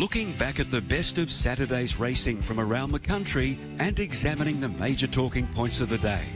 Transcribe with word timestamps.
looking 0.00 0.32
back 0.38 0.58
at 0.58 0.70
the 0.70 0.80
best 0.80 1.18
of 1.18 1.30
Saturday's 1.30 2.00
racing 2.00 2.40
from 2.40 2.58
around 2.58 2.90
the 2.90 2.98
country 2.98 3.60
and 3.78 3.98
examining 3.98 4.58
the 4.58 4.68
major 4.70 5.06
talking 5.06 5.46
points 5.48 5.82
of 5.82 5.90
the 5.90 5.98
day. 5.98 6.26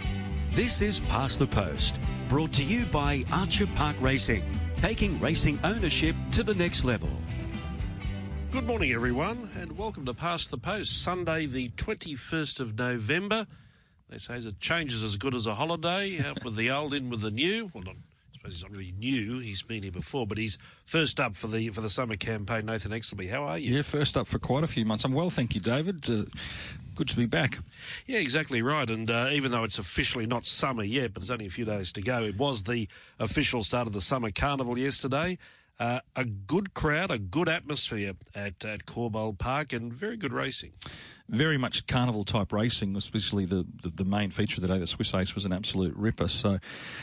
This 0.53 0.83
is 0.83 1.01
Past 1.01 1.39
the 1.39 1.47
Post, 1.47 1.99
brought 2.29 2.53
to 2.53 2.63
you 2.63 2.85
by 2.85 3.25
Archer 3.33 3.67
Park 3.69 3.97
Racing, 4.03 4.45
taking 4.77 5.19
racing 5.19 5.59
ownership 5.65 6.15
to 6.33 6.43
the 6.43 6.53
next 6.53 6.85
level. 6.85 7.09
Good 8.51 8.67
morning, 8.67 8.93
everyone, 8.93 9.49
and 9.59 9.79
welcome 9.79 10.05
to 10.05 10.13
Past 10.13 10.51
the 10.51 10.59
Post, 10.59 11.03
Sunday, 11.03 11.47
the 11.47 11.71
21st 11.71 12.61
of 12.61 12.79
November. 12.79 13.47
They 14.11 14.19
say 14.19 14.41
that 14.41 14.61
change 14.61 14.93
is 14.93 15.03
as 15.03 15.17
good 15.17 15.35
as 15.35 15.47
a 15.47 15.55
holiday, 15.55 16.21
out 16.23 16.45
with 16.45 16.57
the 16.57 16.71
old, 16.71 16.93
in 16.93 17.09
with 17.09 17.23
the 17.23 17.31
new. 17.31 17.71
Well, 17.73 17.85
not, 17.85 17.97
he's 18.53 18.63
not 18.63 18.71
really 18.71 18.95
new, 18.99 19.39
he's 19.39 19.63
been 19.63 19.83
here 19.83 19.93
before, 19.93 20.27
but 20.27 20.39
he's 20.39 20.59
first 20.85 21.21
up 21.21 21.37
for 21.37 21.47
the 21.47 21.69
for 21.71 21.81
the 21.81 21.89
summer 21.89 22.17
campaign. 22.17 22.67
Nathan 22.67 22.93
Exelby, 22.93 23.31
how 23.31 23.45
are 23.45 23.59
you? 23.59 23.77
Yeah, 23.77 23.83
first 23.83 24.17
up 24.17 24.27
for 24.27 24.39
quite 24.39 24.65
a 24.65 24.67
few 24.67 24.85
months. 24.85 25.05
I'm 25.05 25.13
well, 25.13 25.31
thank 25.31 25.55
you, 25.55 25.61
David. 25.61 26.09
Uh, 26.11 26.25
good 26.95 27.09
to 27.09 27.17
be 27.17 27.27
back. 27.27 27.59
Yeah, 28.07 28.19
exactly 28.19 28.63
right. 28.63 28.89
And 28.89 29.11
uh, 29.11 29.29
even 29.33 29.51
though 29.51 29.65
it's 29.65 29.79
officially 29.79 30.27
not 30.27 30.47
summer 30.47 30.85
yet, 30.85 31.15
but 31.15 31.23
it's 31.23 31.31
only 31.31 31.47
a 31.47 31.51
few 31.51 31.65
days 31.65 31.93
to 31.93 32.03
go, 32.03 32.23
it 32.23 32.37
was 32.37 32.65
the 32.65 32.89
official 33.19 33.65
start 33.65 33.87
of 33.87 33.93
the 33.93 34.01
summer 34.01 34.31
carnival 34.31 34.79
yesterday. 34.79 35.39
Uh, 35.81 35.99
a 36.15 36.25
good 36.25 36.73
crowd, 36.73 37.11
a 37.11 37.19
good 37.19 37.49
atmosphere 37.49 38.13
at, 38.33 38.65
at 38.65 38.87
Corbould 38.87 39.39
Park, 39.39 39.73
and 39.73 39.93
very 39.93 40.17
good 40.17 40.33
racing. 40.33 40.71
Very 41.29 41.59
much 41.59 41.89
carnival 41.89 42.23
type 42.23 42.53
racing, 42.53 42.95
especially 42.97 43.45
the, 43.45 43.67
the, 43.83 43.89
the, 43.89 44.05
main 44.05 44.31
feature 44.31 44.59
of 44.59 44.63
the 44.63 44.69
day, 44.73 44.79
the 44.79 44.87
Swiss 44.87 45.13
Ace, 45.15 45.35
was 45.35 45.45
an 45.45 45.53
absolute 45.53 45.97
ripper. 45.97 46.29
So 46.29 46.61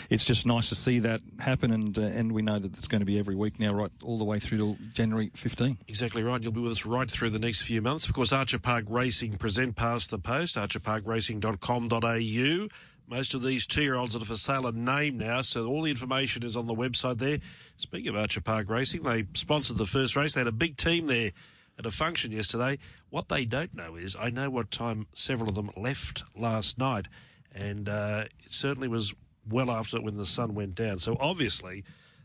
it's 0.10 0.24
just 0.24 0.46
nice 0.46 0.70
to 0.70 0.76
see 0.76 1.00
that 1.00 1.20
happen, 1.40 1.74
and 1.74 1.98
uh, 1.98 2.04
and 2.04 2.32
we 2.32 2.44
know 2.44 2.60
that 2.60 2.78
it's 2.78 2.88
going 2.88 3.02
to 3.02 3.06
be 3.06 3.20
every 3.20 3.36
week 3.36 3.60
now, 3.60 3.74
right 3.74 3.92
all 4.04 4.18
the 4.18 4.24
way 4.24 4.40
through 4.40 4.60
to 4.60 4.78
January 4.94 5.32
15. 5.36 5.80
Exactly 5.88 6.24
right. 6.24 6.42
You'll 6.42 6.54
be 6.54 6.62
with 6.62 6.72
us 6.72 6.86
right 6.86 7.12
through 7.12 7.32
the 7.32 7.40
next 7.40 7.64
few 7.64 7.82
months. 7.82 8.06
Of 8.06 8.14
course, 8.14 8.32
Archer 8.32 8.60
Park 8.60 8.86
Racing 8.88 9.38
present 9.38 9.76
past 9.76 10.12
the 10.12 10.20
post, 10.20 10.56
archerparkracing.com.au. 10.56 12.68
Most 13.12 13.34
of 13.34 13.44
these 13.44 13.68
two-year-olds 13.68 14.14
that 14.14 14.22
are 14.22 14.26
for 14.26 14.38
sale 14.38 14.66
are 14.66 14.72
named 14.72 15.20
now, 15.20 15.42
so 15.42 15.66
all 15.66 15.82
the 15.82 15.92
information 15.92 16.44
is 16.44 16.56
on 16.56 16.66
the 16.66 16.74
website 16.74 17.18
there. 17.18 17.40
Speaking 17.76 18.08
of 18.08 18.16
Archer 18.16 18.40
Park 18.40 18.70
Racing, 18.70 19.04
they 19.04 19.26
sponsored 19.34 19.76
the 19.76 19.86
first 19.86 20.16
race. 20.16 20.34
They 20.34 20.40
had 20.40 20.48
a 20.48 20.54
big 20.54 20.78
team 20.78 21.08
there 21.08 21.34
at 21.78 21.86
a 21.86 21.92
function 21.92 22.32
yesterday. 22.32 22.78
What 23.10 23.28
they 23.28 23.44
don't 23.44 23.76
know 23.76 23.98
is 23.98 24.16
I 24.16 24.30
know 24.30 24.50
what 24.50 24.72
time 24.72 25.08
several 25.12 25.50
of 25.50 25.56
them 25.56 25.72
left 25.76 26.24
last 26.38 26.78
night, 26.78 27.10
and 27.54 27.90
uh, 27.90 28.24
it 28.46 28.54
certainly 28.54 28.88
was 28.88 29.14
well 29.46 29.72
after 29.72 30.00
when 30.00 30.16
the 30.16 30.26
sun 30.26 30.56
went 30.56 30.76
down. 30.76 31.00
So 31.00 31.18
obviously 31.20 31.84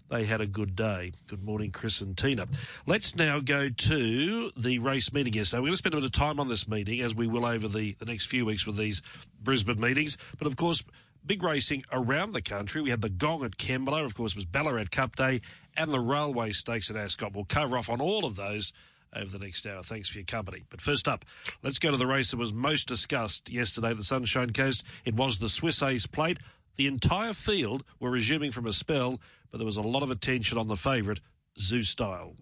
they 0.09 0.25
had 0.25 0.41
a 0.41 0.47
good 0.47 0.77
day. 0.77 1.12
Good 1.27 1.43
morning, 1.43 1.73
Chris 1.73 2.01
and 2.01 2.17
Tina. 2.17 2.47
Let's 2.87 3.17
now 3.17 3.41
go 3.41 3.69
to 3.69 4.53
the 4.57 4.79
race 4.79 5.12
meeting 5.12 5.35
yesterday. 5.35 5.61
We're 5.61 5.67
going 5.67 5.73
to 5.73 5.79
spend 5.79 5.95
a 5.95 5.99
bit 5.99 6.05
of 6.05 6.12
time 6.12 6.39
on 6.39 6.49
this 6.49 6.69
meeting, 6.69 7.01
as 7.01 7.15
we 7.15 7.27
will 7.27 7.45
over 7.45 7.69
the, 7.69 7.97
the 7.99 8.05
next 8.05 8.27
few 8.27 8.45
weeks 8.47 8.67
with 8.67 8.77
these 8.77 9.03
Brisbane 9.43 9.81
meetings. 9.81 10.17
But 10.39 10.47
of 10.47 10.57
course, 10.57 10.84
big 11.25 11.43
racing 11.43 11.84
around 11.91 12.33
the 12.33 12.43
country. 12.43 12.81
We 12.81 12.91
had 12.91 13.03
the 13.03 13.09
Gong 13.09 13.45
at 13.45 13.57
Kembla, 13.57 14.05
of 14.05 14.15
course, 14.15 14.34
was 14.34 14.45
Ballarat 14.45 14.87
Cup 14.91 15.17
Day, 15.17 15.41
and 15.77 15.91
the 15.91 16.01
Railway 16.01 16.53
Stakes 16.53 16.91
at 16.91 16.97
Ascot. 16.97 17.34
We'll 17.34 17.45
cover 17.45 17.77
off 17.77 17.91
on 17.91 18.01
all 18.01 18.25
of 18.25 18.37
those 18.37 18.73
over 19.15 19.31
the 19.31 19.39
next 19.39 19.67
hour. 19.67 19.83
Thanks 19.83 20.09
for 20.09 20.19
your 20.19 20.25
company. 20.25 20.65
But 20.69 20.81
first 20.81 21.09
up, 21.09 21.25
let's 21.62 21.79
go 21.79 21.91
to 21.91 21.97
the 21.97 22.07
race 22.07 22.31
that 22.31 22.37
was 22.37 22.53
most 22.53 22.87
discussed 22.87 23.51
yesterday, 23.51 23.93
the 23.95 24.05
Sunshine 24.05 24.53
Coast. 24.53 24.84
It 25.05 25.15
was 25.15 25.39
the 25.39 25.49
Swiss 25.49 25.83
Ace 25.83 26.07
Plate. 26.07 26.39
The 26.77 26.86
entire 26.86 27.32
field 27.32 27.84
were 27.98 28.10
resuming 28.10 28.52
from 28.52 28.66
a 28.66 28.72
spell, 28.72 29.20
but 29.50 29.58
there 29.58 29.66
was 29.66 29.77
a 29.77 29.82
lot 29.82 30.02
of 30.02 30.10
attention 30.10 30.58
on 30.58 30.69
the 30.69 30.77
favourite, 30.77 31.20
Zoustyle 31.58 32.36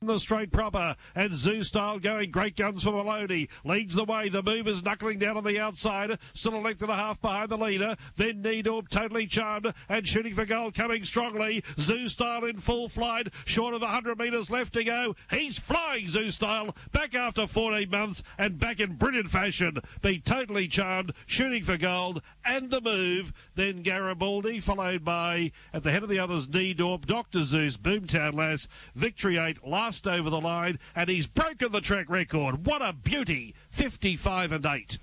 the 0.00 0.18
straight 0.18 0.52
proper. 0.52 0.96
And 1.14 1.32
Zoustyle 1.32 2.00
going 2.00 2.30
great 2.30 2.56
guns 2.56 2.82
for 2.82 2.92
Maloney. 2.92 3.48
Leads 3.64 3.94
the 3.94 4.04
way. 4.04 4.28
The 4.28 4.42
movers 4.42 4.84
knuckling 4.84 5.18
down 5.18 5.36
on 5.36 5.44
the 5.44 5.58
outside. 5.58 6.18
Still 6.32 6.56
a 6.56 6.58
length 6.58 6.82
and 6.82 6.90
a 6.90 6.96
half 6.96 7.20
behind 7.20 7.48
the 7.48 7.58
leader. 7.58 7.96
Then 8.16 8.42
Needorp 8.42 8.88
totally 8.88 9.26
charmed 9.26 9.72
and 9.88 10.06
shooting 10.06 10.34
for 10.34 10.44
goal 10.44 10.70
coming 10.70 11.04
strongly. 11.04 11.62
Zoustyle 11.76 12.48
in 12.48 12.58
full 12.58 12.88
flight. 12.88 13.28
Short 13.44 13.74
of 13.74 13.82
100 13.82 14.18
metres 14.18 14.50
left 14.50 14.74
to 14.74 14.84
go. 14.84 15.16
He's 15.30 15.58
flying 15.58 16.06
Zoustyle 16.06 16.76
back 16.92 17.14
after 17.14 17.46
14 17.46 17.88
months 17.90 18.22
and 18.38 18.58
back 18.58 18.80
in 18.80 18.94
brilliant 18.94 19.30
fashion. 19.30 19.78
Be 20.02 20.18
totally 20.18 20.68
charmed. 20.68 21.12
Shooting 21.26 21.64
for 21.64 21.76
gold 21.76 22.22
and 22.44 22.70
the 22.70 22.80
move. 22.80 23.32
Then 23.54 23.82
Garibaldi 23.82 24.60
followed 24.60 25.04
by 25.04 25.52
at 25.72 25.82
the 25.82 25.92
head 25.92 26.02
of 26.02 26.08
the 26.08 26.18
others 26.18 26.48
Needorp, 26.48 27.06
Dr. 27.06 27.42
Zeus, 27.42 27.76
Boomtown 27.76 28.34
Lass, 28.34 28.68
Victory 28.94 29.36
8 29.36 29.66
last 29.66 29.93
just 29.94 30.08
over 30.08 30.28
the 30.28 30.40
line, 30.40 30.80
and 30.96 31.08
he's 31.08 31.28
broken 31.28 31.70
the 31.70 31.80
track 31.80 32.10
record. 32.10 32.66
What 32.66 32.82
a 32.82 32.92
beauty! 32.92 33.54
55 33.70 34.50
and 34.50 34.66
8. 34.66 34.98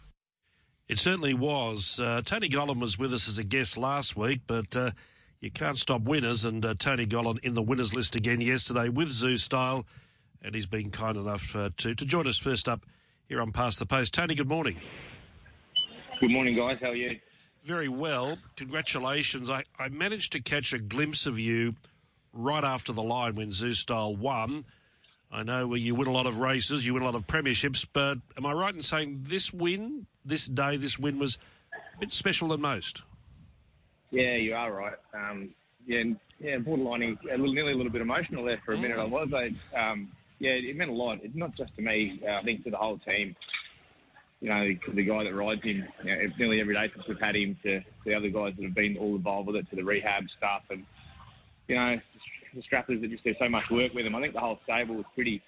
It 0.90 1.00
certainly 1.00 1.34
was. 1.34 1.98
Uh, 1.98 2.22
Tony 2.26 2.50
Gollan 2.50 2.82
was 2.82 3.00
with 3.00 3.14
us 3.14 3.30
as 3.30 3.38
a 3.38 3.46
guest 3.46 3.78
last 3.78 4.18
week, 4.18 4.42
but 4.48 4.76
uh, 4.76 4.92
you 5.40 5.50
can't 5.50 5.78
stop 5.78 6.02
winners. 6.02 6.44
And 6.44 6.66
uh, 6.66 6.74
Tony 6.78 7.06
Gollan 7.06 7.40
in 7.42 7.54
the 7.54 7.62
winners 7.62 7.96
list 7.96 8.18
again 8.18 8.42
yesterday 8.42 8.90
with 8.90 9.08
Zoustyle, 9.14 9.86
and 10.42 10.54
he's 10.54 10.66
been 10.66 10.92
kind 10.92 11.16
enough 11.16 11.56
uh, 11.56 11.70
to, 11.78 11.96
to 11.96 12.06
join 12.06 12.28
us 12.28 12.38
first 12.38 12.68
up 12.68 12.86
here 13.30 13.42
on 13.42 13.54
Past 13.54 13.80
the 13.80 13.86
Post. 13.86 14.14
Tony, 14.14 14.36
good 14.36 14.50
morning. 14.50 14.76
Good 16.20 16.32
morning, 16.32 16.58
guys. 16.58 16.80
How 16.82 16.90
are 16.90 16.96
you? 16.96 17.18
Very 17.64 17.88
well. 17.88 18.40
Congratulations. 18.58 19.50
I, 19.50 19.64
I 19.80 19.88
managed 19.88 20.34
to 20.34 20.42
catch 20.42 20.74
a 20.74 20.80
glimpse 20.80 21.26
of 21.26 21.40
you 21.40 21.76
right 22.34 22.64
after 22.64 22.92
the 22.92 23.04
line 23.04 23.36
when 23.36 23.52
Zoustyle 23.52 24.18
won. 24.18 24.66
I 25.32 25.44
know 25.44 25.74
you 25.76 25.96
win 25.96 26.08
a 26.08 26.12
lot 26.12 26.26
of 26.26 26.40
races, 26.40 26.86
you 26.86 26.94
win 26.94 27.04
a 27.04 27.06
lot 27.06 27.16
of 27.16 27.26
premierships, 27.26 27.86
but 27.92 28.18
am 28.38 28.46
I 28.46 28.52
right 28.52 28.76
in 28.76 28.82
saying 28.82 29.26
this 29.28 29.54
win, 29.54 30.08
this 30.26 30.46
day, 30.46 30.76
this 30.76 31.00
win 31.00 31.20
was 31.20 31.38
a 31.96 32.00
bit 32.00 32.12
special 32.12 32.50
than 32.50 32.60
most? 32.60 33.02
Yeah, 34.10 34.36
you 34.36 34.54
are 34.54 34.74
right. 34.74 34.98
Um, 35.14 35.52
yeah, 35.88 36.04
yeah, 36.40 36.58
borderline, 36.58 37.18
a 37.24 37.38
little, 37.38 37.54
nearly 37.54 37.74
a 37.74 37.76
little 37.76 37.92
bit 37.92 38.02
emotional 38.02 38.44
there 38.44 38.62
for 38.66 38.74
a 38.74 38.78
minute. 38.78 39.00
I 39.00 39.08
was. 39.08 39.30
I, 39.34 39.48
um, 39.78 40.12
yeah, 40.40 40.52
it 40.52 40.76
meant 40.76 40.90
a 40.90 40.94
lot. 40.94 41.20
It's 41.24 41.36
not 41.36 41.56
just 41.56 41.76
to 41.76 41.82
me. 41.82 42.22
Uh, 42.28 42.32
I 42.32 42.44
think 42.44 42.64
to 42.66 42.72
the 42.72 42.78
whole 42.78 42.98
team. 43.00 43.36
You 44.42 44.50
know, 44.50 44.68
the 44.94 45.04
guy 45.04 45.24
that 45.24 45.36
rides 45.36 45.62
him, 45.64 45.88
you 46.04 46.16
know, 46.16 46.22
nearly 46.40 46.60
every 46.60 46.74
day 46.74 46.92
since 46.94 47.08
we've 47.08 47.20
had 47.20 47.36
him, 47.36 47.58
to 47.62 47.82
the 48.06 48.16
other 48.16 48.30
guys 48.30 48.54
that 48.58 48.64
have 48.64 48.74
been 48.74 48.98
all 48.98 49.16
involved 49.16 49.48
with 49.48 49.56
it, 49.56 49.70
to 49.70 49.76
the 49.76 49.84
rehab 49.84 50.24
stuff, 50.36 50.64
and 50.72 50.84
you 51.68 51.76
know, 51.76 52.00
the 52.56 52.62
strappers 52.62 53.02
that 53.02 53.10
just 53.10 53.24
do 53.24 53.34
so 53.40 53.50
much 53.50 53.64
work 53.72 53.94
with 53.94 54.06
him. 54.06 54.16
I 54.16 54.22
think 54.22 54.34
the 54.34 54.40
whole 54.40 54.60
stable 54.64 54.96
was 54.96 55.06
pretty 55.16 55.42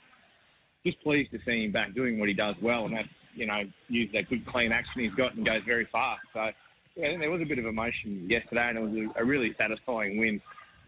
just 0.86 1.02
pleased 1.02 1.31
to 1.31 1.40
see 1.46 1.66
him 1.66 1.72
back 1.72 1.94
doing 1.94 2.19
what 2.19 2.28
he 2.28 2.34
does 2.34 2.56
well, 2.62 2.86
and 2.86 2.96
that's 2.96 3.08
you 3.36 3.46
know 3.46 3.62
use 3.88 4.09
that 4.14 4.30
good 4.30 4.46
clean 4.46 4.72
action 4.72 5.02
he's 5.02 5.14
got 5.14 5.36
and 5.36 5.46
goes 5.46 5.62
very 5.66 5.88
fast. 5.91 6.22
So 6.34 6.50
yeah, 6.96 7.06
I 7.06 7.09
think 7.09 7.22
there 7.22 7.31
was 7.31 7.41
a 7.41 7.46
bit 7.46 7.59
of 7.59 7.66
emotion 7.66 8.28
yesterday, 8.30 8.69
and 8.69 8.78
it 8.78 8.81
was 8.81 9.12
a, 9.16 9.22
a 9.22 9.25
really 9.25 9.56
satisfying 9.58 10.18
win 10.18 10.41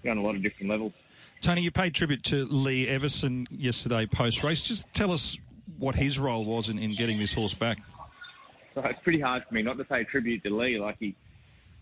on 0.10 0.18
a 0.18 0.22
lot 0.22 0.36
of 0.36 0.44
different 0.44 0.70
levels. 0.70 0.94
Tony, 1.42 1.62
you 1.62 1.72
paid 1.72 1.94
tribute 1.94 2.24
to 2.24 2.46
Lee 2.46 2.88
Everson 2.88 3.48
yesterday 3.52 4.06
post 4.06 4.44
race. 4.44 4.62
Just 4.62 4.92
tell 4.94 5.12
us 5.12 5.40
what 5.80 5.96
his 5.96 6.20
role 6.20 6.46
was 6.46 6.70
in, 6.70 6.78
in 6.78 6.96
getting 6.96 7.18
this 7.20 7.34
horse 7.34 7.54
back. 7.54 7.80
So 8.74 8.82
it's 8.82 9.00
pretty 9.04 9.22
hard 9.22 9.44
for 9.48 9.56
me 9.56 9.62
not 9.62 9.78
to 9.78 9.84
pay 9.84 10.04
tribute 10.04 10.44
to 10.44 10.56
Lee. 10.56 10.80
Like 10.80 10.98
he 11.00 11.16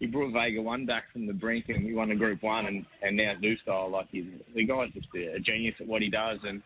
he 0.03 0.07
brought 0.07 0.33
Vega 0.33 0.61
One 0.61 0.85
back 0.85 1.05
from 1.13 1.27
the 1.27 1.33
brink 1.33 1.69
and 1.69 1.81
he 1.81 1.93
won 1.93 2.11
a 2.11 2.15
Group 2.15 2.43
One 2.43 2.65
and, 2.65 2.85
and 3.01 3.15
now 3.15 3.35
Zoustyle. 3.41 3.89
Like 3.89 4.07
he's 4.11 4.25
the 4.53 4.65
guy's 4.65 4.91
just 4.91 5.07
a, 5.15 5.35
a 5.35 5.39
genius 5.39 5.75
at 5.79 5.87
what 5.87 6.01
he 6.01 6.09
does 6.09 6.39
and 6.43 6.61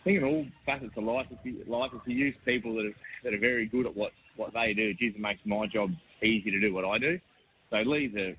I 0.00 0.02
think 0.02 0.18
in 0.18 0.24
all 0.24 0.44
facets 0.66 0.90
of 0.96 1.04
life, 1.04 1.26
if 1.30 1.38
you, 1.44 1.62
life, 1.68 1.92
if 1.94 2.00
you 2.04 2.16
use 2.16 2.34
people 2.44 2.74
that 2.74 2.86
are, 2.86 2.94
that 3.22 3.34
are 3.34 3.38
very 3.38 3.66
good 3.66 3.86
at 3.86 3.96
what, 3.96 4.10
what 4.34 4.52
they 4.54 4.74
do, 4.74 4.92
geez, 4.94 5.14
it 5.14 5.20
makes 5.20 5.40
my 5.44 5.68
job 5.68 5.90
easy 6.20 6.50
to 6.50 6.58
do 6.58 6.74
what 6.74 6.84
I 6.84 6.98
do. 6.98 7.20
So 7.70 7.76
Lee's 7.76 8.12
a 8.16 8.36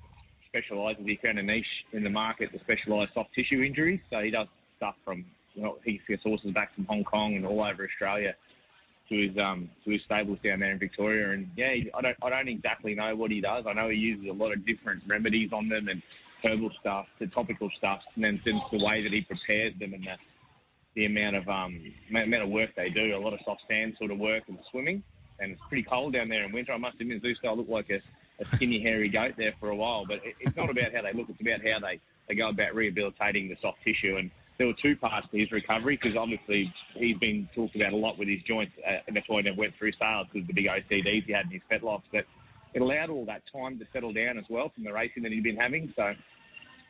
specialises. 0.48 1.06
He 1.06 1.18
found 1.22 1.38
a 1.38 1.42
niche 1.42 1.64
in 1.94 2.04
the 2.04 2.10
market 2.10 2.52
to 2.52 2.58
specialise 2.60 3.08
soft 3.14 3.30
tissue 3.34 3.62
injuries. 3.62 4.00
So 4.10 4.18
he 4.20 4.30
does 4.30 4.48
stuff 4.76 4.96
from 5.02 5.24
you 5.54 5.62
know 5.62 5.78
he 5.82 5.98
gets 6.06 6.24
horses 6.24 6.52
back 6.52 6.74
from 6.74 6.84
Hong 6.84 7.04
Kong 7.04 7.36
and 7.36 7.46
all 7.46 7.62
over 7.62 7.88
Australia 7.88 8.34
to 9.10 9.28
his 9.28 9.36
um 9.38 9.68
to 9.84 9.90
his 9.90 10.00
stables 10.04 10.38
down 10.42 10.60
there 10.60 10.72
in 10.72 10.78
Victoria. 10.78 11.32
And 11.32 11.50
yeah, 11.56 11.74
I 11.94 12.00
don't 12.00 12.16
I 12.22 12.30
don't 12.30 12.48
exactly 12.48 12.94
know 12.94 13.14
what 13.14 13.30
he 13.30 13.40
does. 13.40 13.64
I 13.68 13.72
know 13.74 13.88
he 13.88 13.96
uses 13.96 14.26
a 14.28 14.32
lot 14.32 14.52
of 14.52 14.64
different 14.64 15.02
remedies 15.06 15.52
on 15.52 15.68
them 15.68 15.88
and 15.88 16.02
herbal 16.42 16.70
stuff 16.80 17.06
to 17.18 17.26
topical 17.26 17.70
stuff, 17.76 18.00
and 18.14 18.24
then 18.24 18.40
since 18.44 18.60
the 18.72 18.82
way 18.82 19.02
that 19.02 19.12
he 19.12 19.20
prepares 19.22 19.74
them 19.78 19.92
and 19.92 20.04
the 20.04 20.16
the 20.94 21.06
amount 21.06 21.36
of 21.36 21.48
um 21.48 21.80
amount 22.10 22.42
of 22.42 22.48
work 22.48 22.70
they 22.76 22.88
do, 22.88 23.16
a 23.16 23.18
lot 23.18 23.34
of 23.34 23.40
soft 23.44 23.62
sand 23.68 23.94
sort 23.98 24.10
of 24.10 24.18
work 24.18 24.44
and 24.48 24.58
swimming. 24.70 25.02
And 25.38 25.52
it's 25.52 25.60
pretty 25.68 25.84
cold 25.84 26.12
down 26.12 26.28
there 26.28 26.44
in 26.44 26.52
winter. 26.52 26.72
I 26.72 26.76
must 26.76 27.00
admit, 27.00 27.22
Zeus 27.22 27.38
look 27.42 27.66
like 27.66 27.88
a, 27.88 28.00
a 28.42 28.56
skinny, 28.56 28.82
hairy 28.82 29.08
goat 29.08 29.32
there 29.38 29.54
for 29.58 29.70
a 29.70 29.76
while. 29.76 30.04
But 30.06 30.16
it, 30.16 30.34
it's 30.38 30.54
not 30.54 30.68
about 30.68 30.92
how 30.94 31.00
they 31.00 31.14
look; 31.14 31.30
it's 31.30 31.40
about 31.40 31.60
how 31.64 31.80
they 31.80 31.98
they 32.28 32.34
go 32.34 32.50
about 32.50 32.74
rehabilitating 32.74 33.48
the 33.48 33.56
soft 33.60 33.78
tissue 33.82 34.16
and 34.16 34.30
there 34.60 34.66
were 34.66 34.74
two 34.74 34.94
parts 34.94 35.26
to 35.30 35.38
his 35.38 35.50
recovery 35.50 35.98
because 36.00 36.18
obviously 36.18 36.70
he's 36.92 37.16
been 37.16 37.48
talked 37.54 37.74
about 37.74 37.94
a 37.94 37.96
lot 37.96 38.18
with 38.18 38.28
his 38.28 38.42
joints, 38.42 38.72
uh, 38.86 38.98
and 39.06 39.16
that's 39.16 39.26
why 39.26 39.38
he 39.38 39.44
never 39.44 39.56
went 39.56 39.74
through 39.78 39.90
sales 39.98 40.26
because 40.30 40.46
the 40.46 40.52
big 40.52 40.66
OCDs 40.66 41.24
he 41.24 41.32
had 41.32 41.46
in 41.46 41.52
his 41.52 41.62
fetlocks. 41.72 42.02
But 42.12 42.26
it 42.74 42.82
allowed 42.82 43.08
all 43.08 43.24
that 43.24 43.40
time 43.50 43.78
to 43.78 43.86
settle 43.90 44.12
down 44.12 44.36
as 44.36 44.44
well 44.50 44.70
from 44.74 44.84
the 44.84 44.92
racing 44.92 45.22
that 45.22 45.32
he'd 45.32 45.42
been 45.42 45.56
having. 45.56 45.90
So 45.96 46.12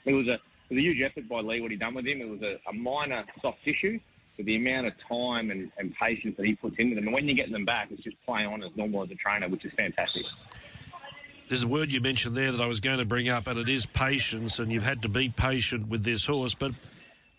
it 0.04 0.12
was 0.12 0.26
a 0.26 0.34
it 0.34 0.74
was 0.74 0.78
a 0.78 0.82
huge 0.82 1.00
effort 1.00 1.28
by 1.28 1.42
Lee 1.42 1.60
what 1.60 1.70
he'd 1.70 1.78
done 1.78 1.94
with 1.94 2.06
him. 2.06 2.20
It 2.20 2.28
was 2.28 2.42
a, 2.42 2.56
a 2.68 2.72
minor 2.72 3.24
soft 3.40 3.58
tissue. 3.64 4.00
but 4.36 4.46
the 4.46 4.56
amount 4.56 4.88
of 4.88 4.94
time 5.08 5.52
and, 5.52 5.70
and 5.78 5.94
patience 5.94 6.36
that 6.38 6.46
he 6.46 6.56
puts 6.56 6.74
into 6.76 6.96
them, 6.96 7.04
and 7.04 7.14
when 7.14 7.28
you 7.28 7.36
get 7.36 7.52
them 7.52 7.64
back, 7.64 7.92
it's 7.92 8.02
just 8.02 8.16
playing 8.26 8.48
on 8.48 8.64
as 8.64 8.70
normal 8.74 9.04
as 9.04 9.12
a 9.12 9.14
trainer, 9.14 9.48
which 9.48 9.64
is 9.64 9.70
fantastic. 9.76 10.24
There's 11.48 11.62
a 11.62 11.68
word 11.68 11.92
you 11.92 12.00
mentioned 12.00 12.36
there 12.36 12.50
that 12.50 12.60
I 12.60 12.66
was 12.66 12.80
going 12.80 12.98
to 12.98 13.04
bring 13.04 13.28
up, 13.28 13.46
and 13.46 13.60
it 13.60 13.68
is 13.68 13.86
patience, 13.86 14.58
and 14.58 14.72
you've 14.72 14.82
had 14.82 15.02
to 15.02 15.08
be 15.08 15.28
patient 15.28 15.86
with 15.88 16.02
this 16.02 16.26
horse, 16.26 16.54
but 16.54 16.72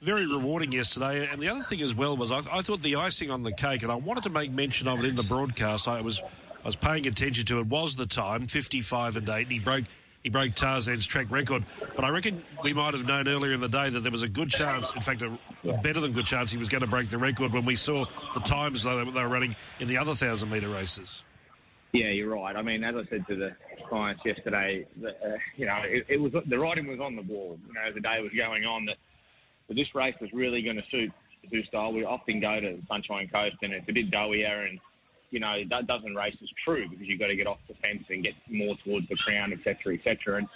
very 0.02 0.26
rewarding 0.26 0.72
yesterday. 0.72 1.28
And 1.32 1.42
the 1.42 1.50
other 1.50 1.64
thing 1.64 1.82
as 1.82 1.96
well 1.96 2.18
was 2.18 2.32
I, 2.32 2.42
I, 2.52 2.62
thought 2.62 2.82
the 2.82 2.96
icing 2.96 3.32
on 3.32 3.44
the 3.44 3.52
cake, 3.52 3.84
and 3.84 3.92
I 3.92 3.96
wanted 3.96 4.24
to 4.24 4.30
make 4.30 4.52
mention 4.52 4.88
of 4.88 5.00
it 5.00 5.06
in 5.06 5.16
the 5.16 5.24
broadcast. 5.24 5.88
I 5.88 6.02
was 6.02 6.20
I 6.20 6.68
was 6.68 6.76
paying 6.76 7.08
attention 7.08 7.46
to 7.46 7.60
it. 7.60 7.68
Was 7.68 7.96
the 7.96 8.06
time 8.06 8.48
55 8.48 9.18
and 9.18 9.30
eight? 9.30 9.44
And 9.44 9.52
he 9.52 9.60
broke 9.60 9.86
he 10.24 10.30
broke 10.30 10.54
Tarzan's 10.54 11.06
track 11.06 11.32
record. 11.32 11.66
But 11.96 12.06
I 12.06 12.10
reckon 12.10 12.44
we 12.64 12.74
might 12.74 12.94
have 12.94 13.06
known 13.06 13.28
earlier 13.28 13.54
in 13.54 13.60
the 13.60 13.70
day 13.70 13.90
that 13.90 14.02
there 14.02 14.12
was 14.12 14.22
a 14.22 14.28
good 14.28 14.50
chance, 14.50 14.94
in 14.94 15.02
fact, 15.02 15.24
a, 15.24 15.38
better 15.82 16.00
than 16.00 16.14
good 16.14 16.28
chance, 16.28 16.52
he 16.52 16.58
was 16.58 16.70
going 16.70 16.82
to 16.82 16.88
break 16.88 17.10
the 17.10 17.18
record 17.18 17.54
when 17.54 17.66
we 17.66 17.76
saw 17.76 18.06
the 18.36 18.40
times 18.42 18.84
they 18.84 19.04
were 19.04 19.28
running 19.28 19.56
in 19.80 19.88
the 19.88 19.98
other 19.98 20.14
thousand 20.14 20.50
metre 20.50 20.70
races. 20.70 21.24
Yeah, 21.94 22.10
you're 22.10 22.30
right. 22.30 22.56
I 22.56 22.62
mean, 22.62 22.84
as 22.84 22.96
I 22.96 23.04
said 23.10 23.28
to 23.28 23.36
the 23.36 23.56
clients 23.90 24.24
yesterday, 24.24 24.86
uh, 25.04 25.10
you 25.58 25.66
know, 25.66 25.82
it, 25.84 26.06
it, 26.08 26.22
was 26.22 26.32
the 26.46 26.58
writing 26.58 26.88
was 26.88 27.00
on 27.00 27.16
the 27.16 27.22
wall. 27.24 27.60
You 27.68 27.74
know, 27.74 27.92
the 27.92 28.00
day 28.00 28.22
was 28.22 28.32
going 28.32 28.64
on, 28.64 28.86
that, 28.86 28.98
that 29.72 29.76
this 29.76 29.96
race 29.96 30.16
was 30.20 30.30
really 30.34 30.62
going 30.62 30.76
to 30.76 30.84
suit 30.92 31.12
Zoustyle. 31.50 31.94
We 31.94 32.04
often 32.04 32.42
go 32.42 32.60
to 32.60 32.78
Sunshine 32.90 33.30
Coast, 33.30 33.56
and 33.62 33.72
it's 33.72 33.88
a 33.88 33.94
bit 33.94 34.12
doughier, 34.12 34.68
and 34.68 34.78
you 35.30 35.40
know, 35.40 35.64
that 35.70 35.88
doesn't 35.88 36.14
race 36.14 36.36
is 36.42 36.50
true 36.66 36.90
because 36.90 37.08
you've 37.08 37.20
got 37.20 37.28
to 37.28 37.38
get 37.38 37.48
off 37.48 37.60
the 37.70 37.74
fence 37.76 38.04
and 38.10 38.22
get 38.22 38.34
more 38.50 38.76
towards 38.84 39.08
the 39.08 39.16
crown, 39.16 39.54
etc., 39.54 39.96
etc. 39.96 40.40
And 40.40 40.48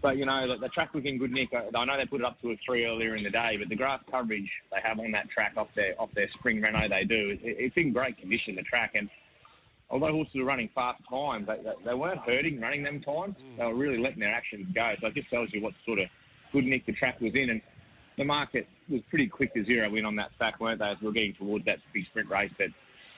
but 0.00 0.16
you 0.16 0.26
know, 0.26 0.46
the, 0.46 0.60
the 0.60 0.68
track 0.68 0.94
was 0.94 1.04
in 1.04 1.18
good 1.18 1.32
nick. 1.32 1.48
I, 1.52 1.76
I 1.76 1.84
know 1.84 1.96
they 1.96 2.06
put 2.06 2.20
it 2.20 2.24
up 2.24 2.40
to 2.42 2.52
a 2.52 2.56
three 2.64 2.86
earlier 2.86 3.16
in 3.16 3.24
the 3.24 3.30
day, 3.30 3.56
but 3.58 3.68
the 3.68 3.74
grass 3.74 4.00
coverage 4.08 4.48
they 4.70 4.78
have 4.80 5.00
on 5.00 5.10
that 5.10 5.28
track 5.30 5.54
off 5.56 5.68
their 5.74 6.00
off 6.00 6.10
their 6.14 6.28
spring 6.38 6.62
reno 6.62 6.88
they 6.88 7.04
do, 7.04 7.30
it, 7.30 7.40
it's 7.42 7.76
in 7.76 7.92
great 7.92 8.16
condition. 8.16 8.54
The 8.54 8.62
track 8.62 8.92
and 8.94 9.10
although 9.90 10.12
horses 10.12 10.36
are 10.36 10.44
running 10.44 10.70
fast 10.74 11.02
times, 11.10 11.46
they, 11.48 11.58
they, 11.84 11.94
weren't 11.94 12.20
hurting 12.20 12.60
running 12.60 12.82
them 12.82 13.00
times. 13.02 13.34
Mm. 13.42 13.58
They 13.58 13.64
were 13.64 13.74
really 13.74 13.98
letting 13.98 14.20
their 14.20 14.32
actions 14.32 14.66
go. 14.72 14.94
So 15.00 15.08
it 15.08 15.14
just 15.14 15.30
tells 15.30 15.50
you 15.52 15.62
what 15.62 15.74
sort 15.84 15.98
of 15.98 16.06
good 16.52 16.64
nick 16.64 16.86
the 16.86 16.92
track 16.92 17.20
was 17.20 17.32
in. 17.34 17.50
And 17.50 17.60
the 18.16 18.24
market 18.24 18.66
was 18.88 19.00
pretty 19.08 19.26
quick 19.26 19.54
to 19.54 19.64
zero 19.64 19.94
in 19.94 20.04
on 20.04 20.16
that 20.16 20.36
track, 20.36 20.60
weren't 20.60 20.78
they? 20.78 20.90
As 20.90 20.98
we 21.00 21.06
were 21.06 21.12
getting 21.12 21.34
towards 21.34 21.64
that 21.64 21.78
big 21.92 22.04
sprint 22.06 22.28
race, 22.30 22.50
that 22.58 22.68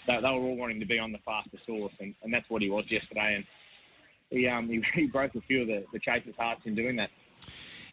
they, 0.06 0.16
they, 0.16 0.28
were 0.28 0.46
all 0.46 0.56
wanting 0.56 0.80
to 0.80 0.86
be 0.86 0.98
on 0.98 1.12
the 1.12 1.18
fastest 1.24 1.64
horse, 1.66 1.92
and, 2.00 2.14
and 2.22 2.32
that's 2.32 2.48
what 2.48 2.62
he 2.62 2.70
was 2.70 2.84
yesterday. 2.90 3.34
And 3.36 3.44
he 4.30 4.48
um, 4.48 4.68
he, 4.68 4.82
he 4.94 5.06
broke 5.06 5.34
a 5.34 5.40
few 5.42 5.62
of 5.62 5.68
the, 5.68 5.84
the 5.92 5.98
chasers' 5.98 6.34
hearts 6.38 6.62
in 6.64 6.74
doing 6.74 6.96
that. 6.96 7.10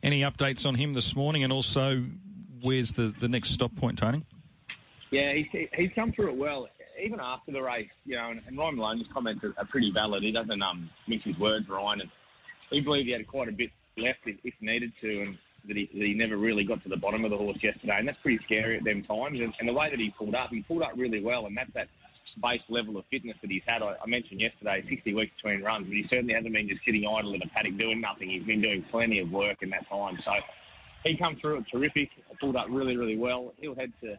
Any 0.03 0.21
updates 0.21 0.65
on 0.65 0.75
him 0.75 0.93
this 0.93 1.15
morning, 1.15 1.43
and 1.43 1.53
also 1.53 2.03
where's 2.61 2.93
the, 2.93 3.13
the 3.19 3.27
next 3.27 3.49
stop 3.49 3.75
point, 3.75 3.97
Tony? 3.97 4.23
Yeah, 5.11 5.33
he's, 5.33 5.67
he's 5.75 5.89
come 5.93 6.13
through 6.13 6.29
it 6.29 6.37
well 6.37 6.67
even 7.01 7.19
after 7.19 7.51
the 7.51 7.61
race, 7.61 7.89
you 8.05 8.15
know, 8.15 8.29
and, 8.29 8.41
and 8.47 8.57
Ryan 8.57 8.75
Maloney's 8.75 9.07
comments 9.13 9.43
are, 9.43 9.53
are 9.57 9.65
pretty 9.65 9.91
valid. 9.93 10.23
He 10.23 10.31
doesn't 10.31 10.61
um, 10.61 10.89
mince 11.07 11.23
his 11.23 11.37
words, 11.37 11.67
Ryan, 11.69 12.01
and 12.01 12.09
he 12.69 12.81
believed 12.81 13.07
he 13.07 13.13
had 13.13 13.27
quite 13.27 13.49
a 13.49 13.51
bit 13.51 13.71
left 13.97 14.19
if, 14.25 14.37
if 14.43 14.53
needed 14.61 14.91
to, 15.01 15.21
and 15.21 15.37
that 15.67 15.77
he, 15.77 15.89
that 15.93 16.05
he 16.05 16.13
never 16.13 16.37
really 16.37 16.63
got 16.63 16.81
to 16.83 16.89
the 16.89 16.97
bottom 16.97 17.23
of 17.25 17.31
the 17.31 17.37
horse 17.37 17.57
yesterday, 17.61 17.95
and 17.97 18.07
that's 18.07 18.17
pretty 18.21 18.43
scary 18.45 18.77
at 18.77 18.83
them 18.83 19.03
times. 19.03 19.39
And, 19.39 19.53
and 19.59 19.67
the 19.67 19.73
way 19.73 19.89
that 19.89 19.99
he 19.99 20.13
pulled 20.17 20.35
up, 20.35 20.49
he 20.49 20.61
pulled 20.61 20.83
up 20.83 20.91
really 20.95 21.21
well, 21.21 21.45
and 21.45 21.55
that's 21.55 21.71
that 21.73 21.87
base 22.41 22.61
level 22.69 22.97
of 22.97 23.05
fitness 23.11 23.35
that 23.41 23.51
he's 23.51 23.63
had. 23.65 23.81
I, 23.81 23.95
I 24.01 24.07
mentioned 24.07 24.41
yesterday, 24.41 24.83
60 24.87 25.13
weeks 25.13 25.33
between 25.35 25.63
runs, 25.63 25.87
but 25.87 25.93
he 25.93 26.05
certainly 26.09 26.33
hasn't 26.33 26.53
been 26.53 26.67
just 26.67 26.83
sitting 26.85 27.05
idle 27.05 27.33
in 27.33 27.41
a 27.41 27.47
paddock 27.47 27.77
doing 27.77 28.01
nothing. 28.01 28.29
He's 28.29 28.43
been 28.43 28.61
doing 28.61 28.85
plenty 28.89 29.19
of 29.19 29.31
work 29.31 29.61
in 29.61 29.69
that 29.71 29.87
time. 29.89 30.17
So 30.23 30.31
he 31.03 31.17
come 31.17 31.37
through 31.41 31.57
it 31.57 31.65
terrific, 31.71 32.09
pulled 32.39 32.55
up 32.55 32.67
really, 32.69 32.95
really 32.95 33.17
well. 33.17 33.53
He'll 33.59 33.75
head 33.75 33.91
to 34.01 34.17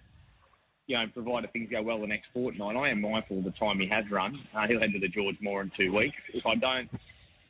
you 0.86 0.96
know, 0.96 1.06
provided 1.12 1.52
things 1.52 1.70
go 1.70 1.82
well 1.82 2.00
the 2.00 2.06
next 2.06 2.26
fortnight, 2.34 2.76
I 2.76 2.90
am 2.90 3.00
mindful 3.00 3.38
of 3.38 3.44
the 3.44 3.52
time 3.52 3.78
he 3.78 3.86
has 3.88 4.04
run. 4.10 4.38
Uh, 4.54 4.66
he'll 4.66 4.80
head 4.80 4.92
to 4.92 4.98
the 4.98 5.08
George 5.08 5.36
Moore 5.40 5.62
in 5.62 5.70
two 5.76 5.92
weeks. 5.94 6.16
If 6.34 6.44
I 6.44 6.54
don't 6.56 6.90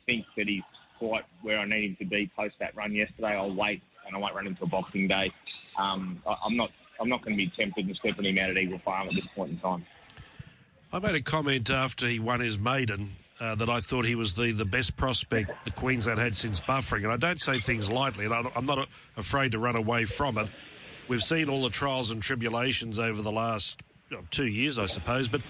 think 0.05 0.25
that 0.37 0.47
he's 0.47 0.63
quite 0.97 1.23
where 1.41 1.59
I 1.59 1.65
need 1.65 1.91
him 1.91 1.95
to 1.99 2.05
be 2.05 2.29
post 2.35 2.55
that 2.59 2.75
run 2.75 2.93
yesterday, 2.93 3.35
I'll 3.35 3.55
wait 3.55 3.81
and 4.05 4.15
I 4.15 4.19
won't 4.19 4.35
run 4.35 4.47
into 4.47 4.63
a 4.63 4.67
Boxing 4.67 5.07
Day. 5.07 5.31
Um, 5.79 6.21
I, 6.27 6.35
I'm 6.45 6.55
not. 6.55 6.69
I'm 6.99 7.09
not 7.09 7.25
going 7.25 7.35
to 7.35 7.37
be 7.37 7.51
tempted 7.57 7.87
and 7.87 7.95
stepping 7.95 8.25
him 8.25 8.37
out 8.37 8.51
at 8.51 8.57
Eagle 8.57 8.79
Farm 8.85 9.07
at 9.07 9.15
this 9.15 9.25
point 9.35 9.51
in 9.51 9.59
time. 9.59 9.83
I 10.93 10.99
made 10.99 11.15
a 11.15 11.21
comment 11.21 11.71
after 11.71 12.07
he 12.07 12.19
won 12.19 12.39
his 12.39 12.59
maiden 12.59 13.15
uh, 13.39 13.55
that 13.55 13.67
I 13.67 13.79
thought 13.79 14.05
he 14.05 14.13
was 14.13 14.35
the, 14.35 14.51
the 14.51 14.63
best 14.63 14.95
prospect 14.95 15.51
the 15.65 15.71
Queensland 15.71 16.19
had 16.19 16.37
since 16.37 16.59
buffering. 16.61 17.03
And 17.03 17.11
I 17.11 17.17
don't 17.17 17.41
say 17.41 17.59
things 17.59 17.89
lightly, 17.89 18.25
and 18.25 18.47
I'm 18.55 18.65
not 18.65 18.87
afraid 19.17 19.53
to 19.53 19.59
run 19.59 19.75
away 19.75 20.05
from 20.05 20.37
it. 20.37 20.47
We've 21.07 21.21
seen 21.21 21.49
all 21.49 21.63
the 21.63 21.71
trials 21.71 22.11
and 22.11 22.21
tribulations 22.21 22.99
over 22.99 23.21
the 23.21 23.31
last 23.31 23.81
you 24.09 24.17
know, 24.17 24.23
two 24.29 24.45
years, 24.45 24.77
I 24.77 24.85
suppose. 24.85 25.27
But 25.27 25.41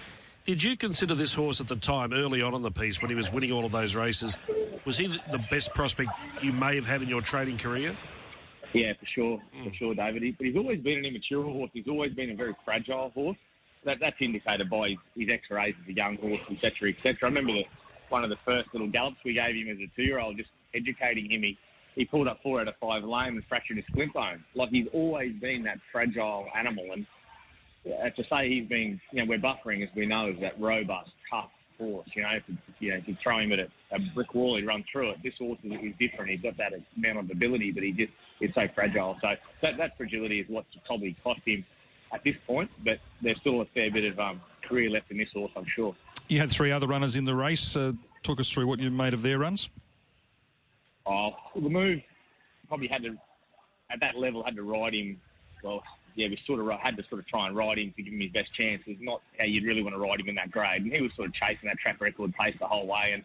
did 0.44 0.62
you 0.62 0.76
consider 0.76 1.14
this 1.14 1.32
horse 1.32 1.60
at 1.60 1.68
the 1.68 1.76
time, 1.76 2.12
early 2.12 2.42
on 2.42 2.54
in 2.54 2.62
the 2.62 2.70
piece, 2.70 3.00
when 3.00 3.08
he 3.08 3.14
was 3.14 3.32
winning 3.32 3.52
all 3.52 3.64
of 3.64 3.72
those 3.72 3.94
races, 3.94 4.38
was 4.84 4.98
he 4.98 5.06
the 5.30 5.38
best 5.50 5.72
prospect 5.74 6.10
you 6.42 6.52
may 6.52 6.74
have 6.74 6.86
had 6.86 7.02
in 7.02 7.08
your 7.08 7.22
training 7.22 7.56
career? 7.56 7.96
Yeah, 8.74 8.92
for 8.98 9.06
sure, 9.06 9.42
mm. 9.56 9.68
for 9.68 9.74
sure, 9.74 9.94
David. 9.94 10.22
He, 10.22 10.32
but 10.32 10.46
he's 10.46 10.56
always 10.56 10.80
been 10.80 10.98
an 10.98 11.04
immature 11.04 11.44
horse. 11.44 11.70
He's 11.72 11.88
always 11.88 12.12
been 12.12 12.30
a 12.30 12.34
very 12.34 12.54
fragile 12.64 13.10
horse. 13.14 13.38
That, 13.84 13.98
that's 14.00 14.16
indicated 14.20 14.68
by 14.68 14.90
his, 14.90 14.98
his 15.16 15.28
X-rays 15.30 15.74
as 15.82 15.88
a 15.88 15.92
young 15.92 16.16
horse, 16.16 16.40
etc., 16.50 16.90
etc. 16.90 17.16
I 17.22 17.26
remember 17.26 17.52
the, 17.52 17.64
one 18.08 18.24
of 18.24 18.30
the 18.30 18.36
first 18.44 18.68
little 18.72 18.88
gallops 18.90 19.16
we 19.24 19.34
gave 19.34 19.54
him 19.54 19.68
as 19.70 19.78
a 19.78 19.90
two-year-old, 19.96 20.36
just 20.36 20.50
educating 20.74 21.30
him. 21.30 21.42
He, 21.42 21.58
he 21.94 22.04
pulled 22.04 22.26
up 22.26 22.40
four 22.42 22.60
out 22.60 22.68
of 22.68 22.74
five 22.80 23.04
lame 23.04 23.36
and 23.36 23.44
fractured 23.48 23.76
his 23.76 23.86
splint 23.86 24.12
bone. 24.12 24.44
Like 24.54 24.70
he's 24.70 24.88
always 24.92 25.32
been 25.40 25.62
that 25.64 25.78
fragile 25.92 26.48
animal, 26.56 26.84
and 26.92 27.06
to 27.84 28.24
say 28.30 28.48
he's 28.48 28.68
been, 28.68 29.00
you 29.12 29.24
know, 29.24 29.28
we're 29.28 29.38
buffering 29.38 29.82
as 29.82 29.88
we 29.94 30.06
know 30.06 30.28
is 30.28 30.40
that 30.40 30.60
robust, 30.60 31.10
tough 31.30 31.50
horse. 31.78 32.08
You 32.14 32.22
know, 32.22 32.30
if, 32.36 32.42
you 32.78 32.90
know, 32.90 32.96
if 32.96 33.08
you 33.08 33.16
throw 33.22 33.38
him 33.40 33.52
at 33.52 33.58
a, 33.58 33.68
a 33.92 33.98
brick 34.14 34.34
wall, 34.34 34.56
he'd 34.56 34.66
run 34.66 34.84
through 34.90 35.10
it. 35.10 35.18
This 35.22 35.34
horse 35.38 35.58
is, 35.64 35.72
is 35.72 35.92
different. 35.98 36.30
He's 36.30 36.40
got 36.40 36.56
that 36.56 36.72
amount 36.96 37.18
of 37.18 37.30
ability, 37.30 37.72
but 37.72 37.82
he 37.82 37.92
just 37.92 38.12
is 38.40 38.50
so 38.54 38.66
fragile. 38.74 39.16
So 39.20 39.34
that, 39.62 39.76
that 39.78 39.96
fragility 39.96 40.40
is 40.40 40.46
what's 40.48 40.68
probably 40.86 41.16
cost 41.22 41.40
him 41.44 41.64
at 42.12 42.22
this 42.24 42.36
point. 42.46 42.70
But 42.84 42.98
there's 43.22 43.38
still 43.40 43.60
a 43.60 43.66
fair 43.66 43.90
bit 43.90 44.04
of 44.04 44.18
um, 44.18 44.40
career 44.66 44.90
left 44.90 45.10
in 45.10 45.18
this 45.18 45.28
horse, 45.32 45.52
I'm 45.56 45.66
sure. 45.74 45.94
You 46.28 46.38
had 46.38 46.50
three 46.50 46.72
other 46.72 46.86
runners 46.86 47.16
in 47.16 47.24
the 47.24 47.34
race. 47.34 47.76
Uh, 47.76 47.92
talk 48.22 48.40
us 48.40 48.48
through 48.48 48.66
what 48.66 48.80
you 48.80 48.90
made 48.90 49.12
of 49.12 49.22
their 49.22 49.38
runs. 49.38 49.68
Oh, 51.06 51.32
the 51.54 51.68
move 51.68 52.00
probably 52.68 52.88
had 52.88 53.02
to, 53.02 53.10
at 53.90 54.00
that 54.00 54.16
level, 54.16 54.42
had 54.42 54.56
to 54.56 54.62
ride 54.62 54.94
him. 54.94 55.20
Well, 55.62 55.82
yeah, 56.14 56.28
we 56.28 56.38
sort 56.46 56.60
of 56.60 56.68
had 56.80 56.96
to 56.96 57.02
sort 57.08 57.20
of 57.20 57.26
try 57.26 57.46
and 57.46 57.56
ride 57.56 57.78
him 57.78 57.92
to 57.96 58.02
give 58.02 58.12
him 58.12 58.20
his 58.20 58.30
best 58.30 58.54
chance. 58.54 58.82
It's 58.86 59.00
not 59.02 59.20
how 59.38 59.44
you'd 59.44 59.64
really 59.64 59.82
want 59.82 59.94
to 59.94 60.00
ride 60.00 60.20
him 60.20 60.28
in 60.28 60.34
that 60.36 60.50
grade. 60.50 60.82
And 60.82 60.92
he 60.92 61.00
was 61.00 61.10
sort 61.16 61.28
of 61.28 61.34
chasing 61.34 61.68
that 61.68 61.78
track 61.78 62.00
record 62.00 62.32
pace 62.34 62.54
the 62.60 62.66
whole 62.66 62.86
way. 62.86 63.14
And 63.14 63.24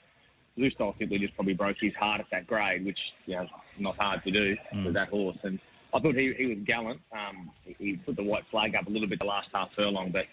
Zoustyle 0.58 0.98
simply 0.98 1.20
just 1.20 1.36
probably 1.36 1.54
broke 1.54 1.78
his 1.80 1.94
heart 1.96 2.20
at 2.20 2.28
that 2.32 2.48
grade, 2.48 2.86
which, 2.86 3.00
you 3.26 3.36
know, 3.36 3.46
not 3.78 3.96
hard 3.98 4.24
to 4.24 4.32
do 4.32 4.56
mm. 4.74 4.86
with 4.86 4.94
that 4.96 5.10
horse. 5.10 5.38
And 5.44 5.60
I 5.94 6.00
thought 6.00 6.16
he, 6.16 6.34
he 6.38 6.48
was 6.48 6.58
gallant. 6.66 7.00
Um, 7.12 7.52
he 7.66 7.98
put 7.98 8.16
the 8.16 8.24
white 8.24 8.44
flag 8.50 8.76
up 8.76 8.88
a 8.88 8.90
little 8.90 9.08
bit 9.08 9.20
the 9.20 9.26
last 9.26 9.50
half 9.54 9.70
furlong, 9.76 10.12
but 10.12 10.26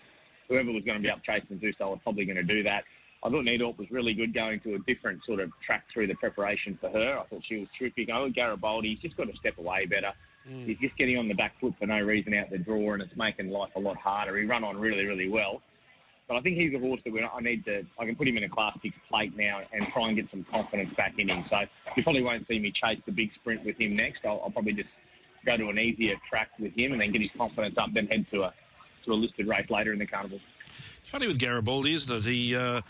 whoever 0.49 0.73
was 0.73 0.85
going 0.85 0.99
to 0.99 1.03
be 1.03 1.11
up 1.11 1.21
chasing 1.25 1.59
Zoustyle 1.59 1.91
was 1.91 2.01
probably 2.03 2.25
going 2.25 2.37
to 2.37 2.43
do 2.43 2.63
that. 2.63 2.85
I 3.23 3.31
thought 3.31 3.45
Needorp 3.45 3.79
was 3.79 3.91
really 3.91 4.15
good 4.15 4.35
going 4.35 4.61
to 4.61 4.75
a 4.75 4.79
different 4.81 5.21
sort 5.27 5.41
of 5.41 5.51
track 5.65 5.85
through 5.93 6.07
the 6.07 6.15
preparation 6.15 6.79
for 6.81 6.91
her. 6.91 7.19
I 7.19 7.25
thought 7.27 7.43
she 7.49 7.57
was 7.57 7.69
terrific. 7.79 8.09
I 8.11 8.19
thought 8.19 8.35
Garibaldi, 8.35 8.91
he's 8.91 9.01
just 9.01 9.17
got 9.17 9.25
to 9.25 9.37
step 9.39 9.59
away 9.59 9.87
better. 9.87 10.13
Mm. 10.49 10.67
He's 10.67 10.79
just 10.79 10.97
getting 10.97 11.19
on 11.19 11.29
the 11.29 11.35
back 11.35 11.59
foot 11.61 11.75
for 11.79 11.87
no 11.87 12.01
reason 12.01 12.35
out 12.35 12.51
the 12.51 12.59
draw, 12.59 12.93
and 12.95 13.03
it's 13.03 13.17
making 13.17 13.51
life 13.51 13.71
a 13.77 13.81
lot 13.81 13.97
harder. 13.97 14.37
He 14.39 14.45
run 14.45 14.65
on 14.65 14.79
really, 14.79 15.05
really 15.05 15.29
well. 15.29 15.63
But 16.29 16.37
I 16.37 16.41
think 16.41 16.57
he's 16.57 16.75
a 16.75 16.79
horse 16.79 17.01
that 17.05 17.13
I 17.13 17.41
need 17.41 17.65
to. 17.67 17.85
I 17.99 18.05
can 18.05 18.17
put 18.17 18.27
him 18.27 18.37
in 18.37 18.43
a 18.43 18.49
Class 18.49 18.77
Six 18.83 18.95
plate 19.09 19.37
now 19.37 19.61
and 19.73 19.87
try 19.93 20.09
and 20.09 20.17
get 20.17 20.29
some 20.31 20.45
confidence 20.51 20.93
back 20.97 21.15
in 21.19 21.29
him. 21.29 21.45
So 21.49 21.57
you 21.97 22.03
probably 22.03 22.23
won't 22.23 22.47
see 22.49 22.59
me 22.59 22.73
chase 22.73 23.01
the 23.07 23.13
big 23.13 23.31
sprint 23.35 23.65
with 23.65 23.77
him 23.79 23.95
next. 23.95 24.25
I'll, 24.25 24.41
I'll 24.43 24.51
probably 24.51 24.73
just 24.73 24.89
go 25.45 25.57
to 25.57 25.69
an 25.69 25.79
easier 25.79 26.17
track 26.29 26.51
with 26.59 26.73
him 26.75 26.93
and 26.93 27.01
then 27.01 27.13
get 27.13 27.23
his 27.23 27.31
confidence 27.37 27.77
up, 27.79 27.91
then 27.95 28.07
head 28.09 28.27
to 28.33 28.43
a 28.43 28.55
to 29.05 29.13
a 29.13 29.15
listed 29.15 29.47
race 29.47 29.71
later 29.71 29.93
in 29.93 30.01
the 30.01 30.07
carnival. 30.07 30.41
It's 31.01 31.11
funny 31.11 31.29
with 31.29 31.39
Garibaldi, 31.39 31.95
isn't 31.95 32.17
it? 32.17 32.25
He 32.25 32.57
uh, 32.57 32.83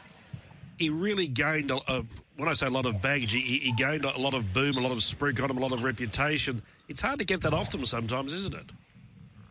he 0.78 0.90
really 0.90 1.26
gained, 1.26 1.70
a, 1.70 1.76
a, 1.90 2.04
when 2.36 2.48
I 2.48 2.52
say 2.52 2.66
a 2.66 2.70
lot 2.70 2.86
of 2.86 3.00
baggage, 3.00 3.32
he, 3.32 3.40
he, 3.40 3.72
gained 3.72 4.04
a 4.04 4.18
lot 4.18 4.34
of 4.34 4.52
boom, 4.52 4.76
a 4.76 4.80
lot 4.80 4.92
of 4.92 5.02
sprig 5.02 5.40
on 5.40 5.50
him, 5.50 5.58
a 5.58 5.60
lot 5.60 5.72
of 5.72 5.82
reputation. 5.82 6.62
It's 6.88 7.00
hard 7.00 7.18
to 7.18 7.24
get 7.24 7.40
that 7.42 7.54
off 7.54 7.72
them 7.72 7.84
sometimes, 7.84 8.32
isn't 8.32 8.54
it? 8.54 8.66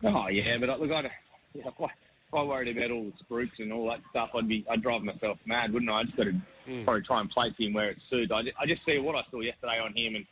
Oh, 0.04 0.28
yeah, 0.28 0.56
but 0.58 0.80
look, 0.80 0.90
I, 0.92 1.10
you 1.54 1.64
know, 1.64 1.72
if 1.78 2.34
I 2.34 2.42
worried 2.42 2.76
about 2.76 2.90
all 2.90 3.04
the 3.04 3.12
spruiks 3.24 3.58
and 3.58 3.72
all 3.72 3.88
that 3.88 4.00
stuff, 4.10 4.30
I'd 4.34 4.48
be, 4.48 4.64
I'd 4.70 4.82
drive 4.82 5.02
myself 5.02 5.38
mad, 5.46 5.72
wouldn't 5.72 5.90
I? 5.90 6.00
I 6.00 6.04
just 6.04 6.16
got 6.16 6.24
to 6.24 6.40
mm. 6.68 6.84
probably 6.84 7.02
try 7.02 7.20
and 7.20 7.30
place 7.30 7.52
him 7.58 7.72
where 7.72 7.90
it 7.90 7.98
suits. 8.10 8.32
I 8.32 8.42
just, 8.42 8.56
I 8.60 8.66
just 8.66 8.84
see 8.84 8.98
what 8.98 9.16
I 9.16 9.22
saw 9.30 9.40
yesterday 9.40 9.78
on 9.82 9.96
him, 9.96 10.16
and 10.16 10.26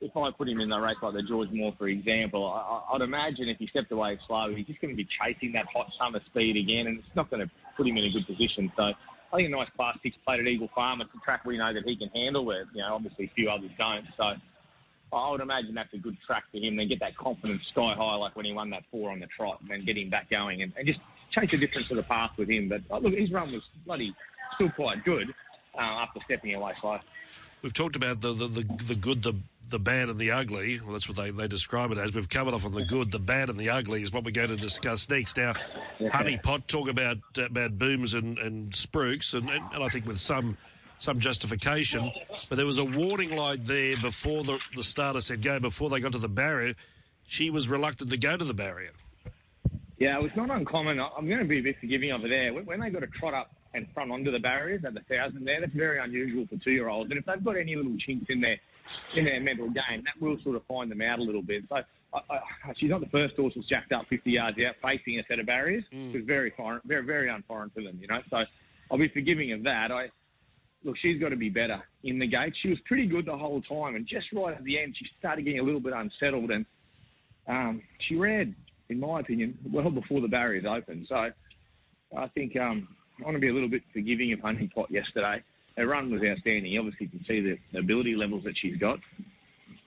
if 0.00 0.16
I 0.16 0.30
put 0.30 0.48
him 0.48 0.60
in 0.60 0.70
a 0.70 0.80
race 0.80 0.96
like 1.02 1.14
the 1.14 1.22
George 1.22 1.50
Moore, 1.50 1.74
for 1.76 1.88
example, 1.88 2.46
I, 2.46 2.94
I'd 2.94 3.02
imagine 3.02 3.48
if 3.48 3.58
he 3.58 3.66
stepped 3.66 3.90
away 3.90 4.18
slow, 4.26 4.54
he's 4.54 4.66
just 4.66 4.80
going 4.80 4.92
to 4.92 4.96
be 4.96 5.08
chasing 5.20 5.52
that 5.52 5.66
hot 5.72 5.90
summer 5.98 6.20
speed 6.26 6.56
again, 6.56 6.86
and 6.86 6.98
it's 6.98 7.16
not 7.16 7.30
going 7.30 7.46
to 7.46 7.50
put 7.76 7.86
him 7.86 7.96
in 7.96 8.04
a 8.04 8.10
good 8.10 8.26
position. 8.26 8.70
So 8.76 8.92
I 9.32 9.36
think 9.36 9.48
a 9.48 9.50
nice 9.50 9.68
Class 9.76 9.98
6 10.02 10.16
plate 10.24 10.40
at 10.40 10.46
Eagle 10.46 10.70
Farm. 10.74 11.00
It's 11.00 11.10
a 11.14 11.18
track 11.18 11.44
we 11.44 11.58
know 11.58 11.72
that 11.72 11.84
he 11.84 11.96
can 11.96 12.08
handle 12.08 12.44
where, 12.44 12.64
you 12.72 12.80
know, 12.80 12.94
obviously 12.94 13.26
a 13.26 13.30
few 13.34 13.50
others 13.50 13.70
don't. 13.76 14.06
So 14.16 14.34
I 15.12 15.30
would 15.30 15.40
imagine 15.40 15.74
that's 15.74 15.92
a 15.92 15.98
good 15.98 16.16
track 16.26 16.44
for 16.50 16.58
him. 16.58 16.76
Then 16.76 16.88
get 16.88 17.00
that 17.00 17.16
confidence 17.16 17.62
sky 17.70 17.94
high, 17.96 18.16
like 18.16 18.36
when 18.36 18.46
he 18.46 18.52
won 18.52 18.70
that 18.70 18.84
four 18.90 19.10
on 19.10 19.20
the 19.20 19.26
trot, 19.26 19.60
and 19.60 19.68
then 19.68 19.84
get 19.84 19.98
him 19.98 20.08
back 20.08 20.30
going 20.30 20.62
and, 20.62 20.72
and 20.76 20.86
just 20.86 21.00
change 21.32 21.50
the 21.50 21.58
difference 21.58 21.90
of 21.90 21.96
the 21.96 22.02
path 22.04 22.30
with 22.38 22.48
him. 22.48 22.68
But 22.68 22.82
oh, 22.90 22.98
look, 22.98 23.14
his 23.14 23.30
run 23.30 23.52
was 23.52 23.62
bloody 23.84 24.14
still 24.54 24.70
quite 24.70 25.04
good 25.04 25.34
uh, 25.74 25.80
after 25.80 26.20
stepping 26.24 26.54
away 26.54 26.72
slow. 26.80 26.98
We've 27.62 27.72
talked 27.72 27.96
about 27.96 28.20
the, 28.20 28.32
the, 28.32 28.46
the, 28.46 28.62
the 28.84 28.94
good, 28.94 29.22
the 29.22 29.34
the 29.68 29.78
bad 29.78 30.08
and 30.08 30.18
the 30.18 30.30
ugly. 30.30 30.80
Well, 30.80 30.92
that's 30.92 31.08
what 31.08 31.16
they, 31.16 31.30
they 31.30 31.48
describe 31.48 31.90
it 31.92 31.98
as. 31.98 32.12
We've 32.14 32.28
covered 32.28 32.54
off 32.54 32.64
on 32.64 32.72
the 32.72 32.84
good, 32.84 33.10
the 33.10 33.18
bad, 33.18 33.50
and 33.50 33.58
the 33.58 33.70
ugly 33.70 34.02
is 34.02 34.12
what 34.12 34.24
we're 34.24 34.30
going 34.30 34.48
to 34.48 34.56
discuss 34.56 35.08
next. 35.08 35.36
Now. 35.36 35.54
Honey 36.12 36.38
Pot 36.38 36.68
talk 36.68 36.88
about 36.88 37.18
about 37.36 37.78
booms 37.78 38.14
and, 38.14 38.38
and 38.38 38.72
spruiks, 38.72 39.34
and, 39.34 39.50
and, 39.50 39.64
and 39.74 39.82
I 39.82 39.88
think 39.88 40.06
with 40.06 40.20
some 40.20 40.56
some 40.98 41.20
justification. 41.20 42.10
But 42.48 42.56
there 42.56 42.66
was 42.66 42.78
a 42.78 42.84
warning 42.84 43.36
light 43.36 43.64
there 43.64 43.96
before 44.00 44.44
the, 44.44 44.58
the 44.74 44.82
starter 44.82 45.20
said 45.20 45.42
go, 45.42 45.60
before 45.60 45.90
they 45.90 46.00
got 46.00 46.12
to 46.12 46.18
the 46.18 46.28
barrier. 46.28 46.74
She 47.26 47.50
was 47.50 47.68
reluctant 47.68 48.10
to 48.10 48.16
go 48.16 48.36
to 48.36 48.44
the 48.44 48.54
barrier. 48.54 48.92
Yeah, 49.98 50.16
it 50.16 50.22
was 50.22 50.32
not 50.36 50.50
uncommon. 50.50 51.00
I'm 51.00 51.26
going 51.26 51.40
to 51.40 51.44
be 51.44 51.58
a 51.58 51.62
bit 51.62 51.76
forgiving 51.80 52.10
it 52.10 52.28
there. 52.28 52.54
When 52.54 52.80
they 52.80 52.90
got 52.90 53.00
to 53.00 53.06
trot 53.08 53.34
up 53.34 53.50
and 53.74 53.86
front 53.92 54.10
onto 54.10 54.30
the 54.30 54.38
barriers 54.38 54.84
at 54.84 54.94
the 54.94 55.00
thousand 55.00 55.44
there, 55.44 55.60
that's 55.60 55.72
very 55.72 55.98
unusual 55.98 56.46
for 56.46 56.56
two 56.62 56.70
year 56.70 56.88
olds. 56.88 57.10
And 57.10 57.18
if 57.18 57.26
they've 57.26 57.44
got 57.44 57.56
any 57.56 57.76
little 57.76 57.96
chinks 57.98 58.26
in 58.30 58.40
their 58.40 58.58
in 59.16 59.24
their 59.24 59.40
mental 59.40 59.66
game, 59.66 60.04
that 60.04 60.20
will 60.20 60.38
sort 60.42 60.56
of 60.56 60.64
find 60.66 60.90
them 60.90 61.00
out 61.00 61.18
a 61.18 61.22
little 61.22 61.42
bit. 61.42 61.64
So 61.68 61.76
I, 61.76 62.18
I, 62.18 62.72
she's 62.76 62.90
not 62.90 63.00
the 63.00 63.08
first 63.08 63.36
horse 63.36 63.52
that's 63.54 63.68
jacked 63.68 63.92
up 63.92 64.06
50 64.08 64.30
yards 64.30 64.58
out 64.66 64.74
facing 64.82 65.18
a 65.18 65.22
set 65.28 65.38
of 65.38 65.46
barriers. 65.46 65.84
Mm. 65.92 66.14
It 66.14 66.18
was 66.18 66.26
very 66.26 66.52
foreign, 66.56 66.80
very 66.84 67.04
very 67.04 67.28
unforeign 67.28 67.70
for 67.74 67.82
them, 67.82 67.98
you 68.00 68.08
know. 68.08 68.20
So 68.30 68.38
I'll 68.90 68.98
be 68.98 69.08
forgiving 69.08 69.52
of 69.52 69.62
that. 69.64 69.90
I 69.90 70.08
look, 70.84 70.96
she's 71.00 71.20
got 71.20 71.30
to 71.30 71.36
be 71.36 71.48
better 71.48 71.82
in 72.04 72.18
the 72.18 72.26
gate. 72.26 72.54
She 72.62 72.68
was 72.68 72.78
pretty 72.86 73.06
good 73.06 73.26
the 73.26 73.36
whole 73.36 73.60
time, 73.62 73.96
and 73.96 74.06
just 74.06 74.26
right 74.32 74.56
at 74.56 74.64
the 74.64 74.78
end, 74.78 74.94
she 74.98 75.06
started 75.18 75.44
getting 75.44 75.60
a 75.60 75.64
little 75.64 75.80
bit 75.80 75.92
unsettled, 75.92 76.50
and 76.50 76.64
um, 77.46 77.82
she 78.06 78.16
ran, 78.16 78.54
in 78.88 79.00
my 79.00 79.20
opinion, 79.20 79.58
well 79.70 79.90
before 79.90 80.20
the 80.20 80.28
barriers 80.28 80.64
opened. 80.68 81.06
So 81.08 81.30
I 82.16 82.28
think 82.28 82.56
um, 82.56 82.88
I 83.20 83.24
want 83.24 83.36
to 83.36 83.40
be 83.40 83.48
a 83.48 83.54
little 83.54 83.68
bit 83.68 83.82
forgiving 83.92 84.32
of 84.32 84.40
Honey 84.40 84.70
Pot 84.74 84.90
yesterday. 84.90 85.42
Her 85.78 85.86
run 85.86 86.10
was 86.10 86.20
outstanding. 86.22 86.76
Obviously, 86.76 86.76
You 86.76 86.80
obviously 86.80 87.06
can 87.06 87.24
see 87.26 87.40
the, 87.40 87.58
the 87.72 87.78
ability 87.78 88.16
levels 88.16 88.42
that 88.44 88.54
she's 88.60 88.76
got, 88.76 88.98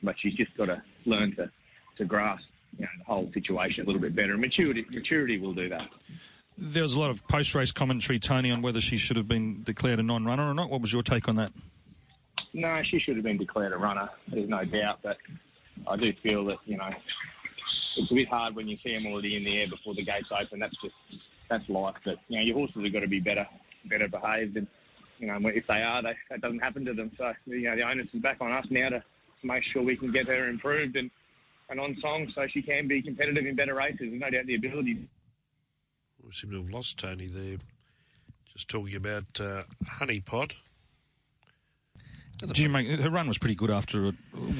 but 0.02 0.16
she's 0.20 0.34
just 0.36 0.56
got 0.56 0.66
to 0.66 0.82
learn 1.06 1.36
to, 1.36 1.52
to 1.98 2.06
grasp 2.06 2.46
you 2.78 2.86
know, 2.86 2.92
the 2.98 3.04
whole 3.04 3.30
situation 3.34 3.84
a 3.84 3.88
little 3.88 4.02
bit 4.02 4.16
better. 4.16 4.32
And 4.32 4.40
maturity, 4.40 4.86
maturity 4.90 5.38
will 5.38 5.54
do 5.54 5.68
that. 5.68 5.90
There 6.58 6.84
was 6.84 6.96
a 6.96 7.00
lot 7.00 7.10
of 7.10 7.28
post 7.28 7.54
race 7.56 7.74
commentary, 7.74 8.20
Tony, 8.20 8.52
on 8.52 8.62
whether 8.62 8.80
she 8.80 8.96
should 8.96 9.18
have 9.18 9.28
been 9.28 9.64
declared 9.64 10.00
a 10.00 10.04
non 10.04 10.26
runner 10.26 10.50
or 10.50 10.54
not. 10.54 10.70
What 10.70 10.80
was 10.80 10.94
your 10.94 11.04
take 11.04 11.28
on 11.28 11.36
that? 11.36 11.52
No, 12.54 12.82
she 12.90 13.00
should 13.00 13.16
have 13.16 13.24
been 13.24 13.38
declared 13.38 13.74
a 13.74 13.78
runner. 13.78 14.10
There's 14.28 14.50
no 14.50 14.64
doubt, 14.64 15.00
but 15.04 15.18
I 15.88 15.98
do 15.98 16.12
feel 16.22 16.46
that 16.46 16.58
you 16.66 16.78
know 16.78 16.90
it's 17.98 18.12
a 18.12 18.14
bit 18.14 18.28
hard 18.28 18.56
when 18.56 18.68
you 18.68 18.78
see 18.84 18.94
them 18.94 19.08
already 19.08 19.36
in 19.38 19.44
the 19.44 19.58
air 19.58 19.68
before 19.70 19.96
the 19.96 20.04
gates 20.04 20.28
open. 20.32 20.60
That's 20.60 20.76
just 20.82 20.94
that's 21.50 21.68
life. 21.70 21.96
But 22.06 22.18
you 22.28 22.38
know 22.38 22.44
your 22.46 22.56
horses 22.56 22.84
have 22.84 22.94
got 22.94 23.00
to 23.00 23.08
be 23.08 23.20
better 23.20 23.48
better 23.90 24.08
behaved, 24.08 24.58
and 24.58 24.68
you 25.22 25.28
know 25.28 25.40
if 25.46 25.66
they 25.68 25.82
are, 25.82 26.04
they, 26.04 26.16
that 26.30 26.42
doesn't 26.42 26.60
happen 26.60 26.84
to 26.86 26.94
them. 26.94 27.12
So 27.18 27.32
you 27.46 27.70
know 27.70 27.76
the 27.78 27.84
onus 27.84 28.08
is 28.14 28.22
back 28.22 28.38
on 28.42 28.52
us 28.52 28.66
now 28.70 28.90
to, 28.90 29.00
to 29.00 29.48
make 29.48 29.64
sure 29.72 29.82
we 29.82 29.96
can 29.96 30.12
get 30.12 30.28
her 30.28 30.50
improved 30.50 30.98
and 30.98 31.10
and 31.70 31.80
on 31.80 31.96
song 32.02 32.30
so 32.36 32.46
she 32.52 32.62
can 32.62 32.90
be 32.90 33.02
competitive 33.02 33.46
in 33.46 33.56
better 33.56 33.76
races. 33.76 34.00
There's 34.02 34.20
no 34.20 34.30
doubt 34.30 34.46
the 34.48 34.56
ability 34.56 35.08
we 36.26 36.34
seem 36.34 36.52
to 36.52 36.58
have 36.58 36.70
lost 36.70 37.00
Tony 37.00 37.28
there. 37.28 37.58
Just 38.54 38.70
talking 38.70 38.96
about 38.96 39.40
uh, 39.40 39.64
Honeypot. 39.86 40.54
Did 42.40 42.58
you 42.58 42.70
make 42.70 42.88
her 42.88 43.10
run 43.10 43.28
was 43.28 43.38
pretty 43.38 43.54
good 43.54 43.70
after 43.70 44.14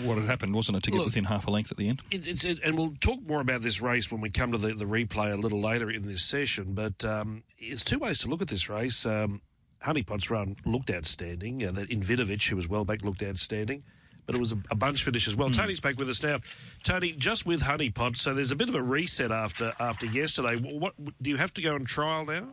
what 0.04 0.20
had 0.20 0.28
happened, 0.28 0.54
wasn't 0.54 0.78
it? 0.78 0.84
To 0.84 0.92
get 0.92 0.98
Look, 0.98 1.08
within 1.08 1.24
half 1.24 1.48
a 1.48 1.52
length 1.52 1.72
at 1.72 1.78
the 1.78 1.90
end. 1.90 2.02
It, 2.12 2.28
it's 2.28 2.44
it, 2.44 2.60
and 2.64 2.78
we'll 2.78 2.94
talk 3.02 3.22
more 3.26 3.42
about 3.42 3.64
this 3.64 3.82
race 3.82 4.12
when 4.12 4.22
we 4.22 4.30
come 4.30 4.52
to 4.52 4.60
the, 4.60 4.76
the 4.76 4.86
replay 4.86 5.34
a 5.34 5.36
little 5.36 5.60
later 5.60 5.90
in 5.90 6.08
this 6.08 6.24
session. 6.24 6.74
But 6.74 7.04
um, 7.04 7.44
there's 7.60 7.84
two 7.84 7.98
ways 7.98 8.20
to 8.20 8.28
look 8.28 8.42
at 8.42 8.50
this 8.50 8.70
race. 8.70 9.04
Um, 9.04 9.42
Honeypot's 9.86 10.30
run 10.30 10.56
looked 10.66 10.92
outstanding. 10.92 11.66
Uh, 11.66 11.72
that 11.72 11.90
Invitovich, 11.90 12.50
who 12.50 12.56
was 12.56 12.68
well 12.68 12.86
back, 12.86 13.04
looked 13.04 13.24
outstanding 13.24 13.84
but 14.26 14.36
it 14.36 14.40
was 14.40 14.52
a, 14.52 14.58
a 14.70 14.76
bunch 14.76 15.04
finish 15.04 15.28
as 15.28 15.36
well. 15.36 15.50
Mm. 15.50 15.56
Tony's 15.56 15.80
back 15.80 15.98
with 15.98 16.10
us 16.10 16.24
now. 16.24 16.40
Tony, 16.84 17.12
just 17.12 17.46
with 17.46 17.62
Honeypot, 17.62 18.16
so 18.16 18.34
there's 18.34 18.52
a 18.52 18.56
bit 18.56 18.70
of 18.70 18.76
a 18.76 18.82
reset 18.82 19.32
after 19.32 19.74
after 19.80 20.06
yesterday. 20.06 20.56
What 20.56 20.94
do 21.22 21.30
you 21.30 21.38
have 21.38 21.54
to 21.56 21.62
go 21.62 21.76
on 21.76 21.86
trial 21.86 22.26
now? 22.26 22.48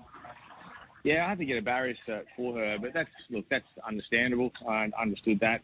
Yeah, 1.04 1.24
I 1.24 1.28
have 1.28 1.38
to 1.38 1.44
get 1.44 1.56
a 1.56 1.62
barrier 1.62 1.94
cert 2.06 2.24
for 2.36 2.58
her, 2.58 2.78
but 2.80 2.92
that's 2.92 3.10
look, 3.30 3.44
that's 3.48 3.64
understandable. 3.86 4.50
I 4.68 4.90
understood 5.00 5.40
that. 5.40 5.60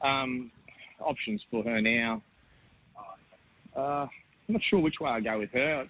Um, 0.00 0.52
options 1.00 1.42
for 1.50 1.64
her 1.64 1.80
now. 1.80 2.22
Uh, 3.76 3.80
I'm 3.80 4.08
not 4.48 4.62
sure 4.70 4.80
which 4.80 5.00
way 5.00 5.10
I 5.10 5.20
go 5.20 5.38
with 5.38 5.50
her. 5.50 5.88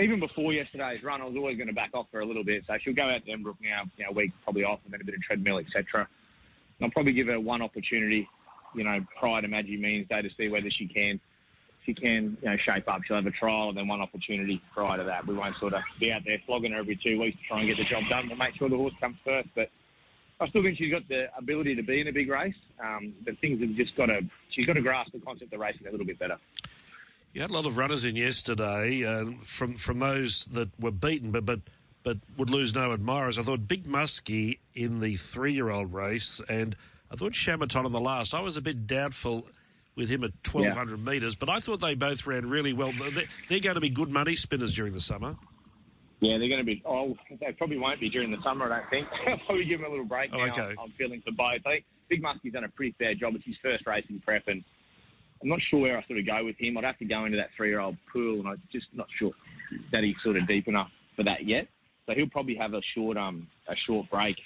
Even 0.00 0.20
before 0.20 0.52
yesterday's 0.52 1.02
run, 1.02 1.20
I 1.20 1.24
was 1.24 1.36
always 1.36 1.56
going 1.56 1.68
to 1.68 1.74
back 1.74 1.90
off 1.94 2.06
her 2.12 2.20
a 2.20 2.26
little 2.26 2.44
bit. 2.44 2.64
So 2.66 2.74
she'll 2.82 2.94
go 2.94 3.08
out 3.08 3.24
to 3.26 3.32
Embrook 3.32 3.56
now, 3.60 3.82
you 3.96 4.04
know, 4.04 4.10
a 4.10 4.14
week 4.14 4.32
probably 4.44 4.64
off, 4.64 4.80
and 4.84 4.92
then 4.92 5.00
a 5.00 5.04
bit 5.04 5.14
of 5.14 5.22
treadmill, 5.22 5.58
etc. 5.58 6.06
I'll 6.80 6.90
probably 6.90 7.12
give 7.12 7.26
her 7.26 7.40
one 7.40 7.62
opportunity 7.62 8.28
you 8.74 8.84
know, 8.84 9.04
prior 9.18 9.42
to 9.42 9.48
Magic 9.48 9.78
Millions 9.80 10.08
Day 10.08 10.22
to 10.22 10.28
see 10.36 10.48
whether 10.48 10.70
she 10.70 10.86
can 10.86 11.20
she 11.86 11.94
can, 11.94 12.36
you 12.42 12.50
know, 12.50 12.56
shape 12.66 12.86
up. 12.86 13.00
She'll 13.04 13.16
have 13.16 13.24
a 13.24 13.30
trial 13.30 13.70
and 13.70 13.78
then 13.78 13.88
one 13.88 14.02
opportunity 14.02 14.60
prior 14.74 14.98
to 14.98 15.04
that. 15.04 15.26
We 15.26 15.34
won't 15.34 15.56
sort 15.58 15.72
of 15.72 15.80
be 15.98 16.12
out 16.12 16.20
there 16.26 16.36
flogging 16.44 16.72
her 16.72 16.80
every 16.80 16.96
two 17.02 17.18
weeks 17.18 17.38
to 17.38 17.44
try 17.44 17.60
and 17.60 17.68
get 17.68 17.78
the 17.78 17.84
job 17.84 18.02
done. 18.10 18.28
We'll 18.28 18.36
make 18.36 18.56
sure 18.56 18.68
the 18.68 18.76
horse 18.76 18.92
comes 19.00 19.16
first. 19.24 19.48
But 19.54 19.70
I 20.38 20.48
still 20.48 20.62
think 20.62 20.76
she's 20.76 20.92
got 20.92 21.08
the 21.08 21.28
ability 21.38 21.76
to 21.76 21.82
be 21.82 22.02
in 22.02 22.08
a 22.08 22.12
big 22.12 22.28
race. 22.28 22.54
Um, 22.84 23.14
but 23.24 23.38
things 23.38 23.60
have 23.60 23.74
just 23.74 23.96
got 23.96 24.06
to, 24.06 24.20
she's 24.50 24.66
got 24.66 24.74
to 24.74 24.82
grasp 24.82 25.12
the 25.12 25.20
concept 25.20 25.50
of 25.54 25.60
racing 25.60 25.86
a 25.86 25.90
little 25.90 26.04
bit 26.04 26.18
better. 26.18 26.36
You 27.38 27.42
had 27.42 27.50
a 27.50 27.54
lot 27.54 27.66
of 27.66 27.78
runners 27.78 28.04
in 28.04 28.16
yesterday 28.16 29.04
uh, 29.04 29.26
from 29.42 29.76
from 29.76 30.00
those 30.00 30.46
that 30.46 30.70
were 30.80 30.90
beaten, 30.90 31.30
but 31.30 31.46
but 31.46 31.60
but 32.02 32.16
would 32.36 32.50
lose 32.50 32.74
no 32.74 32.90
admirers. 32.90 33.38
I 33.38 33.44
thought 33.44 33.68
Big 33.68 33.86
Muskie 33.86 34.58
in 34.74 34.98
the 34.98 35.14
three 35.14 35.52
year 35.52 35.70
old 35.70 35.94
race 35.94 36.40
and 36.48 36.74
I 37.12 37.14
thought 37.14 37.34
Shamaton 37.34 37.86
in 37.86 37.92
the 37.92 38.00
last. 38.00 38.34
I 38.34 38.40
was 38.40 38.56
a 38.56 38.60
bit 38.60 38.88
doubtful 38.88 39.46
with 39.94 40.08
him 40.08 40.24
at 40.24 40.32
1,200 40.50 40.98
yeah. 40.98 41.04
metres, 41.04 41.36
but 41.36 41.48
I 41.48 41.60
thought 41.60 41.80
they 41.80 41.94
both 41.94 42.26
ran 42.26 42.48
really 42.50 42.72
well. 42.72 42.90
They're, 42.98 43.26
they're, 43.48 43.60
going 43.60 43.76
to 43.76 43.80
be 43.80 43.88
good 43.88 44.10
money 44.10 44.34
spinners 44.34 44.74
during 44.74 44.92
the 44.92 45.00
summer. 45.00 45.36
Yeah, 46.18 46.38
they're 46.38 46.48
going 46.48 46.58
to 46.58 46.64
be. 46.64 46.82
Oh, 46.84 47.16
they 47.40 47.52
probably 47.52 47.78
won't 47.78 48.00
be 48.00 48.10
during 48.10 48.32
the 48.32 48.42
summer, 48.42 48.66
I 48.72 48.80
don't 48.80 48.90
think. 48.90 49.08
I'll 49.28 49.38
probably 49.46 49.64
give 49.64 49.78
them 49.78 49.86
a 49.86 49.90
little 49.90 50.06
break 50.06 50.30
oh, 50.32 50.38
now. 50.38 50.46
Okay. 50.46 50.74
I'm 50.82 50.90
feeling 50.98 51.22
for 51.24 51.30
both. 51.30 51.60
I 51.64 51.70
think 51.70 51.84
Big 52.08 52.20
Muskie's 52.20 52.52
done 52.52 52.64
a 52.64 52.68
pretty 52.68 52.96
fair 52.98 53.14
job. 53.14 53.36
It's 53.36 53.46
his 53.46 53.54
first 53.62 53.86
racing 53.86 54.20
prep, 54.26 54.48
and 54.48 54.64
I'm 55.42 55.48
not 55.48 55.60
sure 55.70 55.80
where 55.80 55.96
I 55.98 56.04
sort 56.06 56.18
of 56.18 56.26
go 56.26 56.44
with 56.44 56.56
him. 56.58 56.76
I'd 56.76 56.84
have 56.84 56.98
to 56.98 57.04
go 57.04 57.24
into 57.24 57.36
that 57.36 57.50
three-year-old 57.56 57.96
pool, 58.12 58.40
and 58.40 58.48
I'm 58.48 58.62
just 58.72 58.86
not 58.92 59.06
sure 59.18 59.32
that 59.92 60.02
he's 60.02 60.16
sort 60.24 60.36
of 60.36 60.46
deep 60.48 60.66
enough 60.68 60.90
for 61.16 61.22
that 61.24 61.46
yet. 61.46 61.68
So 62.06 62.14
he'll 62.14 62.28
probably 62.28 62.56
have 62.56 62.74
a 62.74 62.80
short 62.94 63.16
um 63.16 63.46
a 63.68 63.74
short 63.86 64.10
break 64.10 64.36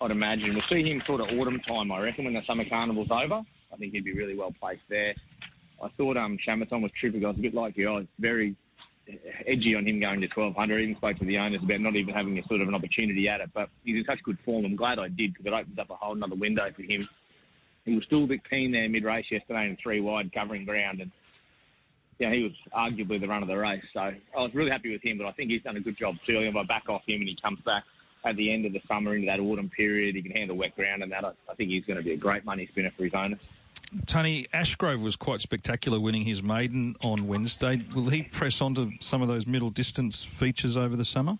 I'd 0.00 0.10
imagine. 0.10 0.54
We'll 0.54 0.62
see 0.70 0.88
him 0.88 1.02
sort 1.06 1.20
of 1.20 1.26
autumn 1.38 1.60
time, 1.66 1.90
I 1.90 2.00
reckon, 2.00 2.24
when 2.24 2.34
the 2.34 2.42
summer 2.46 2.64
carnival's 2.68 3.10
over. 3.10 3.42
I 3.72 3.76
think 3.76 3.92
he'd 3.92 4.04
be 4.04 4.14
really 4.14 4.36
well 4.36 4.54
placed 4.58 4.82
there. 4.88 5.14
I 5.82 5.88
thought 5.96 6.16
um, 6.16 6.38
Shamaton 6.46 6.82
was 6.82 6.92
terrific. 7.00 7.24
I 7.24 7.28
was 7.28 7.36
a 7.36 7.40
bit 7.42 7.54
like 7.54 7.76
you. 7.76 7.88
I 7.88 7.96
was 7.96 8.06
very 8.18 8.54
edgy 9.46 9.74
on 9.74 9.86
him 9.86 10.00
going 10.00 10.20
to 10.20 10.28
1200. 10.28 10.78
I 10.78 10.82
even 10.82 10.96
spoke 10.96 11.18
to 11.18 11.24
the 11.24 11.38
owners 11.38 11.62
about 11.62 11.80
not 11.80 11.96
even 11.96 12.14
having 12.14 12.38
a 12.38 12.44
sort 12.46 12.60
of 12.60 12.68
an 12.68 12.74
opportunity 12.74 13.28
at 13.28 13.40
it. 13.40 13.50
But 13.52 13.70
he's 13.84 13.96
in 13.96 14.04
such 14.04 14.22
good 14.22 14.38
form. 14.44 14.64
I'm 14.64 14.76
glad 14.76 14.98
I 14.98 15.08
did 15.08 15.34
because 15.34 15.46
it 15.46 15.52
opens 15.52 15.78
up 15.78 15.90
a 15.90 15.96
whole 15.96 16.14
another 16.14 16.36
window 16.36 16.68
for 16.74 16.82
him. 16.82 17.08
He 17.88 17.94
was 17.94 18.04
still 18.04 18.24
a 18.24 18.26
bit 18.26 18.48
keen 18.48 18.72
there 18.72 18.88
mid 18.88 19.04
race 19.04 19.26
yesterday 19.30 19.66
in 19.66 19.76
three 19.82 20.00
wide 20.00 20.32
covering 20.32 20.64
ground 20.64 21.00
and 21.00 21.10
yeah, 22.18 22.32
he 22.32 22.42
was 22.42 22.52
arguably 22.74 23.20
the 23.20 23.28
run 23.28 23.42
of 23.42 23.48
the 23.48 23.56
race. 23.56 23.82
So 23.92 24.00
I 24.00 24.16
was 24.34 24.52
really 24.52 24.70
happy 24.70 24.90
with 24.90 25.04
him, 25.04 25.18
but 25.18 25.26
I 25.26 25.32
think 25.32 25.50
he's 25.50 25.62
done 25.62 25.76
a 25.76 25.80
good 25.80 25.96
job 25.96 26.16
too. 26.26 26.40
If 26.40 26.56
I 26.56 26.64
back 26.64 26.88
off 26.88 27.02
him 27.06 27.20
and 27.20 27.28
he 27.28 27.36
comes 27.40 27.60
back 27.60 27.84
at 28.24 28.36
the 28.36 28.52
end 28.52 28.66
of 28.66 28.72
the 28.72 28.80
summer 28.88 29.14
into 29.14 29.26
that 29.26 29.40
autumn 29.40 29.70
period. 29.70 30.16
He 30.16 30.22
can 30.22 30.32
handle 30.32 30.56
wet 30.56 30.74
ground 30.76 31.02
and 31.02 31.12
that. 31.12 31.24
I, 31.24 31.32
I 31.48 31.54
think 31.54 31.70
he's 31.70 31.84
going 31.84 31.96
to 31.96 32.02
be 32.02 32.12
a 32.12 32.16
great 32.16 32.44
money 32.44 32.66
spinner 32.70 32.90
for 32.96 33.04
his 33.04 33.14
owners. 33.14 33.38
Tony 34.06 34.44
Ashgrove 34.52 35.02
was 35.02 35.16
quite 35.16 35.40
spectacular 35.40 35.98
winning 35.98 36.22
his 36.22 36.42
maiden 36.42 36.94
on 37.00 37.26
Wednesday. 37.26 37.82
Will 37.94 38.10
he 38.10 38.22
press 38.22 38.60
on 38.60 38.74
to 38.74 38.90
some 39.00 39.22
of 39.22 39.28
those 39.28 39.46
middle 39.46 39.70
distance 39.70 40.24
features 40.24 40.76
over 40.76 40.94
the 40.94 41.04
summer? 41.04 41.38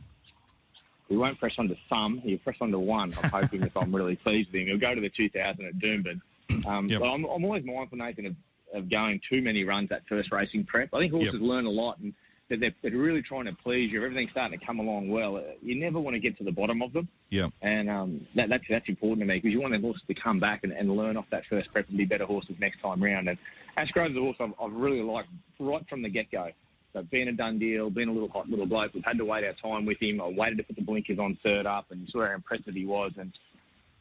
He 1.08 1.16
won't 1.16 1.38
press 1.38 1.52
on 1.58 1.68
to 1.68 1.76
some. 1.88 2.18
He'll 2.18 2.38
press 2.38 2.56
on 2.60 2.70
to 2.70 2.78
one. 2.78 3.14
I'm 3.22 3.30
hoping 3.30 3.62
if 3.62 3.76
I'm 3.76 3.94
really 3.94 4.16
pleased 4.16 4.52
with 4.52 4.62
him. 4.62 4.68
He'll 4.68 4.78
go 4.78 4.94
to 4.94 5.00
the 5.00 5.10
2000 5.10 5.64
at 5.64 5.74
Doomben. 5.74 6.20
Um, 6.66 6.88
yep. 6.88 7.00
But 7.00 7.06
I'm, 7.06 7.24
I'm, 7.24 7.44
always 7.44 7.64
mindful, 7.64 7.98
Nathan, 7.98 8.26
of, 8.26 8.36
of, 8.74 8.90
going 8.90 9.20
too 9.28 9.42
many 9.42 9.64
runs 9.64 9.88
that 9.90 10.02
first 10.08 10.32
racing 10.32 10.64
prep. 10.64 10.92
I 10.94 11.00
think 11.00 11.12
horses 11.12 11.34
yep. 11.34 11.42
learn 11.42 11.66
a 11.66 11.70
lot 11.70 11.98
and 11.98 12.14
that 12.50 12.60
they're, 12.60 12.74
they're, 12.82 12.98
really 12.98 13.22
trying 13.22 13.44
to 13.44 13.52
please 13.52 13.90
you. 13.92 14.02
Everything's 14.02 14.30
starting 14.30 14.58
to 14.58 14.64
come 14.64 14.78
along 14.78 15.08
well. 15.08 15.36
Uh, 15.36 15.42
you 15.62 15.78
never 15.78 16.00
want 16.00 16.14
to 16.14 16.20
get 16.20 16.36
to 16.38 16.44
the 16.44 16.52
bottom 16.52 16.82
of 16.82 16.92
them. 16.92 17.08
Yeah. 17.30 17.48
And 17.62 17.90
um, 17.90 18.26
that, 18.36 18.48
that's 18.48 18.64
that's 18.68 18.88
important 18.88 19.20
to 19.20 19.26
me 19.26 19.38
because 19.38 19.52
you 19.52 19.60
want 19.60 19.74
the 19.74 19.80
horses 19.80 20.02
to 20.06 20.14
come 20.14 20.40
back 20.40 20.60
and, 20.64 20.72
and 20.72 20.90
learn 20.90 21.16
off 21.16 21.26
that 21.30 21.42
first 21.50 21.70
prep 21.72 21.88
and 21.88 21.98
be 21.98 22.04
better 22.04 22.24
horses 22.24 22.56
next 22.58 22.80
time 22.80 23.02
round. 23.02 23.28
And 23.28 23.38
Ashgrove's 23.76 24.16
a 24.16 24.20
horse 24.20 24.36
I've, 24.40 24.54
I've 24.60 24.72
really 24.72 25.02
liked 25.02 25.28
right 25.58 25.86
from 25.88 26.02
the 26.02 26.08
get 26.08 26.30
go. 26.30 26.50
So 26.94 27.02
being 27.02 27.28
a 27.28 27.32
done 27.32 27.58
deal, 27.58 27.90
being 27.90 28.08
a 28.08 28.12
little 28.12 28.30
hot 28.30 28.48
little 28.48 28.66
bloke, 28.66 28.94
we've 28.94 29.04
had 29.04 29.18
to 29.18 29.24
wait 29.24 29.44
our 29.44 29.52
time 29.62 29.84
with 29.84 30.00
him. 30.00 30.20
I 30.20 30.28
waited 30.28 30.56
to 30.58 30.64
put 30.64 30.76
the 30.76 30.82
blinkers 30.82 31.18
on 31.18 31.38
third 31.42 31.66
up, 31.66 31.86
and 31.90 32.00
you 32.00 32.06
saw 32.08 32.26
how 32.26 32.34
impressive 32.34 32.74
he 32.74 32.86
was. 32.86 33.12
And 33.18 33.32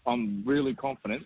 I'm 0.06 0.44
really 0.46 0.74
confident 0.74 1.24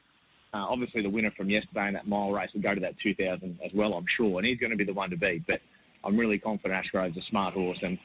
Uh, 0.54 0.66
obviously, 0.70 1.02
the 1.02 1.10
winner 1.10 1.32
from 1.38 1.50
yesterday 1.50 1.88
in 1.88 1.94
that 1.94 2.08
mile 2.08 2.32
race 2.32 2.50
will 2.54 2.62
go 2.62 2.76
to 2.76 2.82
that 2.82 2.96
2,000 3.02 3.60
as 3.64 3.72
well, 3.74 3.94
I'm 3.94 4.06
sure, 4.18 4.38
and 4.38 4.46
he's 4.46 4.60
going 4.60 4.72
to 4.72 4.78
be 4.78 4.84
the 4.84 4.94
one 4.94 5.10
to 5.10 5.18
beat. 5.18 5.48
But 5.48 5.62
I'm 6.04 6.18
really 6.18 6.40
confident 6.40 6.74
Ashgrove's 6.74 7.16
a 7.18 7.22
smart 7.30 7.54
horse, 7.54 7.80
and 7.82 7.98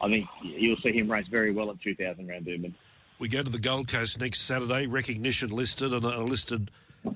I 0.00 0.08
think 0.08 0.26
you'll 0.42 0.76
see 0.82 0.92
him 0.92 1.10
race 1.10 1.26
very 1.30 1.52
well 1.52 1.70
at 1.70 1.80
2,000 1.82 2.26
round 2.26 2.46
Doomben. 2.46 2.74
We 3.20 3.28
go 3.28 3.42
to 3.42 3.50
the 3.50 3.60
Gold 3.60 3.86
Coast 3.86 4.18
next 4.18 4.40
Saturday. 4.40 4.86
Recognition 4.86 5.50
listed 5.50 5.92
and 5.92 6.04
a 6.04 6.22
listed 6.22 6.72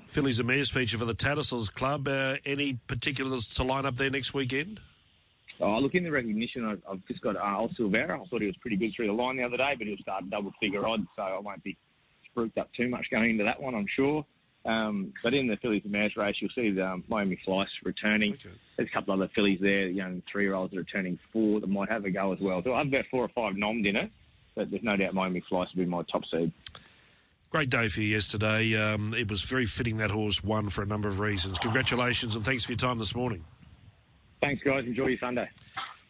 fillies 0.06 0.38
and 0.38 0.46
mares 0.46 0.70
feature 0.70 0.96
for 0.96 1.04
the 1.04 1.14
Tattersalls 1.14 1.70
Club. 1.74 2.06
Uh, 2.06 2.36
any 2.46 2.74
particulars 2.86 3.48
to 3.54 3.64
line 3.64 3.84
up 3.84 3.96
there 3.96 4.10
next 4.10 4.32
weekend? 4.32 4.80
Oh, 5.60 5.78
look, 5.78 5.94
in 5.96 6.04
the 6.04 6.10
recognition, 6.12 6.64
I've, 6.64 6.82
I've 6.88 7.04
just 7.08 7.20
got 7.20 7.34
uh, 7.34 7.58
Old 7.58 7.76
Silvera. 7.76 8.14
I 8.14 8.24
thought 8.26 8.40
he 8.40 8.46
was 8.46 8.56
pretty 8.60 8.76
good 8.76 8.92
through 8.94 9.08
the 9.08 9.12
line 9.12 9.36
the 9.36 9.42
other 9.42 9.56
day, 9.56 9.74
but 9.76 9.88
he'll 9.88 9.96
start 9.98 10.30
double 10.30 10.52
figure 10.60 10.86
odds, 10.86 11.06
so 11.16 11.22
I 11.22 11.38
won't 11.40 11.64
be 11.64 11.76
spruiked 12.30 12.58
up 12.58 12.68
too 12.76 12.88
much 12.88 13.06
going 13.10 13.30
into 13.30 13.44
that 13.44 13.60
one, 13.60 13.74
I'm 13.74 13.86
sure. 13.96 14.24
Um, 14.64 15.14
but 15.22 15.34
in 15.34 15.46
the 15.46 15.56
fillies 15.56 15.82
and 15.84 15.94
race, 15.94 16.36
you'll 16.40 16.50
see 16.54 16.70
the 16.70 16.86
um, 16.86 17.04
Miami 17.08 17.38
Flice 17.44 17.68
returning. 17.84 18.34
Okay. 18.34 18.50
There's 18.76 18.88
a 18.88 18.92
couple 18.92 19.14
of 19.14 19.20
other 19.20 19.30
fillies 19.34 19.60
there, 19.60 19.86
young 19.86 20.22
three-year-olds 20.30 20.72
that 20.72 20.80
are 20.80 20.84
turning 20.84 21.18
four 21.32 21.60
that 21.60 21.68
might 21.68 21.88
have 21.88 22.04
a 22.04 22.10
go 22.10 22.32
as 22.32 22.40
well. 22.40 22.62
So 22.62 22.74
I've 22.74 22.88
about 22.88 23.06
four 23.10 23.24
or 23.24 23.28
five 23.28 23.54
nommed 23.54 23.88
in 23.88 23.96
it, 23.96 24.10
but 24.54 24.70
there's 24.70 24.82
no 24.82 24.96
doubt 24.96 25.14
Miami 25.14 25.42
Flice 25.48 25.68
will 25.74 25.84
be 25.84 25.90
my 25.90 26.02
top 26.10 26.22
seed. 26.30 26.52
Great 27.50 27.70
day 27.70 27.88
for 27.88 28.02
you 28.02 28.08
yesterday. 28.08 28.76
Um, 28.76 29.14
it 29.14 29.30
was 29.30 29.42
very 29.42 29.64
fitting 29.64 29.96
that 29.98 30.10
horse 30.10 30.44
won 30.44 30.68
for 30.68 30.82
a 30.82 30.86
number 30.86 31.08
of 31.08 31.18
reasons. 31.18 31.58
Congratulations 31.58 32.36
and 32.36 32.44
thanks 32.44 32.64
for 32.64 32.72
your 32.72 32.78
time 32.78 32.98
this 32.98 33.14
morning. 33.14 33.42
Thanks, 34.42 34.62
guys. 34.62 34.84
Enjoy 34.84 35.06
your 35.06 35.18
Sunday. 35.18 35.48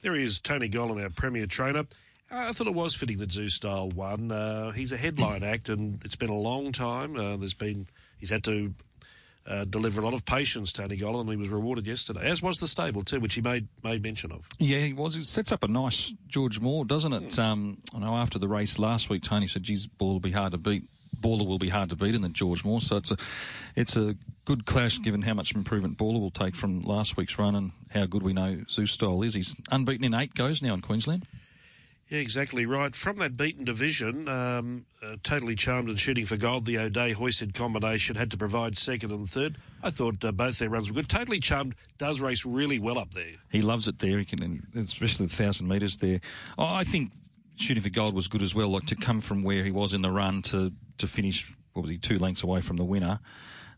There 0.02 0.14
he 0.14 0.24
is, 0.24 0.40
Tony 0.40 0.68
Gollan, 0.68 1.00
our 1.02 1.10
premier 1.10 1.46
trainer. 1.46 1.84
Uh, 2.30 2.46
I 2.48 2.52
thought 2.52 2.66
it 2.66 2.74
was 2.74 2.94
fitting 2.94 3.18
that 3.18 3.30
Zoustyle 3.30 3.92
won. 3.94 4.32
Uh, 4.32 4.72
he's 4.72 4.92
a 4.92 4.96
headline 4.96 5.42
act, 5.42 5.68
and 5.68 6.02
it's 6.04 6.16
been 6.16 6.28
a 6.28 6.38
long 6.38 6.72
time. 6.72 7.16
Uh, 7.16 7.36
there's 7.36 7.54
been 7.54 7.86
he's 8.18 8.30
had 8.30 8.44
to 8.44 8.74
uh, 9.46 9.64
deliver 9.64 10.00
a 10.00 10.04
lot 10.04 10.14
of 10.14 10.24
patience, 10.24 10.72
Tony 10.72 10.96
Gollan, 10.96 11.22
and 11.22 11.30
he 11.30 11.36
was 11.36 11.48
rewarded 11.48 11.86
yesterday, 11.86 12.28
as 12.28 12.42
was 12.42 12.58
the 12.58 12.68
stable 12.68 13.02
too, 13.02 13.18
which 13.18 13.34
he 13.34 13.40
made 13.40 13.66
made 13.82 14.02
mention 14.02 14.30
of. 14.30 14.46
Yeah, 14.58 14.78
he 14.78 14.92
was. 14.92 15.16
It 15.16 15.26
sets 15.26 15.52
up 15.52 15.64
a 15.64 15.68
nice 15.68 16.12
George 16.26 16.60
Moore, 16.60 16.84
doesn't 16.84 17.12
it? 17.12 17.38
Um, 17.38 17.78
I 17.94 17.98
know 17.98 18.14
after 18.14 18.38
the 18.38 18.48
race 18.48 18.78
last 18.78 19.08
week, 19.08 19.22
Tony 19.22 19.48
said, 19.48 19.62
"Geez, 19.62 19.86
ball 19.86 20.14
will 20.14 20.20
be 20.20 20.32
hard 20.32 20.52
to 20.52 20.58
beat." 20.58 20.84
Baller 21.20 21.46
will 21.46 21.58
be 21.58 21.70
hard 21.70 21.88
to 21.88 21.96
beat 21.96 22.14
in 22.14 22.22
the 22.22 22.28
George 22.28 22.64
Moore, 22.64 22.80
so 22.80 22.96
it's 22.96 23.10
a 23.10 23.16
it's 23.74 23.96
a 23.96 24.14
good 24.44 24.66
clash 24.66 25.00
given 25.02 25.22
how 25.22 25.34
much 25.34 25.52
improvement 25.52 25.98
Baller 25.98 26.20
will 26.20 26.30
take 26.30 26.54
from 26.54 26.82
last 26.82 27.16
week's 27.16 27.38
run 27.38 27.56
and 27.56 27.72
how 27.90 28.06
good 28.06 28.22
we 28.22 28.32
know 28.32 28.58
Zoustyle 28.68 29.26
is. 29.26 29.34
He's 29.34 29.56
unbeaten 29.72 30.04
in 30.04 30.14
eight 30.14 30.34
goes 30.34 30.62
now 30.62 30.74
in 30.74 30.80
Queensland. 30.80 31.26
Yeah, 32.08 32.20
exactly 32.20 32.64
right. 32.64 32.94
From 32.94 33.18
that 33.18 33.36
beaten 33.36 33.64
division, 33.64 34.28
um, 34.28 34.86
uh, 35.02 35.16
totally 35.22 35.54
charmed 35.54 35.90
and 35.90 36.00
shooting 36.00 36.24
for 36.24 36.38
gold, 36.38 36.64
the 36.64 36.78
O'Day 36.78 37.12
hoisted 37.12 37.52
combination 37.52 38.16
had 38.16 38.30
to 38.30 38.38
provide 38.38 38.78
second 38.78 39.12
and 39.12 39.28
third. 39.28 39.58
I 39.82 39.90
thought 39.90 40.24
uh, 40.24 40.32
both 40.32 40.58
their 40.58 40.70
runs 40.70 40.88
were 40.88 40.94
good. 40.94 41.10
Totally 41.10 41.38
charmed 41.38 41.74
does 41.98 42.20
race 42.20 42.46
really 42.46 42.78
well 42.78 42.98
up 42.98 43.12
there. 43.12 43.32
He 43.50 43.60
loves 43.60 43.88
it 43.88 43.98
there. 43.98 44.18
He 44.18 44.24
can, 44.24 44.66
especially 44.74 45.26
the 45.26 45.34
thousand 45.34 45.68
metres 45.68 45.98
there. 45.98 46.20
Oh, 46.56 46.64
I 46.64 46.84
think 46.84 47.12
shooting 47.56 47.82
for 47.82 47.90
gold 47.90 48.14
was 48.14 48.26
good 48.26 48.42
as 48.42 48.54
well. 48.54 48.70
Like 48.70 48.86
to 48.86 48.96
come 48.96 49.20
from 49.20 49.42
where 49.42 49.62
he 49.62 49.70
was 49.70 49.92
in 49.92 50.00
the 50.00 50.10
run 50.10 50.40
to 50.42 50.72
to 50.96 51.06
finish, 51.06 51.52
what 51.74 51.82
was 51.82 51.90
he, 51.90 51.98
two 51.98 52.18
lengths 52.18 52.42
away 52.42 52.62
from 52.62 52.78
the 52.78 52.84
winner. 52.84 53.20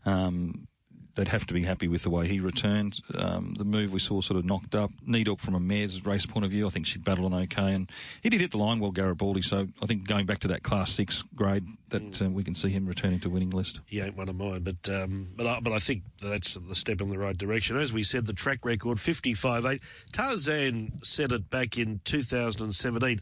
Um, 0.05 0.67
they'd 1.15 1.27
have 1.27 1.45
to 1.47 1.53
be 1.53 1.63
happy 1.63 1.87
with 1.87 2.03
the 2.03 2.09
way 2.09 2.27
he 2.27 2.39
returned. 2.39 2.99
Um, 3.15 3.55
the 3.57 3.65
move 3.65 3.91
we 3.91 3.99
saw 3.99 4.21
sort 4.21 4.37
of 4.37 4.45
knocked 4.45 4.75
up. 4.75 4.91
Needle 5.05 5.35
from 5.35 5.55
a 5.55 5.59
mare's 5.59 6.05
race 6.05 6.25
point 6.25 6.45
of 6.45 6.51
view, 6.51 6.67
I 6.67 6.69
think 6.69 6.85
she 6.85 6.99
battled 6.99 7.33
on 7.33 7.41
okay, 7.43 7.73
and 7.73 7.89
he 8.21 8.29
did 8.29 8.39
hit 8.41 8.51
the 8.51 8.57
line 8.57 8.79
well, 8.79 8.91
Garibaldi. 8.91 9.41
So 9.41 9.67
I 9.81 9.85
think 9.85 10.07
going 10.07 10.25
back 10.25 10.39
to 10.39 10.47
that 10.49 10.63
Class 10.63 10.91
Six 10.91 11.23
grade, 11.35 11.65
that 11.89 12.01
Mm. 12.11 12.27
uh, 12.27 12.29
we 12.29 12.43
can 12.43 12.55
see 12.55 12.69
him 12.69 12.85
returning 12.85 13.19
to 13.21 13.29
winning 13.29 13.49
list. 13.49 13.79
He 13.85 13.99
ain't 13.99 14.15
one 14.15 14.29
of 14.29 14.35
mine, 14.35 14.61
but 14.63 14.89
um, 14.89 15.27
but 15.35 15.45
I, 15.45 15.59
but 15.59 15.73
I 15.73 15.79
think 15.79 16.03
that's 16.21 16.53
the 16.53 16.75
step 16.75 17.01
in 17.01 17.09
the 17.09 17.17
right 17.19 17.37
direction. 17.37 17.77
As 17.77 17.91
we 17.91 18.03
said, 18.03 18.25
the 18.25 18.33
track 18.33 18.63
record 18.63 18.99
fifty 18.99 19.33
five 19.33 19.65
eight. 19.65 19.81
Tarzan 20.25 20.99
said 21.03 21.31
it 21.31 21.49
back 21.49 21.77
in 21.77 21.99
two 22.05 22.21
thousand 22.23 22.61
and 22.63 22.75
seventeen. 22.75 23.21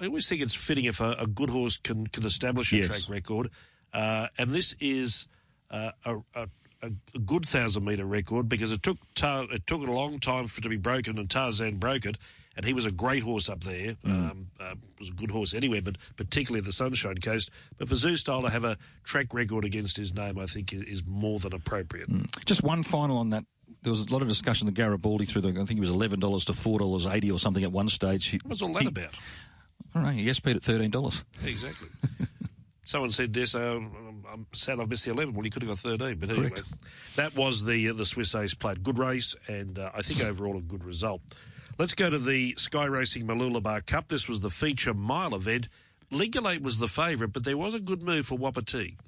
I 0.00 0.06
always 0.06 0.28
think 0.28 0.40
it's 0.40 0.54
fitting 0.54 0.86
if 0.86 1.00
a, 1.00 1.12
a 1.18 1.26
good 1.26 1.50
horse 1.50 1.76
can 1.76 2.06
can 2.06 2.24
establish 2.24 2.72
a 2.72 2.76
Yes. 2.76 2.86
track 2.86 3.02
record, 3.08 3.50
uh, 3.92 4.28
and 4.38 4.50
this 4.50 4.74
is 4.80 5.28
uh, 5.70 5.90
a, 6.04 6.16
a, 6.34 6.48
a 6.82 6.90
a 7.14 7.18
good 7.18 7.46
thousand 7.46 7.84
metre 7.84 8.04
record 8.04 8.48
because 8.48 8.72
it 8.72 8.82
took 8.82 8.98
Tar- 9.14 9.46
it 9.50 9.66
took 9.66 9.80
a 9.86 9.90
long 9.90 10.18
time 10.18 10.46
for 10.46 10.58
it 10.58 10.62
to 10.62 10.68
be 10.68 10.76
broken, 10.76 11.18
and 11.18 11.28
Tarzan 11.30 11.76
broke 11.76 12.06
it. 12.06 12.18
And 12.56 12.66
he 12.66 12.74
was 12.74 12.84
a 12.84 12.90
great 12.90 13.22
horse 13.22 13.48
up 13.48 13.62
there. 13.62 13.96
Um, 14.04 14.48
uh, 14.58 14.74
was 14.98 15.08
a 15.08 15.12
good 15.12 15.30
horse 15.30 15.54
anywhere, 15.54 15.80
but 15.80 15.96
particularly 16.16 16.60
the 16.60 16.72
Sunshine 16.72 17.16
Coast. 17.18 17.48
But 17.78 17.88
for 17.88 17.94
Zoustyle 17.94 18.42
to 18.42 18.50
have 18.50 18.64
a 18.64 18.76
track 19.04 19.32
record 19.32 19.64
against 19.64 19.96
his 19.96 20.12
name, 20.12 20.36
I 20.36 20.46
think 20.46 20.72
is, 20.72 20.82
is 20.82 21.02
more 21.06 21.38
than 21.38 21.54
appropriate. 21.54 22.08
Just 22.44 22.62
one 22.64 22.82
final 22.82 23.16
on 23.18 23.30
that. 23.30 23.44
There 23.82 23.90
was 23.92 24.02
a 24.02 24.12
lot 24.12 24.20
of 24.20 24.28
discussion 24.28 24.66
the 24.66 24.72
Garibaldi 24.72 25.26
through 25.26 25.42
the. 25.42 25.48
I 25.50 25.64
think 25.64 25.70
it 25.78 25.80
was 25.80 25.90
eleven 25.90 26.18
dollars 26.20 26.44
to 26.46 26.52
four 26.52 26.80
dollars 26.80 27.06
eighty 27.06 27.30
or 27.30 27.38
something 27.38 27.62
at 27.64 27.72
one 27.72 27.88
stage. 27.88 28.26
He, 28.26 28.40
What's 28.44 28.60
all 28.62 28.72
that 28.74 28.82
he- 28.82 28.88
about? 28.88 29.14
I 29.94 29.98
don't 29.98 30.02
know. 30.02 30.10
He 30.10 30.22
yes 30.24 30.40
paid 30.40 30.56
at 30.56 30.62
thirteen 30.62 30.90
dollars. 30.90 31.24
Exactly. 31.44 31.88
Someone 32.90 33.12
said 33.12 33.32
this. 33.32 33.54
Uh, 33.54 33.60
I'm- 33.60 34.24
I'm 34.32 34.46
sad 34.52 34.80
I've 34.80 34.88
missed 34.88 35.04
the 35.04 35.12
11. 35.12 35.32
Well, 35.32 35.44
he 35.44 35.50
could 35.50 35.62
have 35.62 35.68
got 35.70 35.78
13. 35.78 36.18
But 36.18 36.30
anyway, 36.30 36.50
Correct. 36.50 36.68
that 37.14 37.36
was 37.36 37.64
the 37.64 37.88
uh, 37.88 37.92
the 37.92 38.04
Swiss 38.04 38.34
Ace 38.34 38.52
played. 38.54 38.82
Good 38.82 38.98
race, 38.98 39.36
and 39.46 39.78
uh, 39.78 39.90
I 39.94 40.02
think 40.02 40.28
overall 40.28 40.56
a 40.56 40.60
good 40.60 40.82
result. 40.84 41.20
Let's 41.78 41.94
go 41.94 42.10
to 42.10 42.18
the 42.18 42.54
Sky 42.58 42.84
Racing 42.86 43.26
Mooloolaba 43.28 43.86
Cup. 43.86 44.08
This 44.08 44.28
was 44.28 44.40
the 44.40 44.50
feature 44.50 44.92
mile 44.92 45.34
event. 45.36 45.68
Legulate 46.10 46.62
was 46.62 46.78
the 46.78 46.88
favourite, 46.88 47.32
but 47.32 47.44
there 47.44 47.56
was 47.56 47.74
a 47.74 47.80
good 47.80 48.02
move 48.02 48.26
for 48.26 48.36
Wapiti. 48.36 48.98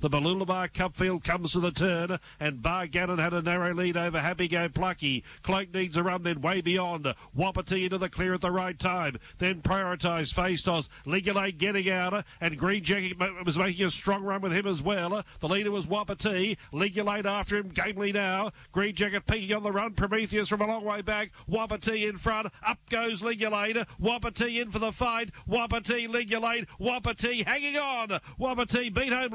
The 0.00 0.08
Mooloolaba 0.08 0.72
Cup 0.72 0.96
field 0.96 1.24
comes 1.24 1.52
to 1.52 1.60
the 1.60 1.70
turn, 1.70 2.18
and 2.40 2.62
Bar 2.62 2.86
Gannon 2.86 3.18
had 3.18 3.34
a 3.34 3.42
narrow 3.42 3.74
lead 3.74 3.98
over 3.98 4.18
Happy 4.18 4.48
Go 4.48 4.66
Plucky. 4.70 5.22
Cloak 5.42 5.74
needs 5.74 5.98
a 5.98 6.02
run, 6.02 6.22
then 6.22 6.40
way 6.40 6.62
beyond. 6.62 7.14
Wapiti 7.34 7.84
into 7.84 7.98
the 7.98 8.08
clear 8.08 8.32
at 8.32 8.40
the 8.40 8.50
right 8.50 8.78
time. 8.78 9.18
Then 9.36 9.60
prioritise 9.60 10.32
Faistos. 10.32 10.88
Legulate 11.04 11.58
getting 11.58 11.90
out, 11.90 12.24
and 12.40 12.56
Green 12.56 12.82
Jacket 12.82 13.18
was 13.44 13.58
making 13.58 13.84
a 13.84 13.90
strong 13.90 14.22
run 14.22 14.40
with 14.40 14.52
him 14.52 14.66
as 14.66 14.80
well. 14.80 15.22
The 15.40 15.48
leader 15.48 15.70
was 15.70 15.86
Wapiti. 15.86 16.56
Legulate 16.72 17.26
after 17.26 17.58
him, 17.58 17.68
gamely 17.68 18.10
now. 18.10 18.52
Green 18.72 18.94
Jacket 18.94 19.26
peaking 19.26 19.54
on 19.54 19.64
the 19.64 19.72
run. 19.72 19.92
Prometheus 19.92 20.48
from 20.48 20.62
a 20.62 20.66
long 20.66 20.82
way 20.82 21.02
back. 21.02 21.30
Wapiti 21.46 22.06
in 22.06 22.16
front. 22.16 22.46
Up 22.66 22.78
goes 22.88 23.22
Legulate. 23.22 23.86
Wapiti 23.98 24.60
in 24.60 24.70
for 24.70 24.78
the 24.78 24.92
fight. 24.92 25.28
Wapiti, 25.46 26.08
Legulate. 26.08 26.66
Wapiti 26.78 27.42
hanging 27.42 27.76
on. 27.76 28.18
Wapiti 28.38 28.88
beat 28.88 29.12
home 29.12 29.32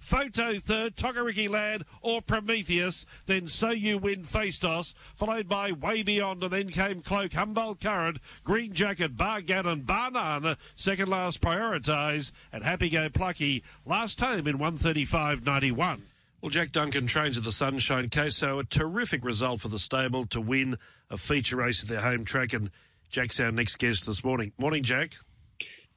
Photo 0.00 0.58
third. 0.58 0.96
Togariki 0.96 1.48
Land 1.48 1.84
or 2.02 2.22
Prometheus. 2.22 3.06
Then 3.26 3.46
So 3.46 3.70
You 3.70 3.98
Win 3.98 4.24
Faistos. 4.24 4.94
Followed 5.14 5.48
by 5.48 5.72
Way 5.72 6.02
Beyond 6.02 6.42
and 6.42 6.52
then 6.52 6.68
came 6.70 7.02
Cloak, 7.02 7.32
Humboldt 7.32 7.80
Current, 7.80 8.18
Green 8.44 8.72
Jacket, 8.72 9.16
Bar 9.16 9.42
Gannon, 9.42 9.82
Barnan. 9.82 10.56
Second 10.76 11.08
last 11.08 11.40
Prioritise 11.40 12.32
and 12.52 12.64
Happy 12.64 12.88
Go 12.88 13.08
Plucky. 13.08 13.62
Last 13.86 14.20
home 14.20 14.46
in 14.46 14.58
135.91. 14.58 16.00
Well, 16.40 16.50
Jack 16.50 16.72
Duncan 16.72 17.06
trains 17.06 17.36
at 17.36 17.44
the 17.44 17.52
Sunshine 17.52 18.08
Coast, 18.08 18.38
so 18.38 18.58
a 18.58 18.64
terrific 18.64 19.24
result 19.24 19.60
for 19.60 19.68
the 19.68 19.78
stable 19.78 20.24
to 20.26 20.40
win 20.40 20.78
a 21.10 21.18
feature 21.18 21.56
race 21.56 21.82
at 21.82 21.88
their 21.88 22.00
home 22.00 22.24
track. 22.24 22.54
And 22.54 22.70
Jack's 23.10 23.38
our 23.40 23.52
next 23.52 23.76
guest 23.76 24.06
this 24.06 24.24
morning. 24.24 24.52
Morning, 24.56 24.82
Jack. 24.82 25.16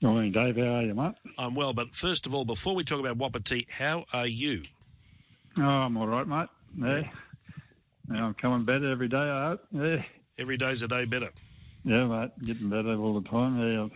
Morning, 0.03 0.33
Dave. 0.33 0.57
How 0.57 0.63
are 0.63 0.81
you, 0.81 0.93
mate? 0.93 1.13
I'm 1.37 1.55
well, 1.55 1.71
but 1.71 1.95
first 1.95 2.25
of 2.25 2.35
all, 2.35 2.43
before 2.43 2.75
we 2.75 2.83
talk 2.83 2.99
about 2.99 3.15
Wapiti, 3.15 3.65
how 3.71 4.03
are 4.11 4.27
you? 4.27 4.63
Oh, 5.57 5.61
I'm 5.61 5.95
all 5.95 6.07
right, 6.07 6.27
mate. 6.27 6.49
Yeah. 6.77 7.03
yeah. 8.11 8.21
I'm 8.25 8.33
coming 8.33 8.65
better 8.65 8.91
every 8.91 9.07
day, 9.07 9.15
I 9.15 9.51
hope. 9.51 9.61
Yeah. 9.71 10.03
Every 10.37 10.57
day's 10.57 10.81
a 10.81 10.89
day 10.89 11.05
better. 11.05 11.29
Yeah, 11.85 12.05
mate. 12.05 12.31
Getting 12.45 12.69
better 12.69 12.97
all 12.97 13.21
the 13.21 13.29
time. 13.29 13.57
Yeah. 13.59 13.87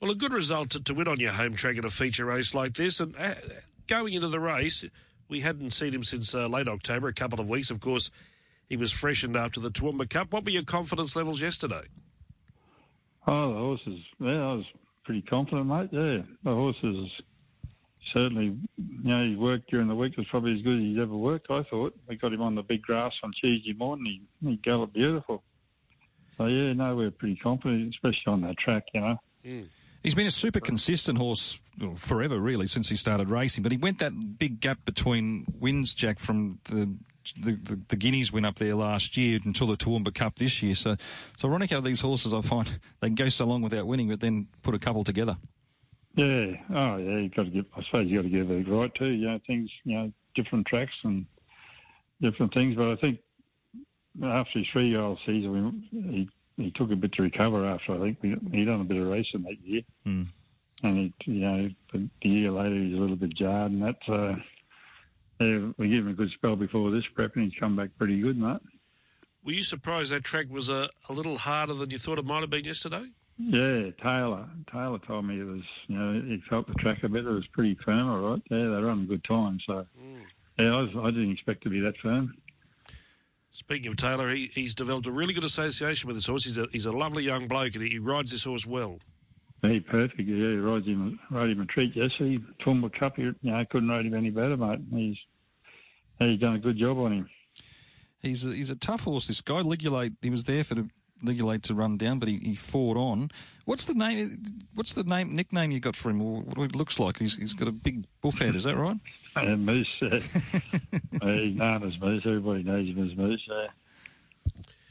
Well, 0.00 0.10
a 0.10 0.16
good 0.16 0.32
result 0.32 0.70
to, 0.70 0.82
to 0.82 0.92
win 0.92 1.06
on 1.06 1.20
your 1.20 1.30
home 1.30 1.54
track 1.54 1.76
in 1.76 1.84
a 1.84 1.90
feature 1.90 2.24
race 2.24 2.52
like 2.52 2.74
this. 2.74 2.98
And 2.98 3.14
uh, 3.16 3.34
going 3.86 4.14
into 4.14 4.26
the 4.26 4.40
race, 4.40 4.84
we 5.28 5.40
hadn't 5.40 5.70
seen 5.70 5.94
him 5.94 6.02
since 6.02 6.34
uh, 6.34 6.48
late 6.48 6.66
October, 6.66 7.06
a 7.06 7.14
couple 7.14 7.38
of 7.38 7.48
weeks. 7.48 7.70
Of 7.70 7.78
course, 7.78 8.10
he 8.68 8.76
was 8.76 8.90
freshened 8.90 9.36
after 9.36 9.60
the 9.60 9.70
Toowoomba 9.70 10.10
Cup. 10.10 10.32
What 10.32 10.44
were 10.44 10.50
your 10.50 10.64
confidence 10.64 11.14
levels 11.14 11.40
yesterday? 11.40 11.82
Oh, 13.28 13.52
the 13.52 13.58
horses. 13.60 14.00
Yeah, 14.18 14.30
I 14.30 14.54
was 14.54 14.64
pretty 15.08 15.22
confident, 15.22 15.66
mate. 15.66 15.88
Yeah. 15.90 16.18
The 16.44 16.54
horses 16.54 17.10
certainly, 18.14 18.58
you 18.76 19.10
know, 19.10 19.26
his 19.26 19.38
work 19.38 19.62
during 19.70 19.88
the 19.88 19.94
week 19.94 20.18
was 20.18 20.26
probably 20.30 20.52
as 20.52 20.60
good 20.60 20.76
as 20.76 20.82
he's 20.82 20.98
ever 20.98 21.16
worked, 21.16 21.46
I 21.50 21.62
thought. 21.62 21.98
We 22.06 22.16
got 22.16 22.34
him 22.34 22.42
on 22.42 22.54
the 22.54 22.62
big 22.62 22.82
grass 22.82 23.14
on 23.22 23.32
Tuesday 23.40 23.72
morning. 23.72 24.26
He, 24.42 24.50
he 24.50 24.56
galloped 24.56 24.92
beautiful. 24.92 25.42
So, 26.36 26.44
yeah, 26.44 26.74
no, 26.74 26.94
we're 26.94 27.10
pretty 27.10 27.36
confident, 27.36 27.94
especially 27.94 28.32
on 28.32 28.42
that 28.42 28.58
track, 28.58 28.84
you 28.92 29.00
know. 29.00 29.16
Hmm. 29.48 29.62
He's 30.02 30.14
been 30.14 30.26
a 30.26 30.30
super 30.30 30.60
consistent 30.60 31.16
horse 31.16 31.58
forever, 31.96 32.38
really, 32.38 32.66
since 32.66 32.90
he 32.90 32.96
started 32.96 33.30
racing. 33.30 33.62
But 33.62 33.72
he 33.72 33.78
went 33.78 34.00
that 34.00 34.38
big 34.38 34.60
gap 34.60 34.84
between 34.84 35.46
wins, 35.58 35.94
Jack, 35.94 36.18
from 36.18 36.58
the 36.64 36.94
the, 37.34 37.52
the, 37.52 37.80
the 37.88 37.96
Guineas 37.96 38.32
went 38.32 38.46
up 38.46 38.56
there 38.56 38.74
last 38.74 39.16
year 39.16 39.38
until 39.44 39.66
the 39.66 39.76
Toowoomba 39.76 40.14
Cup 40.14 40.36
this 40.36 40.62
year. 40.62 40.74
So, 40.74 40.96
so 41.36 41.48
ironic 41.48 41.70
how 41.70 41.80
these 41.80 42.00
horses, 42.00 42.32
I 42.32 42.40
find, 42.40 42.66
they 43.00 43.08
can 43.08 43.14
go 43.14 43.28
so 43.28 43.46
long 43.46 43.62
without 43.62 43.86
winning, 43.86 44.08
but 44.08 44.20
then 44.20 44.48
put 44.62 44.74
a 44.74 44.78
couple 44.78 45.04
together. 45.04 45.36
Yeah. 46.16 46.56
Oh, 46.74 46.96
yeah. 46.96 47.18
You've 47.18 47.34
got 47.34 47.44
to 47.44 47.50
give. 47.50 47.66
I 47.76 47.82
suppose 47.84 48.08
you've 48.08 48.22
got 48.22 48.28
to 48.30 48.36
give 48.36 48.50
it 48.50 48.68
right 48.68 48.92
too. 48.94 49.06
You 49.06 49.28
know, 49.28 49.40
things. 49.46 49.70
You 49.84 49.94
know, 49.94 50.12
different 50.34 50.66
tracks 50.66 50.92
and 51.04 51.26
different 52.20 52.52
things. 52.54 52.76
But 52.76 52.90
I 52.90 52.96
think 52.96 53.20
after 54.24 54.58
his 54.58 54.68
three-year-old 54.72 55.18
season, 55.24 55.84
he 55.92 56.28
he 56.56 56.72
took 56.72 56.90
a 56.90 56.96
bit 56.96 57.12
to 57.12 57.22
recover 57.22 57.64
after. 57.66 57.94
I 57.94 57.98
think 58.12 58.18
he 58.52 58.64
done 58.64 58.80
a 58.80 58.84
bit 58.84 58.96
of 58.96 59.06
racing 59.06 59.42
that 59.42 59.60
year, 59.62 59.82
Mm. 60.04 60.26
and 60.82 60.96
he, 60.96 61.32
you 61.32 61.40
know, 61.40 61.68
the, 61.92 62.08
year 62.28 62.50
later 62.50 62.74
he's 62.74 62.96
a 62.96 63.00
little 63.00 63.16
bit 63.16 63.36
jarred, 63.36 63.70
and 63.72 63.82
that. 63.82 63.96
Uh, 64.08 64.36
yeah, 65.40 65.68
we 65.76 65.88
gave 65.88 66.00
him 66.00 66.08
a 66.08 66.14
good 66.14 66.30
spell 66.30 66.56
before 66.56 66.90
this 66.90 67.04
prep, 67.14 67.36
and 67.36 67.44
he's 67.44 67.58
come 67.58 67.76
back 67.76 67.90
pretty 67.98 68.20
good, 68.20 68.38
mate. 68.38 68.60
Were 69.44 69.52
you 69.52 69.62
surprised 69.62 70.12
that 70.12 70.24
track 70.24 70.46
was 70.50 70.68
a, 70.68 70.88
a 71.08 71.12
little 71.12 71.38
harder 71.38 71.74
than 71.74 71.90
you 71.90 71.98
thought 71.98 72.18
it 72.18 72.24
might 72.24 72.40
have 72.40 72.50
been 72.50 72.64
yesterday? 72.64 73.06
Yeah, 73.38 73.90
Taylor. 74.02 74.48
Taylor 74.70 74.98
told 74.98 75.26
me 75.26 75.40
it 75.40 75.44
was, 75.44 75.62
you 75.86 75.96
know, 75.96 76.20
he 76.20 76.42
felt 76.50 76.66
the 76.66 76.74
track 76.74 77.04
a 77.04 77.08
bit. 77.08 77.24
It 77.24 77.30
was 77.30 77.46
pretty 77.52 77.76
firm, 77.84 78.08
all 78.08 78.30
right. 78.30 78.42
Yeah, 78.50 78.58
they 78.58 78.82
run 78.82 79.02
a 79.02 79.06
good 79.06 79.22
time. 79.22 79.60
So, 79.64 79.86
mm. 79.98 80.20
yeah, 80.58 80.74
I, 80.74 80.80
was, 80.82 80.90
I 81.00 81.10
didn't 81.10 81.32
expect 81.32 81.62
to 81.62 81.70
be 81.70 81.78
that 81.80 81.96
firm. 82.02 82.34
Speaking 83.52 83.88
of 83.88 83.96
Taylor, 83.96 84.28
he, 84.28 84.50
he's 84.54 84.74
developed 84.74 85.06
a 85.06 85.12
really 85.12 85.34
good 85.34 85.44
association 85.44 86.08
with 86.08 86.16
this 86.16 86.26
horse. 86.26 86.44
He's 86.44 86.58
a, 86.58 86.66
he's 86.72 86.86
a 86.86 86.92
lovely 86.92 87.24
young 87.24 87.46
bloke 87.46 87.74
and 87.74 87.84
he 87.84 87.98
rides 87.98 88.32
this 88.32 88.44
horse 88.44 88.66
well. 88.66 88.98
He 89.62 89.80
perfect. 89.80 90.20
Yeah, 90.20 90.36
he 90.36 90.56
rides 90.56 90.86
him, 90.86 91.18
rode 91.30 91.50
him 91.50 91.60
a 91.60 91.66
treat 91.66 91.96
Yes, 91.96 92.10
yesterday. 92.12 92.38
Toowoomba 92.64 92.92
Cup, 92.96 93.16
he, 93.16 93.22
you 93.22 93.34
know, 93.42 93.64
couldn't 93.70 93.88
ride 93.88 94.06
him 94.06 94.14
any 94.14 94.30
better, 94.30 94.56
mate. 94.56 94.80
He's 94.92 95.16
he's 96.20 96.38
done 96.38 96.54
a 96.54 96.58
good 96.58 96.78
job 96.78 96.98
on 96.98 97.12
him. 97.12 97.30
He's 98.20 98.44
a, 98.44 98.50
he's 98.54 98.70
a 98.70 98.76
tough 98.76 99.04
horse. 99.04 99.26
This 99.26 99.40
guy 99.40 99.62
Ligulate, 99.62 100.16
he 100.22 100.30
was 100.30 100.44
there 100.44 100.64
for 100.64 100.74
the 100.74 100.88
Ligulate 101.24 101.62
to 101.62 101.74
run 101.74 101.96
down, 101.96 102.18
but 102.18 102.28
he, 102.28 102.38
he 102.38 102.54
fought 102.54 102.96
on. 102.96 103.30
What's 103.64 103.84
the 103.84 103.94
name? 103.94 104.62
What's 104.74 104.92
the 104.92 105.04
name 105.04 105.34
nickname 105.34 105.72
you 105.72 105.80
got 105.80 105.96
for 105.96 106.10
him? 106.10 106.22
Or 106.22 106.42
what 106.42 106.70
it 106.70 106.76
looks 106.76 106.98
like? 107.00 107.18
He's 107.18 107.34
he's 107.34 107.52
got 107.52 107.66
a 107.68 107.72
big 107.72 108.06
buff 108.22 108.38
head. 108.38 108.54
Is 108.54 108.64
that 108.64 108.76
right? 108.76 108.96
Uh, 109.34 109.56
Moose, 109.56 109.88
uh, 110.02 110.08
he's 111.22 111.56
known 111.56 111.82
as 111.84 112.00
Moose. 112.00 112.22
Everybody 112.24 112.62
knows 112.62 112.86
him 112.86 113.10
as 113.10 113.16
Moose. 113.16 113.48
Uh, 113.50 113.66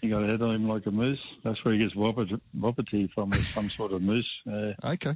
he 0.08 0.14
got 0.14 0.24
a 0.24 0.28
head 0.28 0.42
on 0.42 0.56
him 0.56 0.68
like 0.68 0.86
a 0.86 0.92
moose. 0.92 1.20
That's 1.44 1.64
where 1.64 1.74
he 1.74 1.80
gets 1.80 1.96
Wapiti, 1.96 2.36
Wapiti 2.54 3.10
from, 3.14 3.34
is 3.34 3.48
some 3.50 3.70
sort 3.70 3.92
of 3.92 4.02
moose. 4.02 4.30
Uh, 4.50 4.74
Okay. 4.84 5.16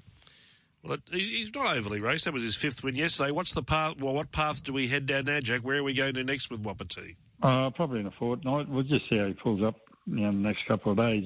Well, 0.84 0.93
it, 0.93 1.01
he's 1.12 1.54
not 1.54 1.77
overly 1.77 1.99
raced. 1.99 2.25
That 2.25 2.34
was 2.34 2.41
his 2.43 2.56
fifth 2.56 2.84
win 2.84 2.95
yesterday. 2.95 3.32
What's 3.32 3.54
the 3.54 3.62
path? 3.62 3.97
Well, 3.99 4.13
what 4.13 4.32
path 4.32 4.63
do 4.63 4.73
we 4.73 4.88
head 4.88 5.06
down 5.06 5.25
now, 5.25 5.39
Jack? 5.39 5.62
Where 5.62 5.77
are 5.77 5.84
we 5.84 5.93
going 5.93 6.15
to 6.15 6.23
next 6.23 6.49
with 6.49 6.62
Wapiti? 6.62 7.17
Uh, 7.41 7.69
probably 7.69 7.99
in 7.99 8.08
a 8.08 8.12
fortnight. 8.12 8.67
We'll 8.67 8.84
just 8.84 9.08
see 9.10 9.17
how 9.17 9.27
he 9.27 9.34
pulls 9.34 9.62
up 9.62 9.75
you 10.08 10.21
know, 10.21 10.30
in 10.30 10.41
the 10.41 10.47
next 10.47 10.65
couple 10.67 10.91
of 10.91 10.97
days. 10.97 11.25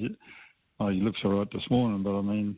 Oh, 0.78 0.88
he 0.88 1.00
looks 1.00 1.20
all 1.24 1.38
right 1.38 1.48
this 1.50 1.70
morning, 1.70 2.02
but 2.02 2.18
I 2.18 2.20
mean, 2.20 2.56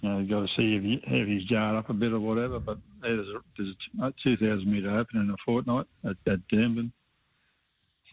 you 0.00 0.08
know, 0.08 0.18
you've 0.18 0.30
got 0.30 0.40
to 0.40 0.48
see 0.56 0.74
if, 0.74 0.82
he, 0.82 1.00
if 1.06 1.28
he's 1.28 1.44
jarred 1.44 1.76
up 1.76 1.90
a 1.90 1.94
bit 1.94 2.12
or 2.12 2.20
whatever. 2.20 2.58
But 2.58 2.78
there's 3.00 3.28
a, 3.28 3.40
there's 3.56 3.74
a 4.02 4.12
2,000 4.24 4.66
metre 4.70 4.90
open 4.90 5.20
in 5.20 5.30
a 5.30 5.36
fortnight 5.44 5.86
at, 6.04 6.16
at 6.26 6.40
Doomben. 6.52 6.90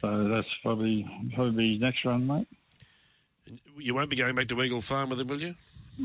So 0.02 0.28
that's 0.28 0.48
probably 0.62 1.08
probably 1.34 1.74
his 1.74 1.82
next 1.82 2.06
run, 2.06 2.28
mate. 2.28 2.48
You 3.78 3.94
won't 3.94 4.10
be 4.10 4.16
going 4.16 4.36
back 4.36 4.48
to 4.50 4.62
Eagle 4.62 4.82
Farm 4.82 5.10
with 5.10 5.20
him, 5.20 5.28
will 5.28 5.42
you? 5.42 5.56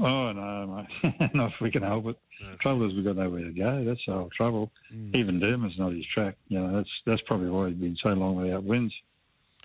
Oh 0.01 0.33
no, 0.33 0.87
mate. 1.03 1.31
not 1.35 1.53
if 1.53 1.61
we 1.61 1.71
can 1.71 1.83
help 1.83 2.07
it. 2.07 2.17
No. 2.41 2.55
Trouble 2.57 2.89
is 2.89 2.95
we've 2.95 3.05
got 3.05 3.17
nowhere 3.17 3.45
to 3.45 3.53
go. 3.53 3.85
That's 3.85 4.01
the 4.07 4.13
whole 4.13 4.31
trouble. 4.37 4.71
Even 5.15 5.41
Doomben's 5.41 5.79
not 5.79 5.93
his 5.93 6.07
track. 6.07 6.37
You 6.49 6.61
know, 6.61 6.77
that's 6.77 6.91
that's 7.07 7.23
probably 7.23 7.51
why 7.51 7.69
he's 7.69 7.79
been 7.79 7.97
so 8.03 8.11
long 8.11 8.37
without 8.37 8.65
wins. 8.65 8.95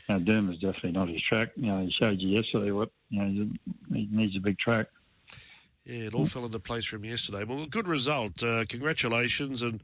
Now 0.09 0.19
Doomben's 0.19 0.59
definitely 0.59 0.91
not 0.93 1.09
his 1.09 1.21
track. 1.21 1.49
You 1.55 1.67
know, 1.67 1.81
he 1.85 1.91
showed 1.91 2.19
you 2.19 2.29
yesterday 2.29 2.71
what 2.71 2.89
you 3.09 3.21
know 3.21 3.49
he 3.93 4.07
needs 4.11 4.35
a 4.35 4.39
big 4.39 4.57
track. 4.57 4.87
Yeah, 5.85 6.07
it 6.07 6.15
all 6.15 6.25
fell 6.25 6.45
into 6.45 6.59
place 6.59 6.85
for 6.85 6.95
him 6.95 7.05
yesterday. 7.05 7.43
Well, 7.43 7.67
good 7.67 7.87
result. 7.87 8.41
Uh, 8.41 8.65
congratulations, 8.67 9.61
and 9.61 9.81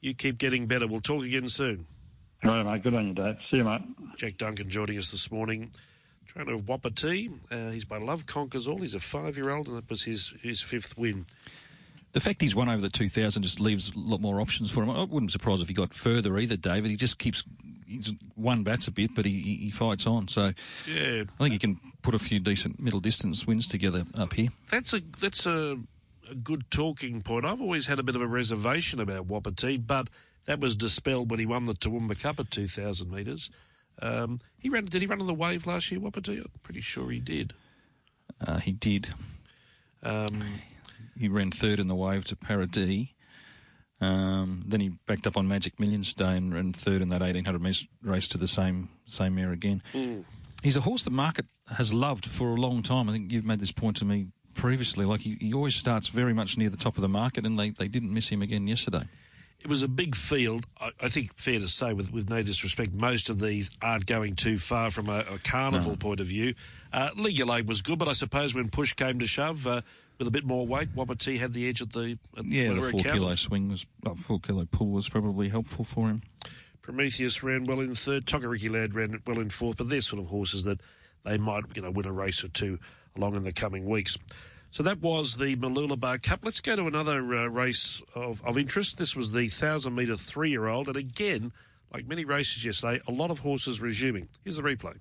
you 0.00 0.14
keep 0.14 0.38
getting 0.38 0.66
better. 0.66 0.86
We'll 0.86 1.02
talk 1.02 1.24
again 1.24 1.48
soon. 1.48 1.86
All 2.44 2.50
right, 2.50 2.64
mate. 2.64 2.82
Good 2.82 2.94
on 2.94 3.08
you, 3.08 3.14
Dave. 3.14 3.36
See 3.50 3.58
you, 3.58 3.64
mate. 3.64 3.82
Jack 4.16 4.36
Duncan 4.36 4.68
joining 4.68 4.98
us 4.98 5.10
this 5.10 5.30
morning. 5.30 5.70
Trainer 6.26 6.54
of 6.54 6.68
Wapiti. 6.68 7.30
Uh, 7.50 7.70
he's 7.70 7.84
by 7.84 7.98
Love 7.98 8.26
Conquers 8.26 8.66
All. 8.66 8.78
He's 8.78 8.94
a 8.94 9.00
five-year-old, 9.00 9.68
and 9.68 9.76
that 9.76 9.88
was 9.88 10.02
his, 10.02 10.34
his 10.42 10.60
fifth 10.60 10.96
win. 10.98 11.26
The 12.12 12.20
fact 12.20 12.42
he's 12.42 12.54
won 12.54 12.68
over 12.68 12.80
the 12.82 12.88
2000 12.88 13.42
just 13.42 13.60
leaves 13.60 13.92
a 13.94 13.98
lot 13.98 14.20
more 14.20 14.40
options 14.40 14.70
for 14.70 14.82
him. 14.82 14.90
I 14.90 15.00
wouldn't 15.04 15.28
be 15.28 15.32
surprised 15.32 15.62
if 15.62 15.68
he 15.68 15.74
got 15.74 15.94
further 15.94 16.36
either, 16.38 16.56
David. 16.56 16.90
He 16.90 16.96
just 16.96 17.18
keeps, 17.18 17.44
he's 17.86 18.12
one 18.34 18.64
bats 18.64 18.86
a 18.88 18.90
bit, 18.90 19.14
but 19.14 19.24
he, 19.24 19.40
he 19.40 19.56
he 19.56 19.70
fights 19.70 20.06
on. 20.06 20.28
So 20.28 20.52
Yeah, 20.86 21.22
I 21.38 21.42
think 21.42 21.52
he 21.52 21.58
can 21.58 21.80
put 22.02 22.14
a 22.14 22.18
few 22.18 22.38
decent 22.40 22.80
middle 22.80 23.00
distance 23.00 23.46
wins 23.46 23.66
together 23.66 24.02
up 24.18 24.34
here. 24.34 24.48
that's 24.70 24.92
a 24.92 25.00
that's 25.20 25.46
a, 25.46 25.78
a 26.30 26.34
good 26.34 26.64
talking 26.70 27.22
point. 27.22 27.46
I've 27.46 27.62
always 27.62 27.86
had 27.86 27.98
a 27.98 28.02
bit 28.02 28.14
of 28.16 28.20
a 28.20 28.26
reservation 28.26 29.00
about 29.00 29.26
Wapiti, 29.26 29.78
but 29.78 30.08
that 30.46 30.60
was 30.60 30.76
dispelled 30.76 31.30
when 31.30 31.40
he 31.40 31.46
won 31.46 31.66
the 31.66 31.74
Toowoomba 31.74 32.18
Cup 32.18 32.40
at 32.40 32.50
2,000 32.50 33.10
metres. 33.10 33.50
Um, 34.00 34.40
he 34.58 34.68
ran. 34.68 34.86
Did 34.86 35.02
he 35.02 35.06
run 35.06 35.20
on 35.20 35.26
the 35.26 35.34
wave 35.34 35.66
last 35.66 35.90
year, 35.90 36.00
Wapiti? 36.00 36.38
I'm 36.38 36.50
pretty 36.62 36.80
sure 36.80 37.10
he 37.10 37.20
did. 37.20 37.52
Uh, 38.44 38.58
he 38.58 38.72
did. 38.72 39.08
Um, 40.02 40.44
He 41.18 41.28
ran 41.28 41.50
third 41.50 41.78
in 41.78 41.88
the 41.88 41.94
wave 41.94 42.24
to 42.26 42.36
Paradis. 42.36 43.08
Um, 44.00 44.64
then 44.66 44.80
he 44.80 44.92
backed 45.06 45.26
up 45.26 45.36
on 45.36 45.46
Magic 45.46 45.78
Millions 45.78 46.12
Day 46.12 46.36
and 46.36 46.52
ran 46.52 46.72
third 46.72 47.02
in 47.02 47.10
that 47.10 47.20
1800 47.20 47.60
metres 47.62 47.86
race 48.02 48.26
to 48.28 48.38
the 48.38 48.48
same 48.48 48.88
same 49.06 49.34
mare 49.36 49.52
again. 49.52 49.82
He's 50.62 50.74
a 50.76 50.80
horse 50.80 51.02
the 51.04 51.10
market 51.10 51.46
has 51.76 51.92
loved 51.92 52.24
for 52.26 52.48
a 52.48 52.60
long 52.60 52.82
time. 52.82 53.08
I 53.08 53.12
think 53.12 53.30
you've 53.30 53.44
made 53.44 53.60
this 53.60 53.70
point 53.72 53.96
to 53.98 54.04
me 54.04 54.28
previously. 54.54 55.04
Like 55.04 55.20
he, 55.20 55.36
he 55.40 55.52
always 55.52 55.76
starts 55.76 56.08
very 56.08 56.32
much 56.34 56.56
near 56.58 56.70
the 56.70 56.76
top 56.76 56.96
of 56.96 57.02
the 57.02 57.08
market, 57.08 57.46
and 57.46 57.58
they, 57.58 57.70
they 57.70 57.88
didn't 57.88 58.12
miss 58.12 58.28
him 58.28 58.42
again 58.42 58.66
yesterday. 58.66 59.04
It 59.62 59.68
was 59.68 59.82
a 59.82 59.88
big 59.88 60.14
field. 60.14 60.66
I, 60.80 60.90
I 61.00 61.08
think 61.08 61.34
fair 61.36 61.60
to 61.60 61.68
say, 61.68 61.92
with, 61.92 62.12
with 62.12 62.28
no 62.28 62.42
disrespect, 62.42 62.92
most 62.92 63.28
of 63.28 63.40
these 63.40 63.70
aren't 63.80 64.06
going 64.06 64.36
too 64.36 64.58
far 64.58 64.90
from 64.90 65.08
a, 65.08 65.20
a 65.20 65.38
carnival 65.38 65.96
point 65.96 66.20
of 66.20 66.26
view. 66.26 66.54
Uh, 66.92 67.10
Ligulate 67.10 67.66
was 67.66 67.80
good, 67.80 67.98
but 67.98 68.08
I 68.08 68.12
suppose 68.12 68.54
when 68.54 68.68
push 68.68 68.92
came 68.94 69.18
to 69.20 69.26
shove, 69.26 69.66
uh, 69.66 69.82
with 70.18 70.28
a 70.28 70.30
bit 70.30 70.44
more 70.44 70.66
weight, 70.66 70.88
Wapiti 70.94 71.38
had 71.38 71.52
the 71.52 71.68
edge 71.68 71.80
at 71.82 71.92
the 71.92 72.18
at 72.36 72.44
Yeah, 72.44 72.74
the 72.74 72.82
four 72.82 73.00
kilo 73.00 73.34
swing 73.34 73.68
was 73.68 73.86
oh, 74.06 74.14
four 74.14 74.40
kilo 74.40 74.66
pull 74.66 74.88
was 74.88 75.08
probably 75.08 75.48
helpful 75.48 75.84
for 75.84 76.08
him. 76.08 76.22
Prometheus 76.82 77.42
ran 77.42 77.64
well 77.64 77.80
in 77.80 77.94
third. 77.94 78.26
Tokariki 78.26 78.70
Lad 78.70 78.94
ran 78.94 79.20
well 79.26 79.38
in 79.38 79.50
fourth. 79.50 79.76
But 79.76 79.88
they're 79.88 80.00
sort 80.00 80.20
of 80.20 80.28
horses 80.28 80.64
that 80.64 80.80
they 81.24 81.38
might, 81.38 81.64
you 81.74 81.82
know, 81.82 81.90
win 81.90 82.06
a 82.06 82.12
race 82.12 82.44
or 82.44 82.48
two 82.48 82.78
along 83.16 83.36
in 83.36 83.42
the 83.42 83.52
coming 83.52 83.86
weeks. 83.86 84.18
So 84.72 84.82
that 84.84 85.02
was 85.02 85.36
the 85.36 85.54
Mooloolaba 85.56 86.22
Cup. 86.22 86.40
Let's 86.42 86.62
go 86.62 86.74
to 86.74 86.86
another 86.86 87.18
uh, 87.18 87.46
race 87.46 88.00
of, 88.14 88.42
of 88.42 88.56
interest. 88.56 88.96
This 88.96 89.14
was 89.14 89.30
the 89.30 89.42
1,000 89.42 89.94
metre 89.94 90.16
three 90.16 90.48
year 90.48 90.66
old. 90.66 90.88
And 90.88 90.96
again, 90.96 91.52
like 91.92 92.06
many 92.08 92.24
races 92.24 92.64
yesterday, 92.64 92.98
a 93.06 93.12
lot 93.12 93.30
of 93.30 93.40
horses 93.40 93.82
resuming. 93.82 94.28
Here's 94.44 94.56
the 94.56 94.62
replay. 94.62 94.94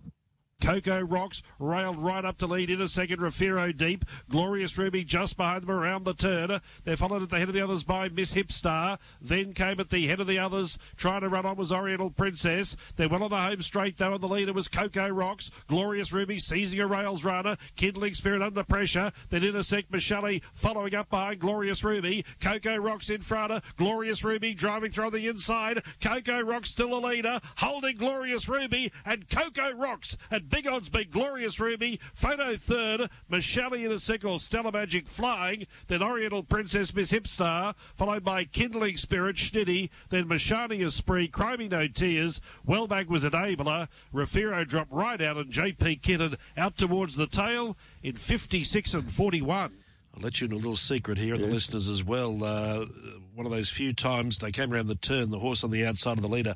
Coco 0.61 1.01
Rocks 1.01 1.43
railed 1.59 1.99
right 1.99 2.23
up 2.23 2.37
to 2.37 2.47
lead 2.47 2.69
in 2.69 2.81
a 2.81 2.87
second. 2.87 3.19
Rafiro 3.19 3.75
deep. 3.75 4.05
Glorious 4.29 4.77
Ruby 4.77 5.03
just 5.03 5.35
behind 5.35 5.63
them 5.63 5.71
around 5.71 6.05
the 6.05 6.13
turn. 6.13 6.61
They're 6.83 6.95
followed 6.95 7.23
at 7.23 7.29
the 7.29 7.39
head 7.39 7.49
of 7.49 7.55
the 7.55 7.61
others 7.61 7.83
by 7.83 8.09
Miss 8.09 8.33
Hipstar. 8.33 8.99
Then 9.21 9.53
came 9.53 9.79
at 9.79 9.89
the 9.89 10.07
head 10.07 10.19
of 10.19 10.27
the 10.27 10.39
others. 10.39 10.77
Trying 10.95 11.21
to 11.21 11.29
run 11.29 11.45
on 11.45 11.57
was 11.57 11.71
Oriental 11.71 12.11
Princess. 12.11 12.77
They're 12.95 13.09
well 13.09 13.23
on 13.23 13.31
the 13.31 13.37
home 13.37 13.61
straight 13.61 13.97
though, 13.97 14.13
and 14.13 14.21
the 14.21 14.27
leader 14.27 14.53
was 14.53 14.67
Coco 14.67 15.09
Rocks. 15.09 15.51
Glorious 15.67 16.13
Ruby 16.13 16.39
seizing 16.39 16.79
a 16.79 16.87
rails 16.87 17.23
runner. 17.23 17.57
Kindling 17.75 18.13
Spirit 18.13 18.41
under 18.41 18.63
pressure. 18.63 19.11
Then 19.29 19.43
intersect 19.43 19.91
Michelle 19.91 20.21
following 20.53 20.93
up 20.93 21.09
behind 21.09 21.39
Glorious 21.39 21.83
Ruby. 21.83 22.23
Coco 22.39 22.77
Rocks 22.77 23.09
in 23.09 23.21
front. 23.21 23.51
Of. 23.51 23.75
Glorious 23.77 24.23
Ruby 24.23 24.53
driving 24.53 24.91
through 24.91 25.11
the 25.11 25.27
inside. 25.27 25.81
Coco 25.99 26.41
Rocks 26.41 26.69
still 26.69 26.97
a 26.97 27.01
leader. 27.03 27.39
Holding 27.57 27.97
Glorious 27.97 28.47
Ruby 28.47 28.91
and 29.03 29.27
Coco 29.27 29.73
Rocks 29.73 30.17
at 30.29 30.50
big 30.51 30.67
odds 30.67 30.89
beat 30.89 31.09
Glorious 31.09 31.59
Ruby. 31.59 31.99
Photo 32.13 32.55
third. 32.55 33.09
Michelle 33.29 33.73
in 33.73 33.91
a 33.91 33.99
second. 33.99 34.39
Stella 34.39 34.71
Magic 34.71 35.07
flying. 35.07 35.65
Then 35.87 36.03
Oriental 36.03 36.43
Princess 36.43 36.93
Miss 36.93 37.11
Hipstar. 37.11 37.73
Followed 37.95 38.23
by 38.23 38.43
Kindling 38.43 38.97
Spirit 38.97 39.37
Schnitty. 39.37 39.89
Then 40.09 40.25
Mashani 40.25 40.89
Spree. 40.91 41.29
Chroming 41.29 41.71
No 41.71 41.87
Tears. 41.87 42.41
Wellback 42.67 43.07
was 43.07 43.23
enabler. 43.23 43.87
Rafiro 44.13 44.67
dropped 44.67 44.91
right 44.91 45.21
out 45.21 45.37
and 45.37 45.51
JP 45.51 46.01
Kitten 46.01 46.35
out 46.57 46.77
towards 46.77 47.15
the 47.15 47.27
tail 47.27 47.77
in 48.03 48.17
56 48.17 48.93
and 48.93 49.11
41. 49.11 49.71
I'll 50.13 50.21
let 50.21 50.41
you 50.41 50.47
in 50.47 50.51
a 50.51 50.57
little 50.57 50.75
secret 50.75 51.17
here, 51.17 51.35
and 51.35 51.43
the 51.43 51.47
listeners 51.47 51.87
as 51.87 52.03
well. 52.03 52.43
Uh, 52.43 52.85
one 53.33 53.45
of 53.45 53.51
those 53.51 53.69
few 53.69 53.93
times 53.93 54.39
they 54.39 54.51
came 54.51 54.73
around 54.73 54.87
the 54.87 54.95
turn, 54.95 55.31
the 55.31 55.39
horse 55.39 55.63
on 55.63 55.71
the 55.71 55.85
outside 55.85 56.17
of 56.17 56.21
the 56.21 56.27
leader. 56.27 56.55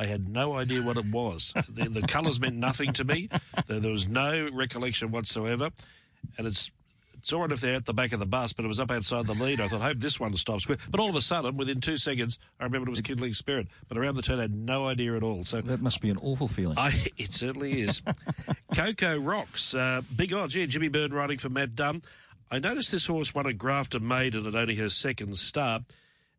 I 0.00 0.06
had 0.06 0.28
no 0.28 0.54
idea 0.56 0.82
what 0.82 0.96
it 0.96 1.04
was. 1.04 1.52
the, 1.68 1.88
the 1.90 2.00
colours 2.02 2.40
meant 2.40 2.56
nothing 2.56 2.92
to 2.94 3.04
me. 3.04 3.28
There, 3.66 3.80
there 3.80 3.92
was 3.92 4.08
no 4.08 4.48
recollection 4.52 5.10
whatsoever, 5.12 5.70
and 6.38 6.46
it's. 6.46 6.70
It's 7.18 7.34
all 7.34 7.42
right 7.42 7.52
if 7.52 7.60
they're 7.60 7.74
at 7.74 7.84
the 7.84 7.92
back 7.92 8.12
of 8.14 8.18
the 8.18 8.24
bus, 8.24 8.54
but 8.54 8.64
it 8.64 8.68
was 8.68 8.80
up 8.80 8.90
outside 8.90 9.26
the 9.26 9.34
lead. 9.34 9.60
I 9.60 9.68
thought, 9.68 9.82
hope 9.82 9.98
this 9.98 10.18
one 10.18 10.34
stops 10.36 10.64
quick. 10.64 10.78
But 10.90 11.00
all 11.00 11.10
of 11.10 11.14
a 11.14 11.20
sudden, 11.20 11.54
within 11.58 11.82
two 11.82 11.98
seconds, 11.98 12.38
I 12.58 12.64
remembered 12.64 12.88
it 12.88 12.92
was 12.92 13.02
Kindling 13.02 13.34
Spirit. 13.34 13.66
But 13.88 13.98
around 13.98 14.16
the 14.16 14.22
turn, 14.22 14.38
I 14.38 14.42
had 14.44 14.54
no 14.54 14.86
idea 14.86 15.14
at 15.14 15.22
all. 15.22 15.44
So 15.44 15.60
That 15.60 15.82
must 15.82 16.00
be 16.00 16.08
an 16.08 16.16
awful 16.22 16.48
feeling. 16.48 16.78
I, 16.78 16.94
it 17.18 17.34
certainly 17.34 17.82
is. 17.82 18.00
Coco 18.74 19.18
Rocks, 19.18 19.74
uh, 19.74 20.00
big 20.16 20.32
odds. 20.32 20.54
Yeah, 20.54 20.64
Jimmy 20.64 20.88
Byrne 20.88 21.12
riding 21.12 21.36
for 21.36 21.50
Matt 21.50 21.76
Dunn. 21.76 22.00
I 22.50 22.58
noticed 22.58 22.90
this 22.90 23.04
horse 23.04 23.34
won 23.34 23.44
a 23.44 23.52
Grafton 23.52 24.08
Maiden 24.08 24.46
at 24.46 24.54
only 24.54 24.76
her 24.76 24.88
second 24.88 25.36
start, 25.36 25.82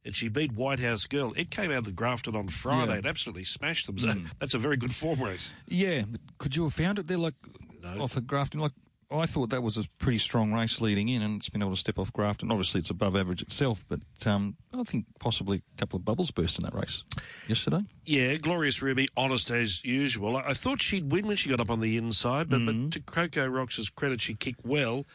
and 0.06 0.16
she 0.16 0.28
beat 0.28 0.52
White 0.54 0.80
House 0.80 1.06
Girl. 1.06 1.34
It 1.36 1.52
came 1.52 1.72
out 1.72 1.88
of 1.88 1.96
Grafton 1.96 2.36
on 2.36 2.48
Friday 2.48 2.92
Yeah. 2.94 2.98
and 3.00 3.06
absolutely 3.06 3.44
smashed 3.44 3.88
them. 3.88 3.98
So 4.00 4.14
that's 4.40 4.54
a 4.54 4.60
very 4.60 4.78
good 4.78 4.94
form 4.96 5.22
race. 5.22 5.54
Yeah, 5.68 6.04
could 6.38 6.56
you 6.56 6.64
have 6.64 6.74
found 6.74 7.00
it 7.00 7.08
there, 7.08 7.18
like 7.18 7.36
No. 7.82 8.02
off 8.04 8.18
of 8.18 8.26
Grafton? 8.28 8.60
Like 8.60 8.72
I 9.14 9.26
thought 9.26 9.50
that 9.50 9.62
was 9.62 9.76
a 9.76 9.84
pretty 10.00 10.20
strong 10.20 10.54
race 10.54 10.80
leading 10.80 11.10
in, 11.10 11.22
and 11.22 11.36
it's 11.36 11.50
been 11.50 11.62
able 11.62 11.72
to 11.74 11.78
step 11.78 12.00
off 12.00 12.14
Grafton. 12.14 12.50
Obviously, 12.50 12.80
it's 12.80 12.90
above 12.90 13.14
average 13.18 13.42
itself, 13.42 13.84
but 13.90 14.00
um, 14.26 14.56
I 14.74 14.84
think 14.84 15.06
possibly 15.20 15.58
a 15.76 15.78
couple 15.78 15.98
of 15.98 16.06
bubbles 16.06 16.32
burst 16.32 16.58
in 16.58 16.64
that 16.64 16.74
race 16.74 17.04
yesterday. 17.46 17.82
Yeah, 18.06 18.36
Glorious 18.36 18.82
Ruby, 18.82 19.10
honest 19.18 19.52
as 19.52 19.84
usual. 19.84 20.38
I, 20.38 20.44
I 20.52 20.54
thought 20.54 20.82
she'd 20.82 21.12
win 21.12 21.28
when 21.28 21.36
she 21.36 21.50
got 21.50 21.60
up 21.60 21.70
on 21.70 21.82
the 21.82 21.98
inside, 21.98 22.50
but, 22.50 22.66
but 22.66 22.92
to 22.92 23.02
Coco 23.02 23.48
Rocks' 23.48 23.90
credit, 23.90 24.22
she 24.22 24.34
kicked 24.34 24.66
well. 24.66 25.06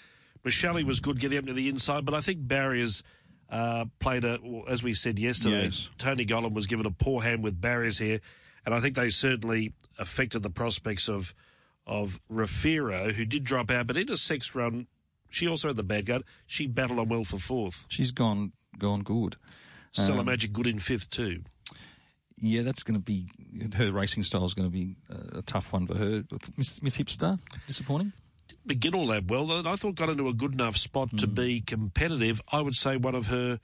Michelle 0.44 0.84
was 0.84 1.00
good 1.00 1.18
getting 1.18 1.38
up 1.38 1.46
to 1.46 1.54
the 1.54 1.68
inside, 1.70 2.04
but 2.04 2.14
I 2.14 2.20
think 2.20 2.46
barriers 2.46 3.02
uh, 3.50 3.84
played 4.00 4.24
a, 4.24 4.38
as 4.68 4.82
we 4.82 4.94
said 4.94 5.18
yesterday, 5.18 5.64
Yes. 5.64 5.88
Tony 5.98 6.24
Gollan 6.26 6.52
was 6.52 6.66
given 6.66 6.86
a 6.86 6.90
poor 6.90 7.22
hand 7.22 7.42
with 7.44 7.60
barriers 7.60 7.98
here, 7.98 8.20
and 8.64 8.74
I 8.74 8.80
think 8.80 8.96
they 8.96 9.10
certainly 9.10 9.72
affected 9.98 10.42
the 10.42 10.50
prospects 10.50 11.08
of 11.08 11.34
of 11.86 12.18
Rafiro, 12.28 13.12
who 13.12 13.24
did 13.24 13.44
drop 13.44 13.70
out, 13.70 13.86
but 13.86 13.96
in 13.96 14.10
a 14.10 14.16
sixth 14.16 14.56
run, 14.56 14.88
she 15.30 15.46
also 15.46 15.68
had 15.68 15.76
the 15.76 15.84
bad 15.84 16.06
gut. 16.06 16.22
She 16.46 16.66
battled 16.66 16.98
on 16.98 17.08
well 17.08 17.22
for 17.22 17.38
fourth. 17.38 17.84
She's 17.88 18.10
gone 18.10 18.52
gone 18.78 19.02
good. 19.02 19.36
Stella 19.92 20.24
Magic 20.24 20.52
good 20.52 20.66
in 20.66 20.78
fifth 20.80 21.08
too. 21.10 21.42
Yeah, 22.38 22.62
that's 22.62 22.82
going 22.82 22.96
to 22.96 23.00
be 23.00 23.28
her 23.76 23.90
racing 23.92 24.24
style 24.24 24.44
is 24.44 24.52
going 24.52 24.68
to 24.68 24.72
be 24.72 24.96
a 25.38 25.40
tough 25.42 25.72
one 25.72 25.86
for 25.86 25.96
her. 25.96 26.22
Miss, 26.56 26.82
Miss 26.82 26.98
Hipster, 26.98 27.38
disappointing. 27.66 28.12
Begin 28.66 28.94
all 28.94 29.06
that 29.08 29.26
well. 29.28 29.46
though. 29.46 29.68
I 29.68 29.76
thought 29.76 29.94
got 29.94 30.08
into 30.10 30.28
a 30.28 30.32
good 30.34 30.52
enough 30.52 30.76
spot 30.76 31.10
Hmm. 31.10 31.16
to 31.18 31.26
be 31.26 31.60
competitive. 31.60 32.40
I 32.52 32.60
would 32.60 32.74
say 32.76 32.96
one 32.96 33.14
of 33.14 33.26
her 33.26 33.60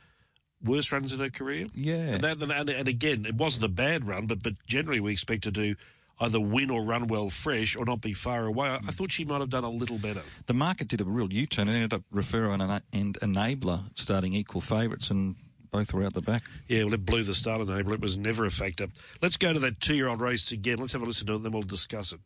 worst 0.64 0.92
runs 0.92 1.12
in 1.12 1.18
her 1.20 1.30
career. 1.30 1.66
Yeah. 1.74 1.94
And, 1.96 2.24
that, 2.24 2.40
and, 2.40 2.70
and 2.70 2.88
again, 2.88 3.26
it 3.26 3.34
wasn't 3.34 3.64
a 3.64 3.68
bad 3.68 4.06
run, 4.06 4.26
but 4.26 4.42
but 4.42 4.54
generally 4.66 5.00
we 5.00 5.12
expect 5.12 5.52
to 5.52 5.74
either 6.20 6.38
win 6.40 6.70
or 6.70 6.84
run 6.84 7.08
well 7.08 7.30
fresh 7.30 7.74
or 7.74 7.84
not 7.84 8.00
be 8.00 8.12
far 8.12 8.46
away. 8.46 8.68
I, 8.68 8.76
I 8.76 8.90
thought 8.92 9.10
she 9.10 9.24
might 9.24 9.40
have 9.40 9.50
done 9.50 9.64
a 9.64 9.70
little 9.70 9.98
better. 9.98 10.22
The 10.46 10.54
market 10.54 10.86
did 10.88 11.00
a 11.00 11.04
real 11.04 11.32
U-turn 11.32 11.66
and 11.68 11.74
ended 11.76 11.92
up 11.94 12.02
Refero 12.14 12.54
and, 12.54 12.82
and 12.92 13.18
Enabler 13.20 13.84
starting 13.96 14.32
equal 14.34 14.60
favourites, 14.60 15.10
and 15.10 15.34
both 15.72 15.92
were 15.92 16.04
out 16.04 16.12
the 16.14 16.20
back. 16.20 16.44
Yeah, 16.68 16.84
well, 16.84 16.94
it 16.94 17.04
blew 17.04 17.24
the 17.24 17.34
start 17.34 17.60
enable. 17.62 17.92
It 17.94 18.00
was 18.00 18.16
never 18.18 18.44
a 18.44 18.50
factor. 18.50 18.88
Let's 19.20 19.36
go 19.36 19.52
to 19.52 19.58
that 19.60 19.80
two-year-old 19.80 20.20
race 20.20 20.52
again. 20.52 20.76
Let's 20.78 20.92
have 20.92 21.02
a 21.02 21.06
listen 21.06 21.26
to 21.26 21.32
it, 21.32 21.36
and 21.36 21.44
then 21.46 21.52
we'll 21.52 21.62
discuss 21.62 22.12
it. 22.12 22.20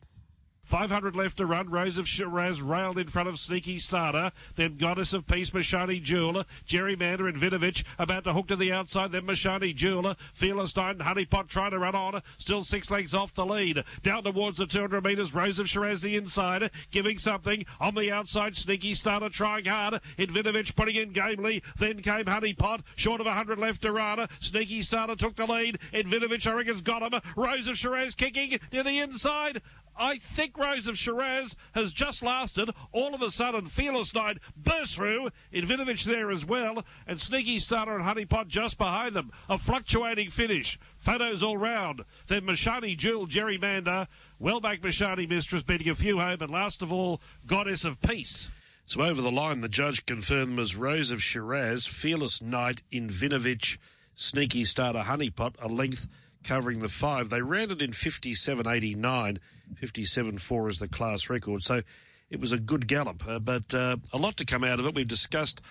500 0.67 1.15
left 1.15 1.37
to 1.37 1.45
run. 1.45 1.69
Rose 1.69 1.97
of 1.97 2.09
Shiraz 2.09 2.61
railed 2.61 2.97
in 2.97 3.07
front 3.07 3.29
of 3.29 3.39
Sneaky 3.39 3.79
Starter. 3.79 4.33
Then 4.55 4.75
Goddess 4.75 5.13
of 5.13 5.25
Peace, 5.25 5.51
Mashani 5.51 6.03
Jeweler. 6.03 6.43
Gerrymander 6.67 7.29
and 7.29 7.37
Vinovich 7.37 7.85
about 7.97 8.25
to 8.25 8.33
hook 8.33 8.47
to 8.47 8.57
the 8.57 8.73
outside. 8.73 9.13
Then 9.13 9.21
Mashani 9.21 9.73
Jeweler. 9.73 10.17
Stone, 10.33 10.97
Honeypot 10.99 11.47
trying 11.47 11.71
to 11.71 11.79
run 11.79 11.95
on. 11.95 12.21
Still 12.37 12.65
six 12.65 12.91
lengths 12.91 13.13
off 13.13 13.33
the 13.33 13.45
lead. 13.45 13.85
Down 14.03 14.23
towards 14.23 14.57
the 14.57 14.65
200 14.65 15.01
metres. 15.05 15.33
Rose 15.33 15.57
of 15.57 15.69
Shiraz 15.69 16.01
the 16.01 16.17
inside. 16.17 16.69
Giving 16.91 17.17
something. 17.17 17.65
On 17.79 17.95
the 17.95 18.11
outside, 18.11 18.57
Sneaky 18.57 18.93
Starter 18.93 19.29
trying 19.29 19.65
hard. 19.65 20.01
Invinovich 20.17 20.75
putting 20.75 20.97
in 20.97 21.13
gamely. 21.13 21.63
Then 21.77 22.01
came 22.01 22.25
Honeypot. 22.25 22.81
Short 22.97 23.21
of 23.21 23.25
100 23.25 23.57
left 23.57 23.83
to 23.83 23.93
run. 23.93 24.27
Sneaky 24.41 24.81
Starter 24.81 25.15
took 25.15 25.37
the 25.37 25.45
lead. 25.45 25.79
Invinovich, 25.93 26.45
I 26.45 26.51
reckon's 26.51 26.81
got 26.81 27.01
him. 27.01 27.21
Rose 27.37 27.69
of 27.69 27.77
Shiraz 27.77 28.15
kicking 28.15 28.59
near 28.73 28.83
the 28.83 28.99
inside. 28.99 29.61
I 29.99 30.19
think 30.19 30.56
Rose 30.57 30.87
of 30.87 30.97
Shiraz 30.97 31.55
has 31.73 31.91
just 31.93 32.23
lasted. 32.23 32.71
All 32.91 33.13
of 33.13 33.21
a 33.21 33.31
sudden, 33.31 33.67
Fearless 33.67 34.13
Night 34.13 34.39
burst 34.55 34.95
through. 34.95 35.29
Invinovich 35.53 36.03
there 36.03 36.31
as 36.31 36.45
well. 36.45 36.83
And 37.05 37.21
Sneaky 37.21 37.59
Starter 37.59 37.95
and 37.95 38.03
Honeypot 38.03 38.47
just 38.47 38.77
behind 38.77 39.15
them. 39.15 39.31
A 39.49 39.57
fluctuating 39.57 40.29
finish. 40.29 40.79
Photos 40.97 41.43
all 41.43 41.57
round. 41.57 42.03
Then 42.27 42.41
Mashani 42.41 42.97
Jewel, 42.97 43.27
Gerrymander. 43.27 44.07
Well 44.39 44.59
back 44.59 44.81
Mashani 44.81 45.29
Mistress 45.29 45.63
beating 45.63 45.89
a 45.89 45.95
few 45.95 46.19
home. 46.19 46.41
And 46.41 46.51
last 46.51 46.81
of 46.81 46.91
all, 46.91 47.21
Goddess 47.45 47.85
of 47.85 48.01
Peace. 48.01 48.49
So 48.85 49.01
over 49.01 49.21
the 49.21 49.31
line, 49.31 49.59
the 49.61 49.67
judge 49.67 50.05
confirmed 50.05 50.53
them 50.53 50.59
as 50.59 50.77
Rose 50.77 51.11
of 51.11 51.21
Shiraz, 51.21 51.85
Fearless 51.85 52.41
Night, 52.41 52.83
Invinovich, 52.91 53.77
Sneaky 54.15 54.63
Starter, 54.63 54.99
Honeypot, 54.99 55.55
a 55.59 55.67
length 55.67 56.07
covering 56.47 56.79
the 56.79 56.87
five. 56.87 57.29
They 57.29 57.41
ran 57.41 57.71
it 57.71 57.81
in 57.81 57.91
57.89, 57.91 59.37
57.4 59.81 60.69
is 60.69 60.79
the 60.79 60.87
class 60.87 61.29
record. 61.29 61.61
So 61.61 61.81
it 62.29 62.39
was 62.39 62.53
a 62.53 62.57
good 62.57 62.87
gallop, 62.87 63.27
uh, 63.27 63.39
but 63.39 63.73
uh, 63.73 63.97
a 64.13 64.17
lot 64.17 64.37
to 64.37 64.45
come 64.45 64.63
out 64.63 64.79
of 64.79 64.85
it. 64.85 64.95
We've 64.95 65.07
discussed 65.07 65.61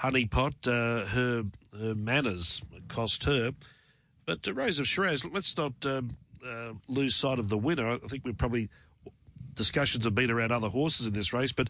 Honeypot, 0.00 0.66
uh, 0.66 1.06
her, 1.06 1.44
her 1.78 1.94
manners 1.94 2.62
cost 2.88 3.24
her. 3.24 3.52
But 4.24 4.46
Rose 4.46 4.78
of 4.78 4.86
Shiraz, 4.86 5.24
let's 5.24 5.56
not 5.56 5.74
um, 5.84 6.16
uh, 6.46 6.74
lose 6.86 7.16
sight 7.16 7.40
of 7.40 7.48
the 7.48 7.58
winner. 7.58 7.90
I 7.90 7.98
think 7.98 8.24
we've 8.24 8.38
probably 8.38 8.68
discussions 9.54 10.04
have 10.04 10.14
been 10.14 10.30
around 10.30 10.52
other 10.52 10.68
horses 10.68 11.06
in 11.06 11.12
this 11.12 11.32
race, 11.32 11.52
but 11.52 11.68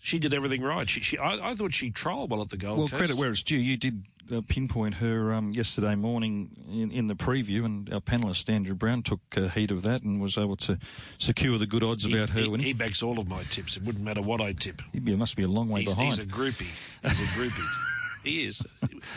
she 0.00 0.18
did 0.18 0.32
everything 0.34 0.62
right. 0.62 0.88
She, 0.88 1.00
she 1.00 1.18
I, 1.18 1.50
I 1.50 1.54
thought 1.54 1.74
she 1.74 1.90
trialled 1.90 2.28
well 2.28 2.42
at 2.42 2.50
the 2.50 2.56
Gold 2.56 2.78
Well, 2.78 2.88
Coast. 2.88 2.98
credit 2.98 3.16
where 3.16 3.30
it's 3.30 3.42
due. 3.42 3.56
You 3.56 3.76
did 3.76 4.04
uh, 4.32 4.42
pinpoint 4.46 4.94
her 4.94 5.32
um, 5.32 5.52
yesterday 5.52 5.94
morning 5.94 6.50
in, 6.70 6.90
in 6.90 7.06
the 7.06 7.14
preview, 7.14 7.64
and 7.64 7.92
our 7.92 8.00
panellist 8.00 8.48
Andrew 8.48 8.74
Brown 8.74 9.02
took 9.02 9.20
uh, 9.36 9.48
heed 9.48 9.70
of 9.70 9.82
that 9.82 10.02
and 10.02 10.20
was 10.20 10.36
able 10.36 10.56
to 10.56 10.78
secure 11.18 11.58
the 11.58 11.66
good 11.66 11.82
odds 11.82 12.04
he, 12.04 12.12
about 12.12 12.30
her 12.30 12.40
he, 12.40 12.56
he 12.58 12.72
backs 12.72 13.02
all 13.02 13.18
of 13.18 13.28
my 13.28 13.42
tips. 13.44 13.76
It 13.76 13.82
wouldn't 13.82 14.04
matter 14.04 14.22
what 14.22 14.40
I 14.40 14.52
tip. 14.52 14.82
He 14.92 15.00
must 15.00 15.36
be 15.36 15.42
a 15.42 15.48
long 15.48 15.68
way 15.68 15.82
He's, 15.82 15.94
behind. 15.94 16.08
he's 16.10 16.18
a 16.18 16.26
groupie. 16.26 16.66
He's 17.02 17.20
a 17.20 17.24
groupie. 17.24 17.68
he 18.24 18.44
is. 18.44 18.62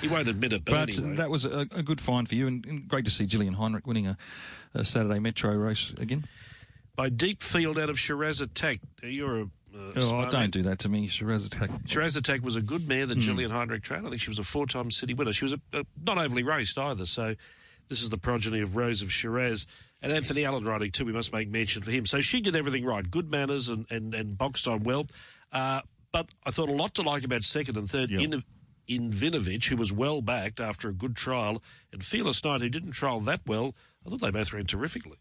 He 0.01 0.07
won't 0.07 0.27
admit 0.27 0.53
it, 0.53 0.65
but, 0.65 0.71
but 0.71 0.97
anyway. 0.97 1.15
that 1.17 1.29
was 1.29 1.45
a, 1.45 1.67
a 1.71 1.83
good 1.83 2.01
find 2.01 2.27
for 2.27 2.35
you, 2.35 2.47
and, 2.47 2.65
and 2.65 2.87
great 2.87 3.05
to 3.05 3.11
see 3.11 3.25
Gillian 3.25 3.53
Heinrich 3.53 3.85
winning 3.85 4.07
a, 4.07 4.17
a 4.73 4.85
Saturday 4.85 5.19
Metro 5.19 5.51
race 5.53 5.93
again. 5.97 6.25
By 6.95 7.09
deep 7.09 7.41
field 7.41 7.79
out 7.79 7.89
of 7.89 7.99
Shiraz 7.99 8.41
Attack. 8.41 8.79
You're 9.01 9.41
a 9.41 9.49
uh, 9.75 9.91
Oh, 9.95 10.21
man. 10.21 10.31
don't 10.31 10.51
do 10.51 10.61
that 10.63 10.79
to 10.79 10.89
me, 10.89 11.07
Shiraz 11.07 11.45
Attack. 11.45 11.69
Shiraz 11.85 12.15
Attack 12.15 12.43
was 12.43 12.55
a 12.55 12.61
good 12.61 12.87
mare 12.87 13.05
that 13.05 13.17
Gillian 13.19 13.51
Heinrich 13.51 13.83
trained. 13.83 14.05
I 14.05 14.09
think 14.09 14.21
she 14.21 14.29
was 14.29 14.39
a 14.39 14.43
four-time 14.43 14.91
city 14.91 15.13
winner. 15.13 15.33
She 15.33 15.45
was 15.45 15.53
a, 15.53 15.59
a, 15.73 15.83
not 16.05 16.17
overly 16.17 16.43
raced 16.43 16.77
either. 16.77 17.05
So 17.05 17.35
this 17.89 18.01
is 18.01 18.09
the 18.09 18.17
progeny 18.17 18.61
of 18.61 18.75
Rose 18.75 19.01
of 19.01 19.11
Shiraz. 19.11 19.67
And 20.01 20.11
Anthony 20.11 20.45
Allen 20.45 20.65
riding 20.65 20.91
too, 20.91 21.05
we 21.05 21.13
must 21.13 21.31
make 21.31 21.49
mention 21.49 21.83
for 21.83 21.91
him. 21.91 22.05
So 22.05 22.21
she 22.21 22.41
did 22.41 22.55
everything 22.55 22.85
right. 22.85 23.09
Good 23.09 23.29
manners 23.29 23.69
and, 23.69 23.85
and, 23.91 24.13
and 24.13 24.37
boxed 24.37 24.67
on 24.67 24.83
well. 24.83 25.05
Uh, 25.51 25.81
but 26.11 26.27
I 26.45 26.51
thought 26.51 26.69
a 26.69 26.73
lot 26.73 26.95
to 26.95 27.01
like 27.03 27.23
about 27.23 27.43
second 27.43 27.77
and 27.77 27.89
third. 27.89 28.11
In, 28.11 28.43
Invinovich, 28.89 29.65
who 29.65 29.77
was 29.77 29.93
well 29.93 30.21
backed 30.21 30.59
after 30.59 30.89
a 30.89 30.93
good 30.93 31.15
trial, 31.15 31.61
and 31.93 32.03
Fearless 32.03 32.43
Knight, 32.43 32.61
who 32.61 32.69
didn't 32.69 32.91
trial 32.91 33.19
that 33.21 33.41
well. 33.45 33.73
I 34.05 34.09
thought 34.09 34.21
they 34.21 34.31
both 34.31 34.51
ran 34.51 34.65
terrifically. 34.65 35.17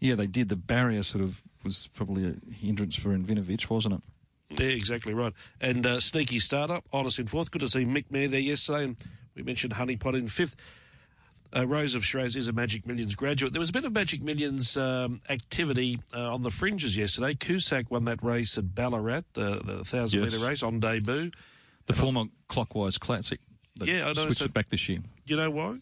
Yeah, 0.00 0.14
they 0.14 0.26
did. 0.26 0.48
The 0.48 0.56
barrier 0.56 1.02
sort 1.02 1.22
of 1.22 1.42
was 1.64 1.88
probably 1.94 2.26
a 2.26 2.34
hindrance 2.54 2.94
for 2.96 3.10
Invinovich, 3.16 3.68
wasn't 3.70 3.94
it? 3.94 4.60
Yeah, 4.60 4.68
exactly 4.68 5.12
right. 5.14 5.32
And 5.60 5.84
uh, 5.86 6.00
sneaky 6.00 6.38
starter, 6.38 6.80
Honest 6.92 7.18
in 7.18 7.26
fourth. 7.26 7.50
Good 7.50 7.60
to 7.60 7.68
see 7.68 7.84
Mick 7.84 8.06
Mayer 8.10 8.28
there 8.28 8.40
yesterday. 8.40 8.84
And 8.84 8.96
we 9.34 9.42
mentioned 9.42 9.74
Honeypot 9.74 10.16
in 10.16 10.28
fifth. 10.28 10.56
Uh, 11.56 11.66
Rose 11.66 11.94
of 11.94 12.04
Shiraz 12.04 12.36
is 12.36 12.48
a 12.48 12.52
Magic 12.52 12.86
Millions 12.86 13.14
graduate. 13.14 13.52
There 13.54 13.60
was 13.60 13.70
a 13.70 13.72
bit 13.72 13.84
of 13.84 13.92
Magic 13.92 14.22
Millions 14.22 14.76
um, 14.76 15.20
activity 15.30 15.98
uh, 16.14 16.32
on 16.34 16.42
the 16.42 16.50
fringes 16.50 16.96
yesterday. 16.96 17.34
Cusack 17.34 17.90
won 17.90 18.04
that 18.04 18.22
race 18.22 18.56
at 18.58 18.74
Ballarat, 18.74 19.22
the, 19.32 19.60
the 19.64 19.74
1,000 19.76 20.20
Yes. 20.22 20.32
metre 20.32 20.44
race 20.46 20.62
on 20.62 20.78
debut. 20.80 21.30
The 21.86 21.94
former 21.94 22.24
Clockwise 22.48 22.98
Classic. 22.98 23.40
that 23.76 23.88
Yeah, 23.88 24.04
I 24.04 24.08
noticed 24.08 24.22
switched 24.24 24.38
that. 24.40 24.44
it 24.46 24.52
back 24.54 24.68
this 24.68 24.88
year. 24.90 24.98
You 25.26 25.36
know 25.36 25.50
why? 25.50 25.78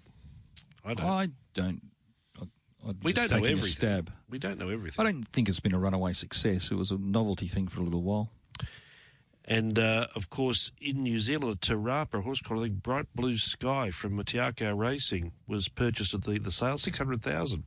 I 0.85 0.95
don't. 0.95 1.07
I 1.07 1.29
don't. 1.55 1.81
I'd 2.89 3.03
we 3.03 3.13
don't 3.13 3.31
know 3.31 3.39
everything. 3.39 3.63
Stab. 3.71 4.13
We 4.31 4.39
don't 4.39 4.59
know 4.59 4.69
everything. 4.69 5.05
I 5.05 5.11
don't 5.11 5.27
think 5.29 5.49
it's 5.49 5.61
been 5.61 5.75
a 5.75 5.79
runaway 5.79 6.13
success. 6.13 6.71
It 6.71 6.75
was 6.77 6.91
a 6.91 6.99
novelty 6.99 7.49
thing 7.49 7.69
for 7.69 7.81
a 7.81 7.85
little 7.85 8.03
while. 8.03 8.31
And 9.49 9.79
uh, 9.79 10.09
of 10.17 10.29
course, 10.29 10.73
in 10.81 11.03
New 11.05 11.21
Zealand, 11.21 11.53
a 11.53 11.57
Te 11.57 11.75
Rapa 11.75 12.23
horse 12.23 12.41
called 12.41 12.61
I 12.61 12.63
think 12.65 12.83
Bright 12.83 13.07
Blue 13.15 13.37
Sky 13.39 13.91
from 13.91 14.17
Matiako 14.17 14.77
Racing 14.77 15.33
was 15.47 15.69
purchased 15.69 16.15
at 16.15 16.25
the, 16.25 16.39
the 16.39 16.51
sale, 16.51 16.79
six 16.79 16.99
hundred 16.99 17.23
thousand. 17.23 17.65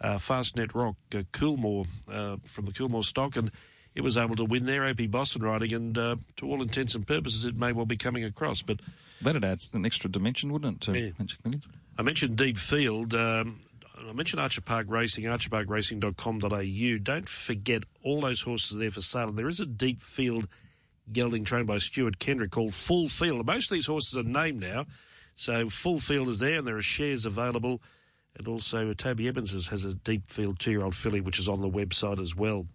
Uh, 0.00 0.16
Fastnet 0.16 0.74
Rock, 0.74 0.94
uh, 1.12 1.22
Coolmore 1.32 1.86
uh, 2.08 2.36
from 2.44 2.66
the 2.66 2.70
Coolmore 2.70 3.04
stock, 3.04 3.34
and 3.36 3.50
it 3.96 4.02
was 4.02 4.16
able 4.16 4.36
to 4.36 4.44
win 4.44 4.64
there. 4.64 4.84
Opie 4.84 5.08
Bosson 5.08 5.42
riding, 5.42 5.72
and 5.74 5.98
uh, 5.98 6.16
to 6.36 6.48
all 6.48 6.62
intents 6.62 6.94
and 6.94 7.04
purposes, 7.04 7.44
it 7.44 7.56
may 7.56 7.72
well 7.72 7.86
be 7.86 7.96
coming 7.96 8.22
across. 8.22 8.62
But 8.62 8.78
That'd 9.20 9.44
add 9.44 9.60
an 9.72 9.84
extra 9.84 10.08
dimension, 10.08 10.52
wouldn't 10.52 10.76
it, 10.76 10.92
to 10.92 10.96
Yeah. 11.00 11.10
Magic 11.18 11.44
Millions? 11.44 11.66
I 11.98 12.02
mentioned 12.02 12.36
Deep 12.36 12.58
Field. 12.58 13.12
Um, 13.12 13.58
I 14.06 14.12
mentioned 14.12 14.40
Archer 14.40 14.60
Park 14.60 14.86
Racing, 14.88 15.24
archerparkracing.com.au. 15.24 16.98
Don't 17.02 17.28
forget 17.28 17.82
all 18.02 18.20
those 18.20 18.42
horses 18.42 18.76
are 18.76 18.80
there 18.80 18.90
for 18.90 19.00
sale. 19.00 19.32
There 19.32 19.48
is 19.48 19.60
a 19.60 19.66
Deep 19.66 20.02
Field 20.02 20.48
gelding 21.12 21.44
trained 21.44 21.66
by 21.66 21.78
Stuart 21.78 22.18
Kendrick 22.18 22.50
called 22.50 22.74
Full 22.74 23.08
Field. 23.08 23.46
Most 23.46 23.70
of 23.70 23.74
these 23.74 23.86
horses 23.86 24.16
are 24.16 24.22
named 24.22 24.60
now. 24.60 24.86
So 25.34 25.68
Full 25.68 25.98
Field 25.98 26.28
is 26.28 26.38
there 26.38 26.58
and 26.58 26.66
there 26.66 26.76
are 26.76 26.82
shares 26.82 27.24
available. 27.24 27.80
And 28.36 28.46
also 28.46 28.92
Toby 28.92 29.26
Evans 29.26 29.52
has, 29.52 29.68
has 29.68 29.84
a 29.84 29.94
Deep 29.94 30.30
Field 30.30 30.58
two-year-old 30.58 30.94
filly 30.94 31.20
which 31.20 31.38
is 31.38 31.48
on 31.48 31.60
the 31.60 31.70
website 31.70 32.20
as 32.20 32.36
well. 32.36 32.66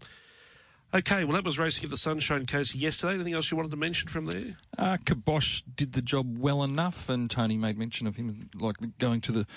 Okay, 0.95 1.23
well, 1.23 1.33
that 1.33 1.43
was 1.43 1.57
racing 1.57 1.85
at 1.85 1.89
the 1.89 1.97
Sunshine 1.97 2.45
Coast 2.45 2.75
yesterday. 2.75 3.15
Anything 3.15 3.33
else 3.33 3.49
you 3.49 3.57
wanted 3.57 3.71
to 3.71 3.77
mention 3.77 4.09
from 4.09 4.27
there? 4.27 4.57
Uh, 4.77 4.97
Kabosh 4.97 5.63
did 5.75 5.93
the 5.93 6.03
job 6.03 6.37
well 6.37 6.61
enough, 6.61 7.09
and 7.09 7.31
Tony 7.31 7.57
made 7.57 7.79
mention 7.79 8.05
of 8.05 8.15
him 8.15 8.47
like 8.53 8.75
going 8.99 9.19
to 9.21 9.31
the, 9.31 9.47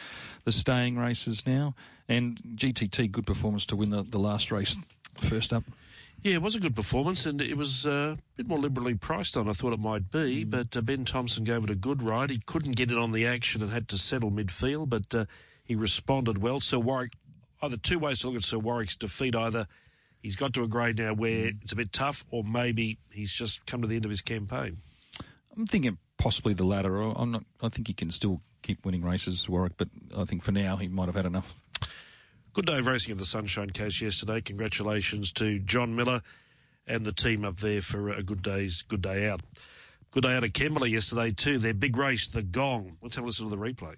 the 0.44 0.52
staying 0.52 0.96
races 0.96 1.46
now. 1.46 1.74
And 2.08 2.40
GTT, 2.54 3.12
good 3.12 3.26
performance 3.26 3.66
to 3.66 3.76
win 3.76 3.90
the, 3.90 4.02
the 4.02 4.18
last 4.18 4.50
race 4.50 4.76
first 5.18 5.52
up. 5.52 5.64
Yeah, 6.22 6.36
it 6.36 6.42
was 6.42 6.54
a 6.54 6.60
good 6.60 6.74
performance, 6.74 7.26
and 7.26 7.42
it 7.42 7.58
was 7.58 7.84
uh, 7.84 8.16
a 8.16 8.36
bit 8.36 8.48
more 8.48 8.58
liberally 8.58 8.94
priced 8.94 9.34
than 9.34 9.46
I 9.46 9.52
thought 9.52 9.74
it 9.74 9.78
might 9.78 10.10
be. 10.10 10.42
Mm. 10.42 10.50
But 10.50 10.74
uh, 10.74 10.80
Ben 10.80 11.04
Thompson 11.04 11.44
gave 11.44 11.64
it 11.64 11.70
a 11.70 11.74
good 11.74 12.02
ride. 12.02 12.30
He 12.30 12.40
couldn't 12.46 12.76
get 12.76 12.90
it 12.90 12.96
on 12.96 13.12
the 13.12 13.26
action 13.26 13.62
and 13.62 13.70
had 13.70 13.88
to 13.88 13.98
settle 13.98 14.30
midfield, 14.30 14.88
but 14.88 15.14
uh, 15.14 15.26
he 15.62 15.74
responded 15.74 16.38
well. 16.38 16.60
Sir 16.60 16.78
Warwick, 16.78 17.12
either 17.60 17.76
two 17.76 17.98
ways 17.98 18.20
to 18.20 18.28
look 18.28 18.36
at 18.36 18.44
Sir 18.44 18.58
Warwick's 18.58 18.96
defeat: 18.96 19.36
either 19.36 19.66
he's 20.26 20.34
got 20.34 20.52
to 20.52 20.64
a 20.64 20.66
grade 20.66 20.98
now 20.98 21.14
where 21.14 21.46
mm. 21.46 21.62
it's 21.62 21.70
a 21.70 21.76
bit 21.76 21.92
tough, 21.92 22.24
or 22.30 22.42
maybe 22.42 22.98
he's 23.12 23.32
just 23.32 23.64
come 23.64 23.80
to 23.80 23.86
the 23.86 23.94
end 23.94 24.04
of 24.04 24.10
his 24.10 24.20
campaign. 24.20 24.78
I'm 25.56 25.68
thinking 25.68 25.98
possibly 26.18 26.52
the 26.52 26.64
latter. 26.64 27.00
I- 27.00 27.14
I'm 27.16 27.30
not. 27.30 27.44
I 27.62 27.68
think 27.68 27.86
he 27.86 27.94
can 27.94 28.10
still 28.10 28.40
keep 28.62 28.84
winning 28.84 29.02
races, 29.02 29.48
Warwick, 29.48 29.74
but 29.76 29.88
I 30.16 30.24
think 30.24 30.42
for 30.42 30.50
now 30.50 30.76
he 30.76 30.88
might 30.88 31.06
have 31.06 31.14
had 31.14 31.26
enough. 31.26 31.54
Good 32.52 32.66
day 32.66 32.78
of 32.78 32.86
racing 32.86 33.12
at 33.12 33.18
the 33.18 33.24
Sunshine 33.24 33.70
Coast 33.70 34.00
yesterday. 34.00 34.40
Congratulations 34.40 35.30
to 35.34 35.60
John 35.60 35.94
Miller 35.94 36.22
and 36.88 37.04
the 37.04 37.12
team 37.12 37.44
up 37.44 37.58
there 37.58 37.82
for 37.82 38.10
a 38.10 38.22
good 38.22 38.42
day's 38.42 38.82
good 38.82 39.02
day 39.02 39.28
out. 39.28 39.42
Good 40.10 40.24
day 40.24 40.34
out 40.34 40.42
of 40.42 40.52
Kembla 40.52 40.90
yesterday 40.90 41.30
too. 41.30 41.58
Their 41.58 41.74
big 41.74 41.96
race, 41.96 42.26
the 42.26 42.42
Gong. 42.42 42.96
Let's 43.00 43.14
have 43.14 43.24
a 43.24 43.26
listen 43.28 43.48
to 43.48 43.54
the 43.54 43.62
replay. 43.62 43.94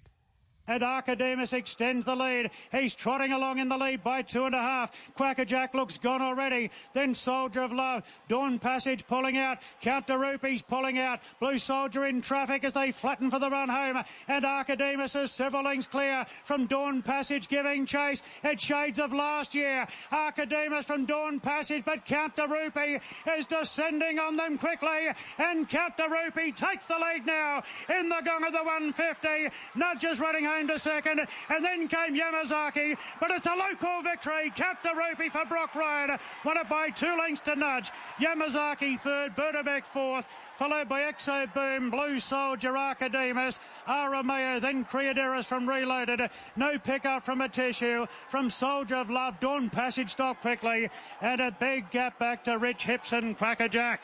And 0.69 0.83
Archidemus 0.83 1.55
extends 1.55 2.05
the 2.05 2.15
lead. 2.15 2.51
He's 2.71 2.95
trotting 2.95 3.33
along 3.33 3.59
in 3.59 3.71
the 3.71 3.79
lead 3.79 4.05
by 4.05 4.21
two 4.21 4.45
and 4.45 4.55
a 4.55 4.61
half. 4.61 4.93
Quackerjack 5.15 5.73
looks 5.73 5.97
gone 5.97 6.21
already. 6.21 6.71
Then 6.93 7.15
Soldier 7.15 7.63
of 7.63 7.73
Love. 7.73 8.05
Dawn 8.29 8.59
Passage 8.59 9.07
pulling 9.07 9.39
out. 9.39 9.59
Count 9.81 10.07
de 10.07 10.17
Rupees 10.17 10.61
pulling 10.61 10.99
out. 10.99 11.21
Blue 11.41 11.59
Soldier 11.59 12.05
in 12.05 12.21
traffic 12.21 12.65
as 12.65 12.75
they 12.75 12.93
flatten 12.93 13.31
for 13.31 13.39
the 13.39 13.49
run 13.49 13.71
home. 13.71 14.05
And 14.29 14.45
Archidemus 14.45 15.17
is 15.17 15.33
several 15.33 15.65
lengths 15.65 15.87
clear 15.87 16.27
from 16.45 16.67
Dawn 16.67 17.01
Passage 17.01 17.49
giving 17.49 17.87
chase. 17.87 18.23
It 18.45 18.61
shades 18.61 18.99
of 18.99 19.15
last 19.15 19.55
year. 19.55 19.87
Archidemus 20.13 20.85
from 20.85 21.07
Dawn 21.07 21.41
Passage, 21.41 21.85
but 21.87 22.05
Count 22.05 22.37
de 22.37 22.47
Rupee 22.47 22.99
is 23.39 23.47
descending 23.47 24.19
on 24.19 24.37
them 24.37 24.59
quickly. 24.59 25.09
And 25.39 25.67
Count 25.67 25.97
de 25.97 26.07
Rupee 26.07 26.53
takes 26.53 26.85
the 26.85 26.99
lead 26.99 27.25
now 27.25 27.63
in 27.89 28.11
the 28.11 28.21
gong 28.23 28.45
of 28.45 28.53
the 28.53 28.63
150. 28.63 29.29
Nudges 29.75 30.21
running 30.21 30.45
home 30.45 30.58
to 30.67 30.79
second, 30.79 31.21
and 31.49 31.65
then 31.65 31.87
came 31.87 32.17
Yamazaki, 32.17 32.99
but 33.21 33.31
it's 33.31 33.47
a 33.47 33.55
local 33.55 34.03
victory. 34.03 34.53
De 34.57 34.91
Rupee 34.95 35.29
for 35.29 35.45
Brock 35.45 35.75
Ryan, 35.75 36.19
won 36.45 36.57
it 36.57 36.69
by 36.69 36.91
two 36.91 37.17
lengths 37.17 37.43
to 37.43 37.55
Nudge. 37.55 37.91
Yamazaki 38.21 38.99
third, 38.99 39.37
Berdebeck 39.37 39.85
fourth, 39.85 40.27
followed 40.57 40.89
by 40.89 41.03
Exo 41.03 41.53
Boom, 41.55 41.91
Blue 41.91 42.19
Soldier, 42.19 42.73
Archidemus, 42.73 43.61
Arameo, 43.87 44.61
then 44.61 44.85
Creaderis 44.85 45.47
from 45.47 45.69
Reloaded. 45.69 46.29
No 46.57 46.79
pickup 46.79 47.25
from 47.25 47.41
a 47.41 47.49
tissue 47.49 48.07
from 48.29 48.51
Soldier 48.51 48.97
of 48.97 49.11
Love. 49.11 49.39
Dawn 49.41 49.71
Passage 49.71 50.11
stopped 50.11 50.41
quickly, 50.41 50.91
and 51.21 51.41
a 51.41 51.51
big 51.51 51.91
gap 51.91 52.19
back 52.19 52.45
to 52.45 52.59
Rich 52.59 52.85
Hipson, 52.85 53.37
Quackerjack. 53.37 54.01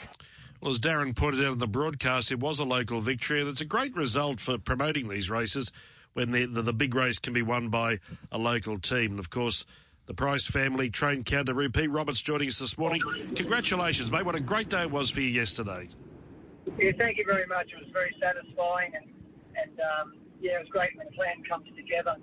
Well, 0.61 0.71
as 0.71 0.79
Darren 0.79 1.15
pointed 1.15 1.45
out 1.45 1.53
in 1.53 1.59
the 1.59 1.67
broadcast, 1.67 2.33
it 2.33 2.41
was 2.41 2.59
a 2.59 2.65
local 2.65 3.01
victory, 3.01 3.41
and 3.41 3.49
it's 3.51 3.61
a 3.61 3.67
great 3.67 3.95
result 3.95 4.41
for 4.41 4.57
promoting 4.57 5.09
these 5.09 5.29
races 5.29 5.71
when 6.15 6.31
the, 6.31 6.47
the, 6.47 6.63
the 6.63 6.73
big 6.73 6.95
race 6.95 7.19
can 7.19 7.33
be 7.33 7.43
won 7.43 7.69
by 7.69 7.99
a 8.33 8.39
local 8.39 8.79
team. 8.79 9.13
And 9.13 9.19
of 9.19 9.31
course, 9.31 9.67
the 10.07 10.15
Price 10.15 10.47
family 10.47 10.91
trained 10.91 11.27
Kangaroo. 11.27 11.69
Pete 11.69 11.91
Roberts 11.91 12.21
joining 12.21 12.49
us 12.49 12.59
this 12.59 12.79
morning. 12.79 13.03
Congratulations, 13.37 14.11
mate. 14.11 14.25
What 14.25 14.35
a 14.35 14.41
great 14.41 14.69
day 14.69 14.83
it 14.83 14.91
was 14.91 15.11
for 15.11 15.21
you 15.21 15.29
yesterday. 15.29 15.89
Yeah, 16.79 16.93
thank 16.97 17.19
you 17.19 17.25
very 17.27 17.47
much. 17.47 17.69
It 17.73 17.85
was 17.85 17.93
very 17.93 18.15
satisfying, 18.21 18.93
and 18.95 19.07
and 19.57 19.81
um, 19.81 20.15
yeah, 20.41 20.57
it 20.57 20.61
was 20.61 20.69
great 20.69 20.97
when 20.97 21.07
the 21.07 21.13
plan 21.13 21.43
comes 21.49 21.67
together. 21.77 22.17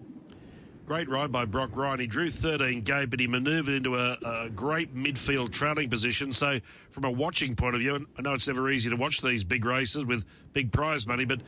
Great 0.85 1.07
ride 1.07 1.31
by 1.31 1.45
Brock 1.45 1.75
Ryan. 1.75 1.99
He 1.99 2.07
drew 2.07 2.29
13 2.29 2.81
gate, 2.81 3.09
but 3.09 3.19
he 3.19 3.27
manoeuvred 3.27 3.73
into 3.73 3.95
a, 3.97 4.17
a 4.25 4.49
great 4.49 4.95
midfield 4.95 5.51
trailing 5.51 5.89
position. 5.89 6.33
So, 6.33 6.59
from 6.89 7.05
a 7.05 7.11
watching 7.11 7.55
point 7.55 7.75
of 7.75 7.81
view, 7.81 7.95
and 7.95 8.07
I 8.17 8.23
know 8.23 8.33
it's 8.33 8.47
never 8.47 8.69
easy 8.69 8.89
to 8.89 8.95
watch 8.95 9.21
these 9.21 9.43
big 9.43 9.63
races 9.63 10.05
with 10.05 10.25
big 10.53 10.71
prize 10.71 11.05
money, 11.05 11.23
but 11.23 11.41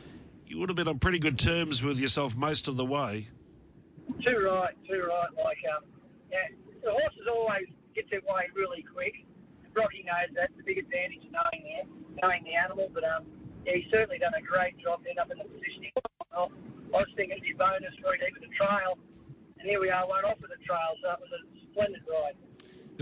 you 0.54 0.60
would 0.60 0.70
have 0.70 0.78
been 0.78 0.88
on 0.88 1.00
pretty 1.00 1.18
good 1.18 1.40
terms 1.40 1.82
with 1.82 1.98
yourself 1.98 2.38
most 2.38 2.68
of 2.68 2.78
the 2.78 2.86
way. 2.86 3.26
Too 4.22 4.38
right, 4.38 4.78
too 4.86 5.02
right. 5.02 5.34
Like, 5.34 5.58
um, 5.74 5.82
yeah, 6.30 6.46
the 6.86 6.92
horses 6.94 7.26
always 7.26 7.66
get 7.96 8.06
their 8.12 8.22
way 8.22 8.46
really 8.54 8.86
quick. 8.86 9.26
Brocky 9.74 10.06
knows 10.06 10.30
that's 10.38 10.54
the 10.54 10.62
big 10.62 10.78
advantage 10.78 11.26
of 11.26 11.34
knowing 11.34 11.66
the 11.66 12.22
knowing 12.22 12.46
the 12.46 12.54
animal. 12.54 12.86
But 12.94 13.02
um, 13.02 13.26
yeah, 13.66 13.82
he's 13.82 13.90
certainly 13.90 14.22
done 14.22 14.38
a 14.38 14.46
great 14.46 14.78
job 14.78 15.02
to 15.02 15.10
end 15.10 15.18
up 15.18 15.32
in 15.34 15.42
the 15.42 15.50
position. 15.50 15.90
he 15.90 15.92
was. 15.98 16.06
I 16.38 17.02
was 17.02 17.10
thinking 17.18 17.42
it'd 17.42 17.42
be 17.42 17.54
a 17.54 17.58
bonus 17.58 17.98
for 17.98 18.14
it 18.14 18.22
even 18.22 18.46
a 18.46 18.54
trail, 18.54 19.02
and 19.58 19.66
here 19.66 19.82
we 19.82 19.90
are, 19.90 20.06
one 20.06 20.22
off 20.26 20.38
of 20.38 20.54
the 20.54 20.62
trail. 20.62 20.94
So 21.02 21.18
it 21.18 21.22
was 21.26 21.34
a 21.34 21.42
splendid 21.74 22.06
ride. 22.06 22.38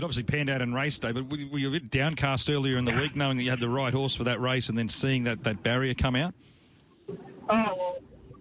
obviously 0.00 0.24
panned 0.24 0.48
out 0.48 0.62
in 0.64 0.72
race 0.72 0.98
day, 0.98 1.12
but 1.12 1.28
were 1.28 1.36
were 1.52 1.60
you 1.60 1.68
a 1.68 1.76
bit 1.76 1.92
downcast 1.92 2.48
earlier 2.48 2.78
in 2.80 2.86
the 2.86 2.96
week, 2.96 3.12
knowing 3.12 3.36
that 3.36 3.42
you 3.44 3.50
had 3.52 3.60
the 3.60 3.68
right 3.68 3.92
horse 3.92 4.14
for 4.16 4.24
that 4.24 4.40
race, 4.40 4.70
and 4.70 4.78
then 4.78 4.88
seeing 4.88 5.24
that, 5.24 5.44
that 5.44 5.62
barrier 5.62 5.92
come 5.92 6.16
out? 6.16 6.32
Oh 7.50 7.72
well, 7.74 7.96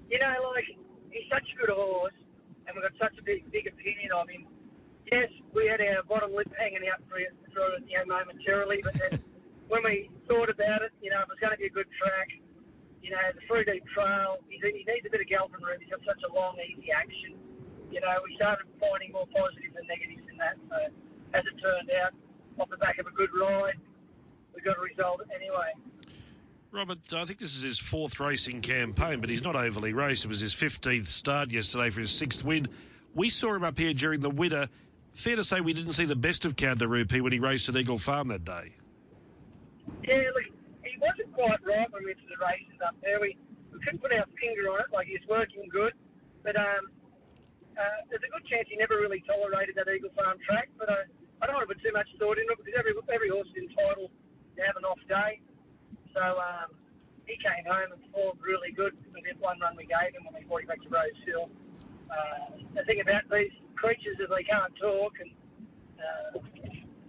you 0.09 0.19
know, 0.19 0.35
like 0.53 0.67
he's 1.09 1.27
such 1.31 1.47
a 1.53 1.55
good 1.57 1.73
horse, 1.73 2.15
and 2.67 2.75
we've 2.75 2.85
got 2.85 2.95
such 2.99 3.17
a 3.17 3.23
big, 3.23 3.49
big 3.51 3.67
opinion 3.67 4.11
of 4.13 4.29
him. 4.29 4.45
Yes, 5.09 5.31
we 5.53 5.67
had 5.67 5.81
our 5.81 6.03
bottom 6.03 6.31
lip 6.35 6.47
hanging 6.55 6.85
out 6.87 7.01
for, 7.09 7.17
for 7.51 7.81
you 7.83 7.97
know 7.97 8.05
momentarily, 8.05 8.79
but 8.83 8.93
then 8.93 9.19
when 9.71 9.83
we 9.83 10.11
thought 10.27 10.51
about 10.51 10.83
it, 10.83 10.91
you 11.01 11.09
know, 11.09 11.23
it 11.23 11.29
was 11.31 11.39
going 11.39 11.55
to 11.55 11.59
be 11.59 11.71
a 11.71 11.73
good 11.73 11.89
track. 11.95 12.29
You 13.01 13.15
know, 13.17 13.23
the 13.33 13.41
three 13.49 13.65
deep 13.65 13.87
trail, 13.95 14.43
he, 14.45 14.61
he 14.61 14.85
needs 14.85 15.07
a 15.07 15.11
bit 15.11 15.23
of 15.23 15.27
galloping 15.31 15.63
room. 15.65 15.81
He's 15.81 15.89
got 15.89 16.05
such 16.05 16.21
a 16.21 16.31
long, 16.31 16.59
easy 16.61 16.93
action. 16.93 17.33
You 17.89 17.99
know, 17.99 18.13
we 18.21 18.37
started 18.37 18.69
finding 18.77 19.11
more 19.11 19.25
positives 19.33 19.73
than 19.73 19.89
negatives 19.89 20.27
in 20.29 20.37
that. 20.37 20.55
So, 20.69 20.77
as 21.33 21.43
it 21.47 21.55
turned 21.57 21.89
out, 21.97 22.13
off 22.61 22.69
the 22.69 22.77
back 22.77 23.01
of 23.01 23.07
a 23.09 23.15
good 23.15 23.33
ride, 23.33 23.79
we 24.53 24.61
got 24.61 24.77
a 24.77 24.83
result 24.83 25.25
anyway. 25.33 25.73
Robert, 26.71 26.99
I 27.11 27.25
think 27.25 27.39
this 27.39 27.53
is 27.53 27.63
his 27.63 27.77
fourth 27.77 28.17
racing 28.21 28.61
campaign, 28.61 29.19
but 29.19 29.29
he's 29.29 29.43
not 29.43 29.57
overly 29.57 29.91
raced. 29.91 30.23
It 30.23 30.29
was 30.29 30.39
his 30.39 30.53
15th 30.53 31.07
start 31.07 31.51
yesterday 31.51 31.89
for 31.89 31.99
his 31.99 32.11
sixth 32.11 32.45
win. 32.45 32.69
We 33.13 33.29
saw 33.29 33.53
him 33.53 33.65
up 33.65 33.77
here 33.77 33.93
during 33.93 34.21
the 34.21 34.29
winter. 34.29 34.69
Fair 35.11 35.35
to 35.35 35.43
say 35.43 35.59
we 35.59 35.73
didn't 35.73 35.91
see 35.91 36.05
the 36.05 36.15
best 36.15 36.45
of 36.45 36.55
Count 36.55 36.79
de 36.79 36.87
Rupee 36.87 37.19
when 37.19 37.33
he 37.33 37.39
raced 37.39 37.67
at 37.67 37.75
Eagle 37.75 37.97
Farm 37.97 38.29
that 38.29 38.45
day. 38.45 38.71
Yeah, 40.07 40.31
look, 40.31 40.47
he 40.87 40.95
wasn't 40.95 41.33
quite 41.35 41.59
right 41.67 41.91
when 41.91 42.07
we 42.07 42.15
went 42.15 42.23
to 42.23 42.31
the 42.31 42.39
races 42.39 42.79
up 42.87 42.95
there. 43.03 43.19
We, 43.19 43.35
we 43.73 43.79
couldn't 43.83 43.99
put 43.99 44.13
our 44.15 44.23
finger 44.39 44.71
on 44.71 44.79
it. 44.79 44.95
Like, 44.95 45.07
he's 45.07 45.27
working 45.27 45.67
good. 45.67 45.91
But 46.39 46.55
um, 46.55 46.87
uh, 47.75 47.99
there's 48.07 48.23
a 48.23 48.31
good 48.31 48.47
chance 48.47 48.71
he 48.71 48.79
never 48.79 48.95
really 48.95 49.19
tolerated 49.27 49.75
that 49.75 49.91
Eagle 49.91 50.15
Farm 50.15 50.39
track. 50.47 50.71
But 50.79 50.87
uh, 50.87 51.03
I 51.43 51.51
don't 51.51 51.59
want 51.59 51.67
to 51.67 51.75
put 51.75 51.83
too 51.83 51.91
much 51.91 52.07
thought 52.15 52.39
into 52.39 52.55
it 52.55 52.63
because 52.63 52.79
every, 52.79 52.95
every 53.11 53.27
horse 53.27 53.51
is 53.51 53.67
entitled 53.67 54.07
to 54.55 54.59
have 54.63 54.79
an 54.79 54.87
off 54.87 55.03
day. 55.11 55.43
So 56.13 56.21
um, 56.21 56.75
he 57.25 57.35
came 57.39 57.65
home 57.65 57.91
and 57.93 58.01
performed 58.05 58.39
really 58.41 58.71
good 58.71 58.93
with 59.13 59.23
that 59.23 59.39
one 59.39 59.59
run 59.59 59.75
we 59.75 59.85
gave 59.85 60.13
him 60.13 60.25
when 60.25 60.35
we 60.35 60.47
brought 60.47 60.61
him 60.61 60.67
back 60.67 60.81
to 60.83 60.89
Rose 60.89 61.19
Hill. 61.25 61.49
Uh, 62.11 62.59
the 62.75 62.83
thing 62.83 62.99
about 62.99 63.23
these 63.31 63.51
creatures 63.75 64.19
is 64.19 64.27
they 64.29 64.43
can't 64.43 64.73
talk, 64.75 65.13
and 65.19 65.31
uh, 65.95 66.39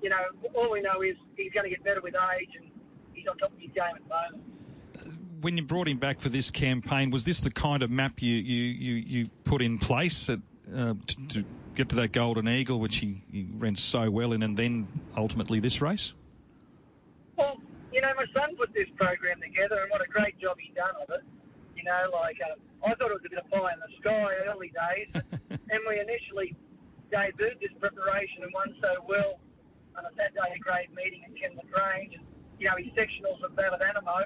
you 0.02 0.10
know, 0.10 0.22
all 0.54 0.70
we 0.70 0.80
know 0.80 1.02
is 1.02 1.16
he's 1.36 1.52
going 1.52 1.64
to 1.64 1.70
get 1.70 1.82
better 1.82 2.00
with 2.00 2.14
age, 2.38 2.50
and 2.60 2.70
he's 3.12 3.26
on 3.26 3.36
top 3.38 3.52
of 3.52 3.58
his 3.58 3.70
game 3.74 3.96
at 3.96 4.02
the 4.02 4.08
moment. 4.08 5.40
When 5.40 5.56
you 5.56 5.64
brought 5.64 5.88
him 5.88 5.98
back 5.98 6.20
for 6.20 6.28
this 6.28 6.50
campaign, 6.50 7.10
was 7.10 7.24
this 7.24 7.40
the 7.40 7.50
kind 7.50 7.82
of 7.82 7.90
map 7.90 8.22
you 8.22 8.34
you, 8.34 8.62
you, 8.62 8.94
you 8.94 9.30
put 9.42 9.60
in 9.60 9.78
place 9.78 10.28
at, 10.30 10.38
uh, 10.72 10.94
to, 11.06 11.28
to 11.28 11.44
get 11.74 11.88
to 11.88 11.96
that 11.96 12.12
Golden 12.12 12.48
Eagle, 12.48 12.78
which 12.78 12.96
he, 12.96 13.24
he 13.30 13.48
ran 13.56 13.74
so 13.74 14.08
well 14.08 14.32
in, 14.32 14.42
and 14.44 14.56
then 14.56 14.86
ultimately 15.16 15.58
this 15.58 15.80
race? 15.80 16.12
Well, 18.22 18.30
you 18.30 18.38
know, 18.38 18.46
my 18.46 18.46
son 18.46 18.56
put 18.56 18.70
this 18.74 18.88
program 18.94 19.40
together, 19.42 19.82
and 19.82 19.90
what 19.90 20.00
a 20.00 20.06
great 20.06 20.38
job 20.38 20.56
he 20.58 20.70
done 20.74 20.94
of 21.02 21.10
it. 21.10 21.24
You 21.74 21.84
know, 21.84 22.14
like 22.14 22.38
um, 22.46 22.62
I 22.86 22.94
thought 22.94 23.10
it 23.10 23.18
was 23.18 23.26
a 23.26 23.30
bit 23.30 23.42
of 23.42 23.50
pie 23.50 23.74
in 23.74 23.80
the 23.82 23.92
sky 23.98 24.28
early 24.46 24.70
days, 24.70 25.10
and 25.72 25.80
we 25.88 25.98
initially 25.98 26.54
debuted 27.10 27.58
this 27.58 27.74
preparation 27.82 28.46
and 28.46 28.52
won 28.54 28.70
so 28.78 29.02
well 29.10 29.42
on 29.98 30.06
a 30.06 30.12
Saturday 30.14 30.54
grade 30.62 30.94
meeting 30.94 31.26
at 31.26 31.34
Kembla 31.34 31.66
Grange. 31.66 32.16
You 32.58 32.70
know, 32.70 32.76
his 32.78 32.94
sectionals 32.94 33.42
of 33.42 33.58
Ballad 33.58 33.82
Animo, 33.82 34.24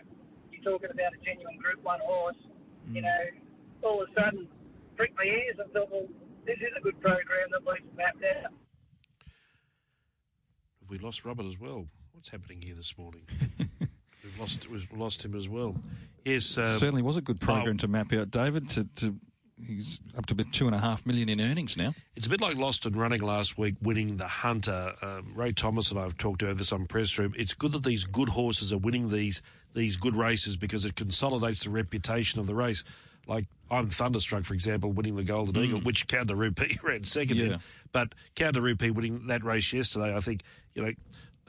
you're 0.52 0.62
talking 0.62 0.92
about 0.92 1.16
a 1.16 1.20
genuine 1.24 1.56
Group 1.56 1.80
1 1.82 2.00
horse. 2.04 2.36
You 2.92 3.02
know, 3.02 3.22
all 3.82 4.02
of 4.02 4.08
a 4.08 4.12
sudden, 4.14 4.46
pricked 4.94 5.16
my 5.16 5.24
ears 5.24 5.56
and 5.58 5.72
thought, 5.72 5.90
well, 5.90 6.06
this 6.46 6.60
is 6.60 6.70
a 6.76 6.82
good 6.84 7.00
program 7.00 7.50
that 7.50 7.64
we've 7.64 7.82
mapped 7.96 8.22
out. 8.22 8.52
Have 10.84 10.90
we 10.90 10.98
lost 10.98 11.24
Robert 11.24 11.46
as 11.46 11.58
well? 11.58 11.88
What's 12.16 12.30
happening 12.30 12.62
here 12.62 12.74
this 12.74 12.96
morning? 12.96 13.20
we've 14.24 14.40
lost 14.40 14.70
we've 14.70 14.88
lost 14.96 15.22
him 15.22 15.34
as 15.34 15.50
well. 15.50 15.76
Yes, 16.24 16.56
um, 16.56 16.78
Certainly 16.78 17.02
was 17.02 17.18
a 17.18 17.20
good 17.20 17.38
program 17.38 17.74
oh. 17.74 17.80
to 17.80 17.88
map 17.88 18.10
out, 18.14 18.30
David. 18.30 18.70
To, 18.70 18.84
to 18.84 19.14
he's 19.62 20.00
up 20.16 20.24
to 20.26 20.32
about 20.32 20.50
two 20.50 20.64
and 20.64 20.74
a 20.74 20.78
half 20.78 21.04
million 21.04 21.28
in 21.28 21.42
earnings 21.42 21.76
now. 21.76 21.94
It's 22.16 22.26
a 22.26 22.30
bit 22.30 22.40
like 22.40 22.56
Lost 22.56 22.86
and 22.86 22.96
Running 22.96 23.20
last 23.20 23.58
week, 23.58 23.74
winning 23.82 24.16
the 24.16 24.26
Hunter. 24.26 24.94
Um, 25.02 25.34
Ray 25.34 25.52
Thomas 25.52 25.90
and 25.90 26.00
I 26.00 26.04
have 26.04 26.16
talked 26.16 26.42
over 26.42 26.54
this 26.54 26.72
on 26.72 26.86
press 26.86 27.18
room. 27.18 27.34
It's 27.36 27.52
good 27.52 27.72
that 27.72 27.84
these 27.84 28.04
good 28.04 28.30
horses 28.30 28.72
are 28.72 28.78
winning 28.78 29.10
these 29.10 29.42
these 29.74 29.96
good 29.96 30.16
races 30.16 30.56
because 30.56 30.86
it 30.86 30.96
consolidates 30.96 31.64
the 31.64 31.70
reputation 31.70 32.40
of 32.40 32.46
the 32.46 32.54
race. 32.54 32.82
Like 33.26 33.44
I'm 33.70 33.90
thunderstruck, 33.90 34.44
for 34.44 34.54
example, 34.54 34.90
winning 34.90 35.16
the 35.16 35.24
Golden 35.24 35.62
Eagle, 35.62 35.80
which 35.80 36.06
Count 36.06 36.28
de 36.28 36.34
Rupee 36.36 36.78
ran 36.82 37.04
second 37.04 37.38
in. 37.38 37.58
But 37.92 38.14
Count 38.36 38.54
de 38.54 38.62
Rupee 38.62 38.90
winning 38.90 39.26
that 39.26 39.44
race 39.44 39.70
yesterday, 39.70 40.16
I 40.16 40.20
think, 40.20 40.42
you 40.72 40.82
know, 40.82 40.92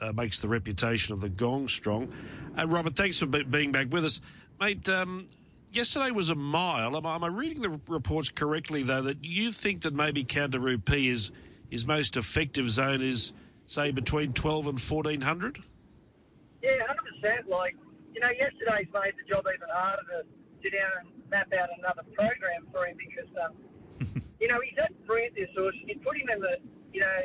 uh, 0.00 0.12
makes 0.12 0.40
the 0.40 0.48
reputation 0.48 1.12
of 1.12 1.20
the 1.20 1.28
Gong 1.28 1.68
strong. 1.68 2.12
And 2.56 2.72
Robert, 2.72 2.96
thanks 2.96 3.18
for 3.18 3.26
be- 3.26 3.42
being 3.42 3.72
back 3.72 3.92
with 3.92 4.04
us, 4.04 4.20
mate. 4.60 4.88
Um, 4.88 5.28
yesterday 5.72 6.10
was 6.10 6.30
a 6.30 6.34
mile. 6.34 6.96
Am 6.96 7.06
I, 7.06 7.14
am 7.14 7.24
I 7.24 7.28
reading 7.28 7.62
the 7.62 7.80
reports 7.88 8.30
correctly 8.30 8.82
though 8.82 9.02
that 9.02 9.24
you 9.24 9.52
think 9.52 9.82
that 9.82 9.94
maybe 9.94 10.22
de 10.22 10.58
Rupee 10.58 11.08
is 11.08 11.30
his 11.70 11.86
most 11.86 12.16
effective 12.16 12.70
zone 12.70 13.02
is 13.02 13.32
say 13.66 13.90
between 13.90 14.32
twelve 14.32 14.66
and 14.66 14.80
fourteen 14.80 15.20
hundred? 15.20 15.62
Yeah, 16.62 16.70
hundred 16.86 17.04
percent. 17.14 17.48
Like 17.48 17.76
you 18.14 18.20
know, 18.20 18.30
yesterday's 18.30 18.88
made 18.92 19.14
the 19.18 19.28
job 19.28 19.44
even 19.46 19.68
harder 19.72 20.02
to 20.02 20.26
sit 20.62 20.72
down 20.72 21.06
and 21.06 21.30
map 21.30 21.52
out 21.52 21.68
another 21.78 22.02
program 22.14 22.66
for 22.72 22.86
him 22.86 22.96
because 22.96 23.30
um, 23.44 23.52
you 24.40 24.48
know 24.48 24.58
he's 24.64 24.74
that 24.76 24.92
brilliant 25.06 25.34
this 25.34 25.50
horse. 25.56 25.76
You 25.86 25.98
put 26.00 26.16
him 26.16 26.28
in 26.30 26.40
the 26.40 26.56
you 26.92 27.00
know 27.00 27.18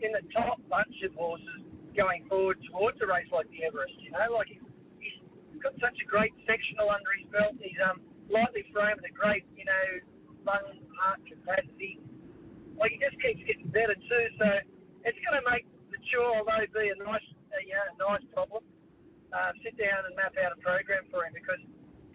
in 0.00 0.12
the 0.12 0.22
top 0.32 0.60
bunch 0.70 0.94
of 1.04 1.12
horses 1.14 1.66
going 1.98 2.22
forward 2.30 2.62
towards 2.70 3.02
a 3.02 3.06
race 3.10 3.26
like 3.34 3.50
the 3.50 3.66
Everest. 3.66 3.98
You 3.98 4.14
know, 4.14 4.30
like 4.38 4.46
he's, 4.46 4.62
he's 5.02 5.18
got 5.58 5.74
such 5.82 5.98
a 5.98 6.06
great 6.06 6.30
sectional 6.46 6.94
under 6.94 7.10
his 7.18 7.26
belt. 7.34 7.58
He's 7.58 7.78
um 7.82 7.98
lightly 8.30 8.62
framed 8.70 9.02
with 9.02 9.10
a 9.10 9.14
great 9.18 9.42
you 9.58 9.66
know 9.66 9.84
lung 10.46 10.78
heart 10.94 11.20
capacity. 11.26 11.98
Like 12.78 12.94
he 12.94 13.02
just 13.02 13.18
keeps 13.18 13.42
getting 13.42 13.74
better 13.74 13.98
too. 13.98 14.24
So 14.38 14.46
it's 15.02 15.18
going 15.26 15.34
to 15.34 15.46
make 15.50 15.66
the 15.90 15.98
chore, 16.14 16.38
although 16.38 16.62
be 16.70 16.94
a 16.94 16.98
nice 17.02 17.26
uh, 17.50 17.58
you 17.66 17.74
know 17.74 18.14
nice 18.14 18.22
problem 18.30 18.62
uh, 19.32 19.52
sit 19.60 19.76
down 19.76 20.08
and 20.08 20.14
map 20.16 20.32
out 20.40 20.56
a 20.56 20.60
program 20.60 21.04
for 21.12 21.24
him 21.24 21.32
because 21.36 21.60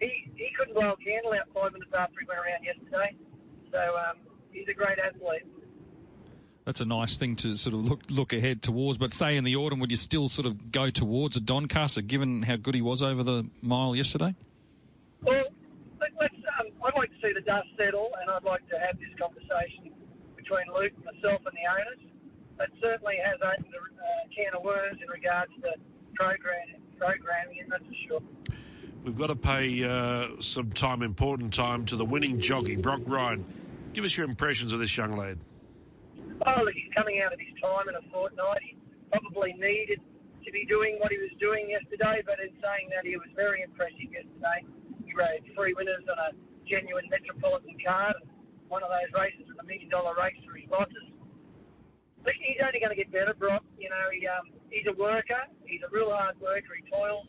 he, 0.02 0.30
he 0.34 0.50
couldn't 0.58 0.74
blow 0.74 0.98
a 0.98 1.00
candle 1.00 1.34
out 1.34 1.46
five 1.54 1.72
minutes 1.74 1.94
after 1.94 2.18
he 2.18 2.26
went 2.26 2.42
around 2.42 2.62
yesterday. 2.66 3.14
So 3.70 3.80
um, 3.94 4.26
he's 4.50 4.66
a 4.66 4.76
great 4.76 4.98
athlete. 4.98 5.46
That's 6.64 6.80
a 6.80 6.86
nice 6.86 7.18
thing 7.18 7.36
to 7.36 7.56
sort 7.56 7.74
of 7.74 7.84
look 7.84 8.00
look 8.08 8.32
ahead 8.32 8.62
towards. 8.62 8.98
But 8.98 9.12
say 9.12 9.36
in 9.36 9.44
the 9.44 9.56
autumn, 9.56 9.80
would 9.80 9.90
you 9.90 9.98
still 9.98 10.30
sort 10.30 10.46
of 10.46 10.72
go 10.72 10.88
towards 10.88 11.36
a 11.36 11.40
Doncaster, 11.40 12.00
given 12.00 12.42
how 12.42 12.56
good 12.56 12.74
he 12.74 12.80
was 12.80 13.02
over 13.02 13.22
the 13.22 13.46
mile 13.60 13.94
yesterday? 13.94 14.34
Well, 15.22 15.44
let, 16.00 16.10
let's, 16.18 16.34
um, 16.60 16.68
I'd 16.84 16.96
like 16.96 17.10
to 17.10 17.16
see 17.22 17.32
the 17.34 17.42
dust 17.42 17.68
settle 17.76 18.10
and 18.20 18.30
I'd 18.30 18.44
like 18.44 18.66
to 18.70 18.78
have 18.78 18.98
this 18.98 19.08
conversation 19.20 19.92
between 20.36 20.64
Luke, 20.74 20.92
myself 21.04 21.42
and 21.44 21.54
the 21.54 21.68
owners. 21.68 22.00
It 22.60 22.70
certainly 22.80 23.16
has 23.24 23.36
opened 23.42 23.74
a 23.74 23.78
uh, 23.78 24.28
can 24.34 24.54
of 24.56 24.64
worms 24.64 25.00
in 25.02 25.08
regards 25.08 25.52
to 25.62 25.74
program, 26.14 26.80
programming, 26.98 27.60
and 27.60 27.72
that's 27.72 27.84
for 27.84 27.94
sure. 28.08 28.56
We've 29.02 29.18
got 29.18 29.26
to 29.26 29.36
pay 29.36 29.84
uh, 29.84 30.40
some 30.40 30.72
time, 30.72 31.02
important 31.02 31.52
time, 31.52 31.84
to 31.86 31.96
the 31.96 32.04
winning 32.04 32.40
jockey, 32.40 32.76
Brock 32.76 33.00
Ryan. 33.04 33.44
Give 33.92 34.04
us 34.04 34.16
your 34.16 34.26
impressions 34.26 34.72
of 34.72 34.78
this 34.78 34.96
young 34.96 35.16
lad. 35.16 35.38
Oh, 36.42 36.66
look, 36.66 36.74
he's 36.74 36.90
coming 36.90 37.22
out 37.22 37.30
of 37.30 37.38
his 37.38 37.54
time 37.62 37.86
in 37.86 37.94
a 37.94 38.04
fortnight. 38.10 38.58
He 38.66 38.74
probably 39.14 39.54
needed 39.54 40.02
to 40.42 40.50
be 40.50 40.66
doing 40.66 40.98
what 40.98 41.14
he 41.14 41.18
was 41.22 41.30
doing 41.38 41.70
yesterday, 41.70 42.20
but 42.26 42.42
in 42.42 42.50
saying 42.58 42.90
that, 42.90 43.06
he 43.06 43.14
was 43.14 43.30
very 43.38 43.62
impressive 43.62 44.10
yesterday. 44.10 44.66
He 45.06 45.14
rode 45.14 45.46
three 45.54 45.72
winners 45.72 46.04
on 46.10 46.18
a 46.18 46.30
genuine 46.66 47.06
metropolitan 47.08 47.78
card, 47.80 48.18
and 48.18 48.28
one 48.66 48.82
of 48.82 48.90
those 48.90 49.08
races 49.14 49.46
was 49.46 49.56
a 49.62 49.66
million 49.66 49.88
dollar 49.88 50.12
race 50.18 50.36
for 50.42 50.58
his 50.58 50.66
bosses. 50.68 51.06
Look, 52.24 52.36
he's 52.40 52.60
only 52.60 52.80
going 52.80 52.92
to 52.92 52.98
get 52.98 53.12
better, 53.12 53.36
Brock. 53.36 53.64
You 53.76 53.92
know, 53.92 54.04
he, 54.10 54.24
um, 54.26 54.48
he's 54.72 54.88
a 54.88 54.96
worker. 54.96 55.44
He's 55.68 55.84
a 55.84 55.90
real 55.92 56.08
hard 56.08 56.40
worker. 56.40 56.72
He 56.72 56.84
toils 56.88 57.28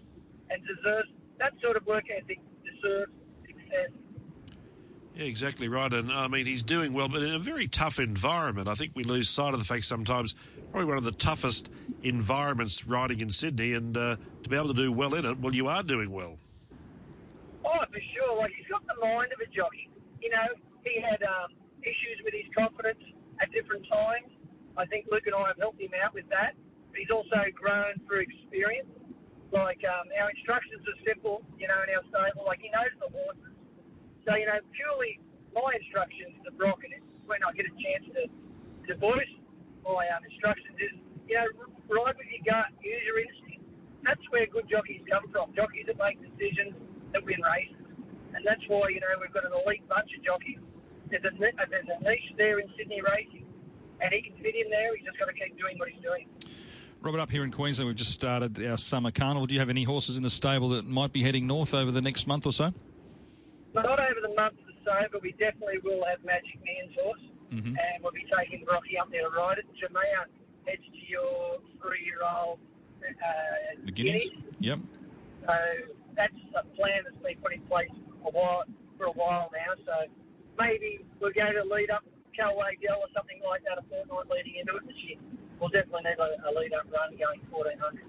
and 0.50 0.64
deserves 0.64 1.12
that 1.40 1.52
sort 1.60 1.76
of 1.76 1.84
work 1.86 2.08
ethic. 2.08 2.40
Deserves 2.64 3.12
success. 3.44 3.92
Yeah, 5.16 5.24
exactly 5.24 5.70
right. 5.70 5.92
And 5.94 6.12
I 6.12 6.28
mean, 6.28 6.46
he's 6.46 6.62
doing 6.62 6.92
well, 6.92 7.08
but 7.08 7.24
in 7.24 7.34
a 7.34 7.40
very 7.40 7.68
tough 7.68 8.00
environment. 8.00 8.68
I 8.68 8.76
think 8.76 8.92
we 8.96 9.04
lose 9.06 9.30
sight 9.30 9.54
of 9.54 9.60
the 9.60 9.66
fact 9.66 9.86
sometimes, 9.86 10.36
probably 10.72 10.88
one 10.88 10.98
of 10.98 11.06
the 11.06 11.14
toughest 11.14 11.70
environments 12.04 12.86
riding 12.86 13.22
in 13.22 13.30
Sydney, 13.30 13.74
and 13.74 13.96
uh, 13.96 14.18
to 14.44 14.50
be 14.50 14.58
able 14.58 14.68
to 14.68 14.74
do 14.74 14.92
well 14.92 15.16
in 15.16 15.24
it, 15.24 15.40
well, 15.40 15.56
you 15.56 15.68
are 15.68 15.84
doing 15.84 16.12
well. 16.12 16.38
Oh, 17.64 17.80
for 17.88 18.02
sure. 18.14 18.38
Like 18.38 18.52
he's 18.58 18.68
got 18.68 18.86
the 18.88 19.00
mind 19.02 19.32
of 19.32 19.40
a 19.40 19.48
jockey. 19.56 19.90
You 20.22 20.30
know, 20.32 20.48
he 20.84 21.00
had 21.00 21.24
um, 21.24 21.56
issues 21.82 22.20
with 22.24 22.34
his 22.34 22.52
confidence 22.52 23.00
at 23.42 23.52
different 23.56 23.88
times. 23.88 24.28
I 24.76 24.86
think 24.86 25.08
Luke 25.10 25.24
and 25.26 25.36
I 25.36 25.48
have 25.48 25.58
helped 25.58 25.80
him 25.80 25.96
out 26.04 26.14
with 26.14 26.28
that. 26.30 26.60
But 26.92 27.00
he's 27.00 27.10
also 27.10 27.40
grown 27.56 27.96
through 28.06 28.28
experience. 28.28 28.92
Like 29.56 29.80
um, 29.88 30.12
our 30.20 30.30
instructions 30.30 30.84
are 30.84 31.00
simple, 31.08 31.40
you 31.56 31.72
know, 31.72 31.80
in 31.88 31.96
our 31.96 32.04
stable. 32.12 32.44
Like 32.44 32.60
he 32.60 32.68
knows 32.68 32.92
the 33.00 33.08
horses. 33.16 33.55
So 34.26 34.34
you 34.34 34.50
know, 34.50 34.58
purely 34.74 35.22
my 35.54 35.70
instructions 35.78 36.34
to 36.44 36.52
Brock, 36.58 36.82
and 36.82 36.92
when 37.30 37.46
I 37.46 37.54
get 37.54 37.70
a 37.70 37.76
chance 37.78 38.06
to 38.18 38.24
to 38.90 38.94
voice 38.98 39.34
my 39.86 40.06
um, 40.14 40.26
instructions 40.26 40.78
is, 40.82 40.98
you 41.30 41.38
know, 41.38 41.46
ride 41.90 42.18
with 42.18 42.30
your 42.30 42.42
gut, 42.46 42.74
use 42.82 43.02
your 43.06 43.22
instinct. 43.22 43.66
That's 44.02 44.22
where 44.30 44.46
good 44.50 44.70
jockeys 44.70 45.02
come 45.10 45.26
from. 45.30 45.54
Jockeys 45.54 45.86
that 45.90 45.98
make 45.98 46.22
decisions 46.22 46.74
that 47.14 47.22
win 47.26 47.42
races, 47.42 47.86
and 48.34 48.42
that's 48.46 48.62
why 48.68 48.90
you 48.90 49.02
know 49.02 49.14
we've 49.22 49.34
got 49.34 49.46
an 49.46 49.54
elite 49.54 49.86
bunch 49.90 50.10
of 50.18 50.22
jockeys. 50.26 50.62
There's 51.10 51.26
a, 51.26 51.34
there's 51.38 51.90
a 51.90 52.02
niche 52.02 52.34
there 52.38 52.60
in 52.60 52.68
Sydney 52.78 53.02
racing, 53.02 53.46
and 54.02 54.10
he 54.10 54.22
can 54.26 54.38
fit 54.42 54.58
in 54.58 54.70
there. 54.70 54.96
He's 54.98 55.06
just 55.06 55.18
got 55.18 55.30
to 55.30 55.38
keep 55.38 55.58
doing 55.58 55.78
what 55.78 55.90
he's 55.90 56.02
doing. 56.02 56.26
Robert, 57.02 57.20
up 57.20 57.30
here 57.30 57.44
in 57.44 57.52
Queensland, 57.52 57.88
we've 57.88 57.96
just 57.96 58.12
started 58.12 58.58
our 58.66 58.78
summer 58.78 59.12
carnival. 59.12 59.46
Do 59.46 59.54
you 59.54 59.60
have 59.60 59.70
any 59.70 59.84
horses 59.84 60.18
in 60.18 60.24
the 60.24 60.30
stable 60.30 60.70
that 60.70 60.86
might 60.86 61.14
be 61.14 61.22
heading 61.22 61.46
north 61.46 61.76
over 61.76 61.92
the 61.92 62.02
next 62.02 62.26
month 62.26 62.48
or 62.48 62.52
so? 62.52 62.74
Not 63.76 64.00
over 64.00 64.22
the 64.24 64.34
month 64.36 64.56
or 64.64 64.74
so, 64.88 64.96
but 65.12 65.22
we 65.22 65.32
definitely 65.36 65.80
will 65.84 66.04
have 66.08 66.24
Magic 66.24 66.56
Man's 66.64 66.96
horse, 66.96 67.20
Mhm. 67.52 67.76
and 67.76 67.96
we'll 68.04 68.12
be 68.16 68.26
taking 68.32 68.64
Brocky 68.64 68.98
up 68.98 69.10
there 69.12 69.28
to 69.28 69.36
ride 69.36 69.58
it. 69.60 69.66
Jamea 69.76 70.26
heads 70.66 70.82
to 70.86 70.98
your 71.08 71.60
three-year-old 71.82 72.60
uh, 73.04 73.76
The 73.86 73.92
Guineas? 73.92 74.32
Yep. 74.60 74.80
So 75.46 75.54
that's 76.16 76.34
a 76.56 76.64
plan 76.76 77.04
that's 77.04 77.18
been 77.22 77.38
put 77.42 77.54
in 77.54 77.62
place 77.68 77.92
a 78.26 78.32
while, 78.32 78.64
for 78.98 79.06
a 79.06 79.12
while 79.12 79.52
now. 79.54 79.76
So 79.86 80.08
maybe 80.58 81.06
we'll 81.20 81.34
go 81.34 81.52
to 81.52 81.64
lead 81.66 81.92
up 81.92 82.04
Calway 82.34 82.80
Dell 82.82 82.98
or 83.00 83.10
something 83.14 83.40
like 83.48 83.62
that 83.66 83.78
a 83.78 83.84
fortnight 83.84 84.30
leading 84.32 84.56
into 84.56 84.78
it 84.78 84.88
this 84.88 84.98
year. 85.04 85.18
We'll 85.60 85.70
definitely 85.70 86.10
need 86.10 86.18
a, 86.20 86.50
a 86.50 86.52
lead 86.58 86.74
up 86.74 86.88
run 86.92 87.16
going 87.18 87.42
1400. 87.52 88.02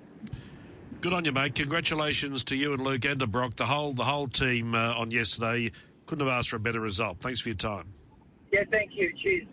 Good 1.00 1.12
on 1.12 1.24
you, 1.24 1.32
mate. 1.32 1.54
Congratulations 1.54 2.42
to 2.44 2.56
you 2.56 2.72
and 2.72 2.82
Luke 2.82 3.04
and 3.04 3.20
to 3.20 3.26
Brock, 3.26 3.56
the 3.56 3.66
whole 3.66 3.92
the 3.92 4.04
whole 4.04 4.28
team 4.28 4.74
uh, 4.74 4.94
on 4.94 5.10
yesterday. 5.10 5.70
Couldn't 6.06 6.26
have 6.26 6.34
asked 6.36 6.50
for 6.50 6.56
a 6.56 6.60
better 6.60 6.80
result. 6.80 7.18
Thanks 7.20 7.40
for 7.40 7.50
your 7.50 7.56
time. 7.56 7.92
Yeah, 8.52 8.64
thank 8.70 8.92
you. 8.94 9.12
Cheers. 9.22 9.46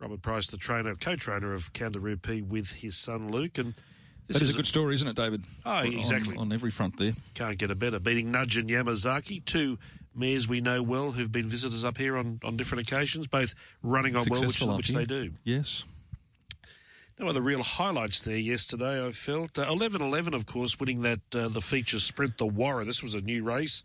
Robert 0.00 0.22
Price, 0.22 0.48
the 0.48 0.56
trainer, 0.56 0.94
co-trainer 0.96 1.54
of 1.54 1.72
Count 1.72 1.94
de 1.94 2.00
Rupee 2.00 2.42
with 2.42 2.70
his 2.70 2.96
son 2.96 3.30
Luke, 3.30 3.58
and 3.58 3.74
this 4.26 4.38
That 4.38 4.42
is 4.42 4.50
a 4.50 4.52
good 4.52 4.66
story, 4.66 4.94
isn't 4.94 5.08
it, 5.08 5.16
David? 5.16 5.44
Oh, 5.64 5.70
On- 5.70 5.86
exactly. 5.86 6.36
On, 6.36 6.52
every 6.52 6.70
front 6.70 6.98
there. 6.98 7.14
Can't 7.34 7.56
get 7.58 7.70
a 7.70 7.74
better. 7.74 7.98
Beating 7.98 8.30
Nudge 8.30 8.56
and 8.56 8.68
Yamazaki, 8.68 9.44
two 9.44 9.78
mares 10.14 10.46
we 10.46 10.60
know 10.60 10.82
well 10.82 11.12
who've 11.12 11.32
been 11.32 11.48
visitors 11.48 11.84
up 11.84 11.96
here 11.96 12.16
on, 12.16 12.38
on 12.44 12.56
different 12.56 12.86
occasions, 12.86 13.26
both 13.26 13.54
running 13.82 14.14
on 14.14 14.26
well, 14.28 14.42
which, 14.42 14.60
which 14.60 14.88
they 14.90 15.06
do. 15.06 15.32
Yes. 15.44 15.84
No 17.18 17.28
other 17.28 17.40
real 17.40 17.62
highlights 17.62 18.20
there 18.20 18.36
yesterday, 18.36 19.06
I 19.06 19.12
felt. 19.12 19.56
Uh, 19.56 19.66
11-11, 19.66 20.34
of 20.34 20.46
course, 20.46 20.80
winning 20.80 21.02
that 21.02 21.20
uh, 21.32 21.46
the 21.46 21.60
feature 21.60 22.00
sprint, 22.00 22.38
the 22.38 22.46
Warra. 22.46 22.84
This 22.84 23.04
was 23.04 23.14
a 23.14 23.20
new 23.20 23.44
race. 23.44 23.84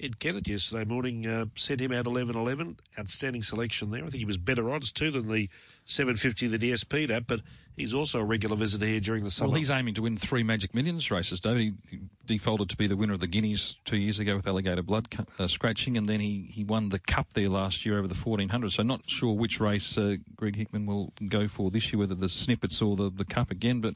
Ed 0.00 0.18
Kennett 0.18 0.48
yesterday 0.48 0.86
morning 0.86 1.26
uh, 1.26 1.46
sent 1.56 1.80
him 1.80 1.92
out 1.92 2.06
11-11. 2.06 2.78
Outstanding 2.98 3.42
selection 3.42 3.90
there. 3.90 4.00
I 4.00 4.04
think 4.04 4.14
he 4.14 4.24
was 4.24 4.38
better 4.38 4.70
odds, 4.70 4.92
too, 4.92 5.10
than 5.10 5.30
the 5.30 5.50
750 5.86 6.48
that 6.48 6.62
he 6.62 6.76
SP'd 6.76 7.10
at, 7.10 7.26
but 7.26 7.40
he's 7.76 7.92
also 7.92 8.20
a 8.20 8.24
regular 8.24 8.56
visitor 8.56 8.86
here 8.86 9.00
during 9.00 9.24
the 9.24 9.30
summer. 9.30 9.50
Well, 9.50 9.58
he's 9.58 9.70
aiming 9.70 9.94
to 9.94 10.02
win 10.02 10.16
three 10.16 10.42
Magic 10.42 10.74
Millions 10.74 11.10
races, 11.10 11.40
David. 11.40 11.76
He 11.88 12.00
defaulted 12.24 12.70
to 12.70 12.76
be 12.76 12.86
the 12.86 12.96
winner 12.96 13.12
of 13.12 13.20
the 13.20 13.26
Guineas 13.26 13.76
two 13.84 13.96
years 13.96 14.18
ago 14.18 14.36
with 14.36 14.46
alligator 14.46 14.82
blood 14.82 15.08
uh, 15.38 15.46
scratching, 15.46 15.96
and 15.98 16.08
then 16.08 16.20
he, 16.20 16.42
he 16.50 16.64
won 16.64 16.88
the 16.88 16.98
Cup 16.98 17.34
there 17.34 17.48
last 17.48 17.84
year 17.84 17.98
over 17.98 18.08
the 18.08 18.14
1400. 18.14 18.72
So, 18.72 18.82
not 18.82 19.02
sure 19.08 19.34
which 19.34 19.60
race 19.60 19.98
uh, 19.98 20.16
Greg 20.36 20.56
Hickman 20.56 20.86
will 20.86 21.12
go 21.28 21.48
for 21.48 21.70
this 21.70 21.92
year, 21.92 22.00
whether 22.00 22.14
the 22.14 22.28
Snippets 22.28 22.80
or 22.80 22.96
the, 22.96 23.10
the 23.10 23.24
Cup 23.24 23.50
again, 23.50 23.80
but 23.80 23.94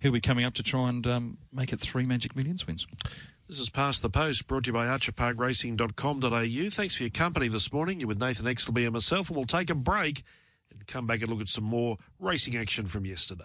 he'll 0.00 0.12
be 0.12 0.20
coming 0.20 0.44
up 0.44 0.54
to 0.54 0.62
try 0.62 0.88
and 0.88 1.06
um, 1.06 1.38
make 1.52 1.72
it 1.72 1.80
three 1.80 2.06
Magic 2.06 2.34
Millions 2.36 2.66
wins. 2.66 2.86
This 3.48 3.58
is 3.58 3.70
Past 3.70 4.02
the 4.02 4.10
Post, 4.10 4.46
brought 4.46 4.64
to 4.64 4.68
you 4.68 4.74
by 4.74 4.86
archerparkracing.com.au. 4.86 6.70
Thanks 6.70 6.94
for 6.94 7.02
your 7.02 7.10
company 7.10 7.48
this 7.48 7.72
morning. 7.72 8.00
You're 8.00 8.08
with 8.08 8.20
Nathan 8.20 8.44
Exelby 8.44 8.84
and 8.84 8.92
myself, 8.92 9.28
and 9.28 9.36
we'll 9.36 9.46
take 9.46 9.70
a 9.70 9.74
break 9.74 10.22
come 10.88 11.06
back 11.06 11.20
and 11.20 11.30
look 11.30 11.40
at 11.40 11.48
some 11.48 11.64
more 11.64 11.98
racing 12.18 12.56
action 12.56 12.86
from 12.86 13.04
yesterday. 13.04 13.44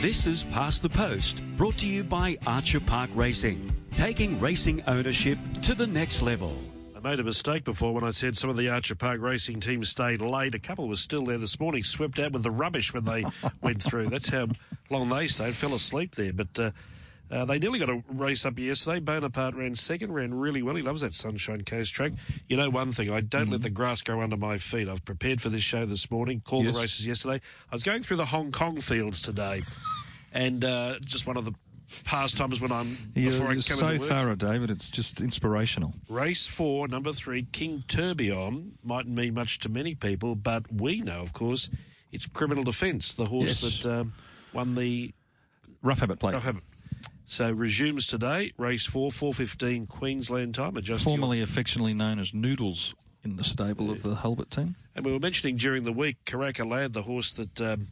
This 0.00 0.26
is 0.26 0.44
Past 0.44 0.82
the 0.82 0.88
Post, 0.88 1.42
brought 1.56 1.76
to 1.78 1.86
you 1.86 2.02
by 2.04 2.38
Archer 2.46 2.80
Park 2.80 3.10
Racing, 3.14 3.74
taking 3.94 4.40
racing 4.40 4.82
ownership 4.86 5.38
to 5.62 5.74
the 5.74 5.86
next 5.86 6.22
level. 6.22 6.56
I 6.96 7.00
made 7.00 7.20
a 7.20 7.24
mistake 7.24 7.64
before 7.64 7.92
when 7.92 8.04
I 8.04 8.10
said 8.10 8.36
some 8.36 8.48
of 8.48 8.56
the 8.56 8.68
Archer 8.68 8.94
Park 8.94 9.20
racing 9.20 9.60
teams 9.60 9.88
stayed 9.88 10.20
late. 10.20 10.54
A 10.54 10.58
couple 10.58 10.88
was 10.88 11.00
still 11.00 11.24
there 11.24 11.38
this 11.38 11.60
morning, 11.60 11.82
swept 11.82 12.18
out 12.18 12.32
with 12.32 12.42
the 12.42 12.50
rubbish 12.50 12.94
when 12.94 13.04
they 13.04 13.24
went 13.60 13.82
through. 13.82 14.08
That's 14.08 14.28
how 14.28 14.48
long 14.88 15.08
they 15.08 15.28
stayed. 15.28 15.54
Fell 15.54 15.74
asleep 15.74 16.14
there, 16.14 16.32
but. 16.32 16.58
Uh, 16.58 16.70
uh, 17.30 17.44
they 17.44 17.58
nearly 17.58 17.78
got 17.78 17.90
a 17.90 18.02
race 18.08 18.44
up 18.44 18.58
yesterday. 18.58 19.00
Bonaparte 19.00 19.54
ran 19.54 19.74
second, 19.74 20.12
ran 20.12 20.34
really 20.34 20.62
well. 20.62 20.74
He 20.74 20.82
loves 20.82 21.00
that 21.02 21.14
Sunshine 21.14 21.64
Coast 21.64 21.92
track. 21.92 22.12
You 22.48 22.56
know 22.56 22.70
one 22.70 22.92
thing, 22.92 23.12
I 23.12 23.20
don't 23.20 23.48
mm. 23.48 23.52
let 23.52 23.62
the 23.62 23.70
grass 23.70 24.02
go 24.02 24.20
under 24.20 24.36
my 24.36 24.58
feet. 24.58 24.88
I've 24.88 25.04
prepared 25.04 25.40
for 25.40 25.48
this 25.48 25.62
show 25.62 25.86
this 25.86 26.10
morning, 26.10 26.40
called 26.44 26.64
yes. 26.64 26.74
the 26.74 26.80
races 26.80 27.06
yesterday. 27.06 27.40
I 27.70 27.74
was 27.74 27.82
going 27.82 28.02
through 28.02 28.18
the 28.18 28.26
Hong 28.26 28.52
Kong 28.52 28.80
fields 28.80 29.20
today, 29.20 29.62
and 30.32 30.64
uh, 30.64 30.98
just 31.00 31.26
one 31.26 31.36
of 31.36 31.44
the 31.44 31.52
pastimes 32.04 32.60
when 32.60 32.70
I'm 32.70 32.98
You're 33.14 33.30
before 33.30 33.48
I 33.48 33.54
come 33.54 33.62
so 33.62 33.98
thorough, 33.98 34.34
David. 34.34 34.70
It's 34.70 34.90
just 34.90 35.20
inspirational. 35.20 35.94
Race 36.08 36.46
four, 36.46 36.88
number 36.88 37.12
three, 37.12 37.44
King 37.50 37.84
Tourbillon 37.88 38.78
mightn't 38.84 39.14
mean 39.14 39.34
much 39.34 39.58
to 39.60 39.68
many 39.68 39.94
people, 39.94 40.34
but 40.34 40.70
we 40.72 41.00
know, 41.00 41.20
of 41.20 41.32
course, 41.32 41.70
it's 42.12 42.26
Criminal 42.26 42.62
Defence, 42.64 43.14
the 43.14 43.24
horse 43.24 43.62
yes. 43.62 43.82
that 43.82 44.00
um, 44.00 44.14
won 44.52 44.74
the 44.74 45.12
Rough 45.82 46.00
Habit 46.00 46.18
Plate. 46.18 46.34
Rough 46.34 46.44
Habit. 46.44 46.62
So 47.28 47.50
resumes 47.50 48.06
today, 48.06 48.52
race 48.56 48.86
four, 48.86 49.10
4.15 49.10 49.86
Queensland 49.86 50.54
time. 50.54 50.78
Adjust 50.78 51.04
Formerly 51.04 51.38
your... 51.38 51.44
affectionately 51.44 51.92
known 51.92 52.18
as 52.18 52.32
Noodles 52.32 52.94
in 53.22 53.36
the 53.36 53.44
stable 53.44 53.86
yeah. 53.86 53.92
of 53.92 54.02
the 54.02 54.14
Hulbert 54.14 54.50
team. 54.50 54.76
And 54.96 55.04
we 55.04 55.12
were 55.12 55.20
mentioning 55.20 55.58
during 55.58 55.84
the 55.84 55.92
week, 55.92 56.16
Karaka 56.24 56.66
Lad, 56.66 56.94
the 56.94 57.02
horse 57.02 57.32
that 57.32 57.60
um, 57.60 57.88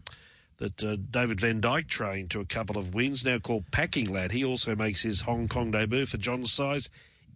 that 0.57 0.82
uh, 0.82 0.97
David 1.11 1.37
Vandyke 1.37 1.87
trained 1.87 2.30
to 2.30 2.41
a 2.41 2.47
couple 2.47 2.78
of 2.78 2.95
wins, 2.95 3.26
now 3.26 3.39
called 3.39 3.70
Packing 3.70 4.11
Lad. 4.11 4.32
He 4.32 4.43
also 4.43 4.74
makes 4.74 5.03
his 5.03 5.20
Hong 5.20 5.49
Kong 5.49 5.70
debut 5.70 6.07
for 6.07 6.16
John 6.16 6.47
Size 6.47 6.89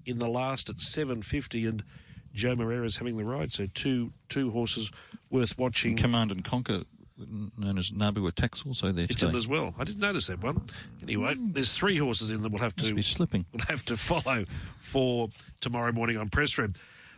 in 0.07 0.19
the 0.19 0.29
last 0.29 0.71
at 0.71 0.77
7.50 0.77 1.69
and 1.69 1.85
Joao 2.33 2.57
Moreira's 2.57 2.97
having 2.97 3.19
the 3.19 3.25
ride. 3.25 3.53
So 3.53 3.67
two 3.75 4.13
two 4.31 4.51
horses 4.53 4.91
worth 5.29 5.59
watching. 5.59 5.97
Command 5.97 6.33
and 6.33 6.43
Conquer 6.43 6.85
known 7.57 7.79
as 7.79 7.93
Nabu 7.93 8.27
Attacks 8.27 8.65
also 8.67 8.93
there 8.93 9.05
It's 9.05 9.17
today. 9.17 9.31
in 9.31 9.37
as 9.37 9.47
well. 9.49 9.75
I 9.79 9.85
didn't 9.85 10.01
notice 10.01 10.27
that 10.29 10.43
one. 10.43 10.63
Anyway, 11.03 11.35
mm. 11.35 11.53
there's 11.55 11.73
three 11.73 11.97
horses 11.97 12.31
in 12.31 12.43
that 12.43 12.53
we'll 12.53 12.63
have 12.63 12.77
to 12.77 12.95
be 12.95 13.03
slipping. 13.03 13.47
We'll 13.53 13.67
have 13.69 13.85
to 13.87 13.97
follow 13.97 14.45
for 14.79 15.29
tomorrow 15.61 15.93
morning 15.93 16.17
on 16.17 16.29
press 16.29 16.57
room. 16.59 16.75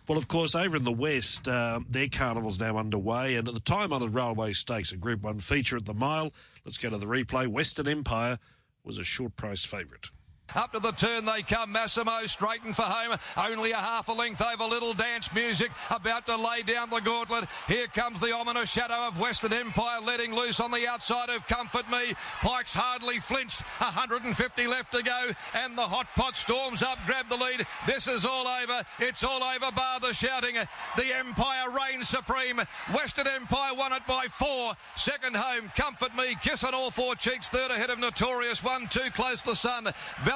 Well, 0.09 0.19
of 0.19 0.27
course, 0.27 0.55
over 0.55 0.77
in 0.77 0.85
the 0.85 0.93
West, 0.93 1.47
uh, 1.47 1.81
their 1.89 2.09
carnival's 2.09 2.59
now 2.59 2.77
underway, 2.77 3.37
and 3.37 3.47
at 3.47 3.55
the 3.55 3.61
time-honoured 3.61 4.13
Railway 4.13 4.53
Stakes, 4.53 4.91
a 4.91 4.97
Group 4.97 5.23
One 5.23 5.39
feature 5.39 5.77
at 5.77 5.85
the 5.85 5.95
Mile. 5.95 6.33
Let's 6.65 6.79
go 6.79 6.91
to 6.91 6.99
the 6.99 7.07
replay. 7.07 7.47
Western 7.47 7.87
Empire 7.87 8.39
was 8.85 8.99
a 8.99 9.05
short 9.05 9.37
price 9.37 9.65
favourite. 9.65 10.11
Up 10.55 10.73
to 10.73 10.81
the 10.81 10.93
turn 10.93 11.25
they 11.25 11.43
come. 11.43 11.73
Massimo 11.73 12.27
straightened 12.27 12.77
for 12.77 12.83
home. 12.83 13.19
Only 13.37 13.73
a 13.73 13.77
half 13.77 14.09
a 14.09 14.13
length 14.13 14.43
over 14.43 14.65
Little 14.65 14.93
Dance 14.93 15.33
Music. 15.33 15.71
About 15.91 16.27
to 16.27 16.37
lay 16.37 16.63
down 16.63 16.91
the 16.91 17.01
gauntlet. 17.01 17.49
Here 17.69 17.87
comes 17.87 18.21
the 18.21 18.33
ominous 18.33 18.71
shadow 18.71 19.07
of 19.07 19.19
Western 19.19 19.53
Empire 19.53 20.01
letting 20.01 20.35
loose 20.35 20.61
on 20.61 20.71
the 20.71 20.87
outside 20.87 21.31
of 21.31 21.47
Comfort 21.47 21.91
Me. 21.91 22.15
Pikes 22.41 22.73
hardly 22.75 23.19
flinched. 23.21 23.63
150 23.79 24.67
left 24.67 24.93
to 24.93 25.03
go. 25.03 25.31
And 25.55 25.77
the 25.77 25.83
hot 25.83 26.07
pot 26.15 26.37
storms 26.37 26.83
up. 26.83 26.99
Grab 27.07 27.29
the 27.29 27.37
lead. 27.37 27.67
This 27.87 28.07
is 28.07 28.25
all 28.25 28.47
over. 28.47 28.85
It's 28.99 29.25
all 29.25 29.43
over. 29.43 29.73
Bar 29.73 30.01
the 30.01 30.13
shouting. 30.13 30.57
The 30.97 31.17
Empire 31.17 31.71
reigns 31.71 32.09
supreme. 32.09 32.61
Western 32.95 33.27
Empire 33.27 33.75
won 33.75 33.93
it 33.93 34.07
by 34.07 34.27
four. 34.29 34.75
Second 34.97 35.37
home. 35.37 35.71
Comfort 35.77 36.15
Me. 36.15 36.37
Kiss 36.43 36.63
on 36.63 36.75
all 36.75 36.91
four 36.91 37.15
cheeks. 37.15 37.49
Third 37.49 37.71
ahead 37.71 37.91
of 37.91 37.99
Notorious. 37.99 38.63
One, 38.63 38.87
two 38.89 39.11
close 39.15 39.41
the 39.41 39.55
Sun. 39.55 39.93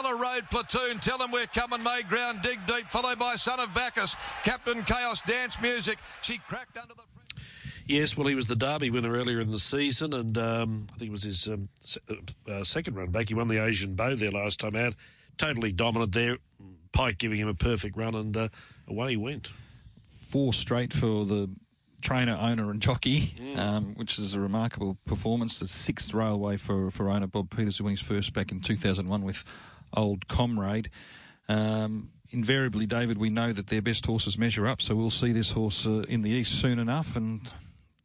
Bella 0.06 0.18
Road 0.18 0.48
platoon. 0.50 1.00
Tell 1.00 1.18
them 1.18 1.32
we're 1.32 1.46
coming, 1.48 1.82
made 1.82 2.08
ground, 2.08 2.40
dig 2.42 2.64
deep, 2.66 2.88
followed 2.88 3.18
by 3.18 3.34
Son 3.34 3.58
of 3.58 3.74
Bacchus. 3.74 4.14
Captain 4.44 4.84
Chaos, 4.84 5.20
dance 5.26 5.60
music. 5.60 5.98
She 6.22 6.38
cracked 6.38 6.78
under 6.78 6.94
the. 6.94 7.02
Yes, 7.86 8.16
well, 8.16 8.26
he 8.28 8.34
was 8.36 8.46
the 8.46 8.54
Derby 8.56 8.90
winner 8.90 9.12
earlier 9.12 9.40
in 9.40 9.50
the 9.50 9.58
season, 9.58 10.12
and 10.12 10.38
um, 10.38 10.86
I 10.94 10.98
think 10.98 11.08
it 11.08 11.12
was 11.12 11.22
his 11.24 11.48
um, 11.48 11.68
uh, 12.08 12.50
uh, 12.50 12.64
second 12.64 12.94
run 12.94 13.10
back. 13.10 13.28
He 13.28 13.34
won 13.34 13.48
the 13.48 13.64
Asian 13.64 13.94
Beau 13.94 14.14
there 14.14 14.30
last 14.30 14.60
time 14.60 14.76
out. 14.76 14.94
Totally 15.38 15.72
dominant 15.72 16.12
there. 16.12 16.38
Pike 16.92 17.18
giving 17.18 17.38
him 17.38 17.48
a 17.48 17.54
perfect 17.54 17.96
run, 17.96 18.14
and 18.14 18.36
uh, 18.36 18.48
away 18.86 19.10
he 19.10 19.16
went. 19.16 19.50
Four 20.04 20.52
straight 20.52 20.92
for 20.92 21.24
the 21.24 21.50
trainer, 22.00 22.38
owner, 22.40 22.70
and 22.70 22.80
jockey, 22.80 23.34
mm. 23.38 23.58
um, 23.58 23.94
which 23.96 24.18
is 24.18 24.34
a 24.34 24.40
remarkable 24.40 24.96
performance. 25.04 25.58
The 25.58 25.66
sixth 25.66 26.14
railway 26.14 26.56
for, 26.56 26.90
for 26.90 27.08
owner 27.08 27.26
Bob 27.26 27.50
Peters, 27.50 27.78
who 27.78 27.84
won 27.84 27.92
his 27.92 28.00
first 28.00 28.32
back 28.32 28.52
in 28.52 28.60
2001 28.60 29.22
with 29.22 29.44
old 29.94 30.28
comrade. 30.28 30.90
Um, 31.48 32.10
invariably, 32.30 32.86
David, 32.86 33.18
we 33.18 33.30
know 33.30 33.52
that 33.52 33.68
their 33.68 33.82
best 33.82 34.04
horses 34.06 34.38
measure 34.38 34.66
up, 34.66 34.82
so 34.82 34.94
we'll 34.94 35.10
see 35.10 35.32
this 35.32 35.50
horse 35.50 35.86
uh, 35.86 36.04
in 36.08 36.22
the 36.22 36.30
east 36.30 36.60
soon 36.60 36.78
enough, 36.78 37.16
and 37.16 37.52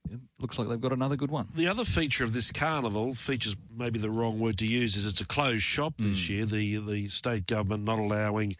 it 0.09 0.19
looks 0.39 0.59
like 0.59 0.67
they've 0.67 0.82
got 0.82 0.93
another 0.93 1.15
good 1.15 1.32
one. 1.32 1.47
The 1.55 1.67
other 1.67 1.86
feature 1.86 2.23
of 2.23 2.34
this 2.34 2.51
carnival, 2.51 3.15
features 3.15 3.55
maybe 3.75 3.99
the 3.99 4.09
wrong 4.09 4.39
word 4.39 4.57
to 4.59 4.67
use, 4.67 4.95
is 4.95 5.05
it's 5.05 5.21
a 5.21 5.25
closed 5.25 5.63
shop 5.63 5.93
this 5.97 6.25
mm. 6.25 6.29
year. 6.29 6.45
The 6.45 6.77
the 6.77 7.07
state 7.07 7.47
government 7.47 7.84
not 7.84 7.99
allowing 7.99 8.55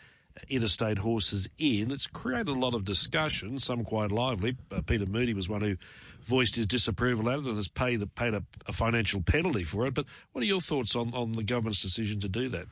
interstate 0.50 1.00
horses 1.00 1.50
in. 1.58 1.92
It's 1.92 2.08
created 2.08 2.50
a 2.50 2.54
lot 2.54 2.74
of 2.74 2.86
discussion, 2.86 3.60
some 3.60 3.84
quite 3.84 4.12
lively. 4.12 4.58
Uh, 4.72 4.82
Peter 4.82 5.06
Moody 5.06 5.34
was 5.34 5.50
one 5.50 5.62
who 5.62 5.78
voiced 6.22 6.56
his 6.56 6.68
disapproval 6.68 7.30
at 7.30 7.40
it 7.40 7.46
and 7.46 7.58
has 7.58 7.68
paid, 7.68 8.04
paid 8.16 8.34
a, 8.34 8.44
a 8.68 8.72
financial 8.72 9.22
penalty 9.22 9.64
for 9.64 9.86
it. 9.88 9.94
But 9.94 10.06
what 10.32 10.44
are 10.44 10.48
your 10.48 10.62
thoughts 10.62 10.96
on, 10.96 11.14
on 11.14 11.34
the 11.34 11.44
government's 11.44 11.82
decision 11.82 12.20
to 12.22 12.30
do 12.30 12.50
that? 12.50 12.68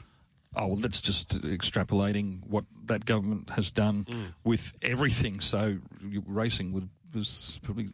Oh, 0.56 0.68
well, 0.68 0.76
that's 0.78 1.02
just 1.02 1.42
extrapolating 1.44 2.40
what 2.48 2.66
that 2.86 3.06
government 3.06 3.52
has 3.52 3.70
done 3.70 4.06
mm. 4.06 4.34
with 4.44 4.76
everything. 4.82 5.40
So 5.40 5.78
racing 6.26 6.74
would, 6.74 6.90
was 7.14 7.60
probably 7.64 7.90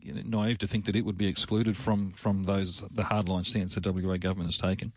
you 0.00 0.14
know, 0.14 0.22
naive 0.24 0.58
to 0.58 0.66
think 0.66 0.86
that 0.86 0.96
it 0.96 1.04
would 1.04 1.18
be 1.18 1.26
excluded 1.26 1.76
from, 1.76 2.12
from 2.12 2.44
those 2.44 2.80
the 2.88 3.02
hardline 3.02 3.44
stance 3.44 3.74
the 3.74 3.92
WA 3.92 4.16
government 4.16 4.48
has 4.48 4.56
taken. 4.56 4.92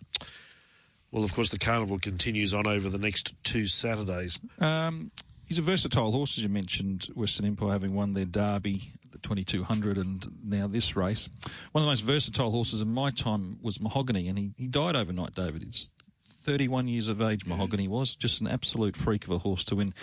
Well, 1.12 1.24
of 1.24 1.34
course, 1.34 1.49
the 1.49 1.60
carnival 1.60 1.99
continues 1.99 2.54
on 2.54 2.66
over 2.66 2.89
the 2.89 2.97
next 2.97 3.36
two 3.43 3.66
Saturdays. 3.66 4.39
Um, 4.60 5.12
he's 5.45 5.60
a 5.60 5.62
versatile 5.62 6.12
horse, 6.12 6.38
as 6.38 6.43
you 6.43 6.49
mentioned. 6.49 7.10
Western 7.14 7.45
Empire 7.45 7.72
having 7.72 7.93
won 7.93 8.14
their 8.16 8.26
Derby, 8.26 8.93
the 9.12 9.20
2200, 9.20 9.97
and 9.97 10.26
now 10.43 10.68
this 10.68 10.95
race. 10.95 11.30
One 11.72 11.84
of 11.84 11.86
the 11.86 11.91
most 11.91 12.01
versatile 12.01 12.49
horses 12.49 12.82
in 12.82 12.91
my 12.91 13.12
time 13.12 13.60
was 13.62 13.80
Mahogany, 13.80 14.28
and 14.28 14.39
he, 14.39 14.54
he 14.58 14.68
died 14.68 14.95
overnight, 14.95 15.36
David. 15.36 15.62
It's 15.62 15.91
31 16.44 16.88
years 16.88 17.08
of 17.08 17.22
age, 17.22 17.46
Mahogany 17.46 17.88
was. 17.88 18.16
Just 18.16 18.41
an 18.41 18.48
absolute 18.48 18.96
freak 18.96 19.26
of 19.26 19.32
a 19.32 19.38
horse 19.38 19.64
to 19.66 19.76
win 19.76 19.94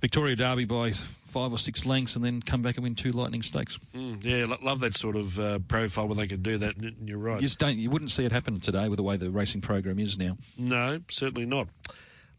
Victoria 0.00 0.36
Derby 0.36 0.64
by 0.64 0.92
five 0.92 1.52
or 1.52 1.58
six 1.58 1.86
lengths 1.86 2.16
and 2.16 2.24
then 2.24 2.42
come 2.42 2.62
back 2.62 2.76
and 2.76 2.84
win 2.84 2.94
two 2.94 3.12
Lightning 3.12 3.42
Stakes. 3.42 3.78
Mm, 3.94 4.24
yeah, 4.24 4.54
love 4.62 4.80
that 4.80 4.94
sort 4.94 5.16
of 5.16 5.38
uh, 5.38 5.58
profile 5.60 6.08
when 6.08 6.16
they 6.16 6.26
can 6.26 6.42
do 6.42 6.58
that. 6.58 6.76
And 6.76 7.08
you're 7.08 7.18
right. 7.18 7.36
You 7.36 7.42
just 7.42 7.58
don't. 7.58 7.78
You 7.78 7.90
wouldn't 7.90 8.10
see 8.10 8.24
it 8.24 8.32
happen 8.32 8.60
today 8.60 8.88
with 8.88 8.98
the 8.98 9.02
way 9.02 9.16
the 9.16 9.30
racing 9.30 9.60
program 9.60 9.98
is 9.98 10.18
now. 10.18 10.36
No, 10.58 11.00
certainly 11.08 11.46
not. 11.46 11.68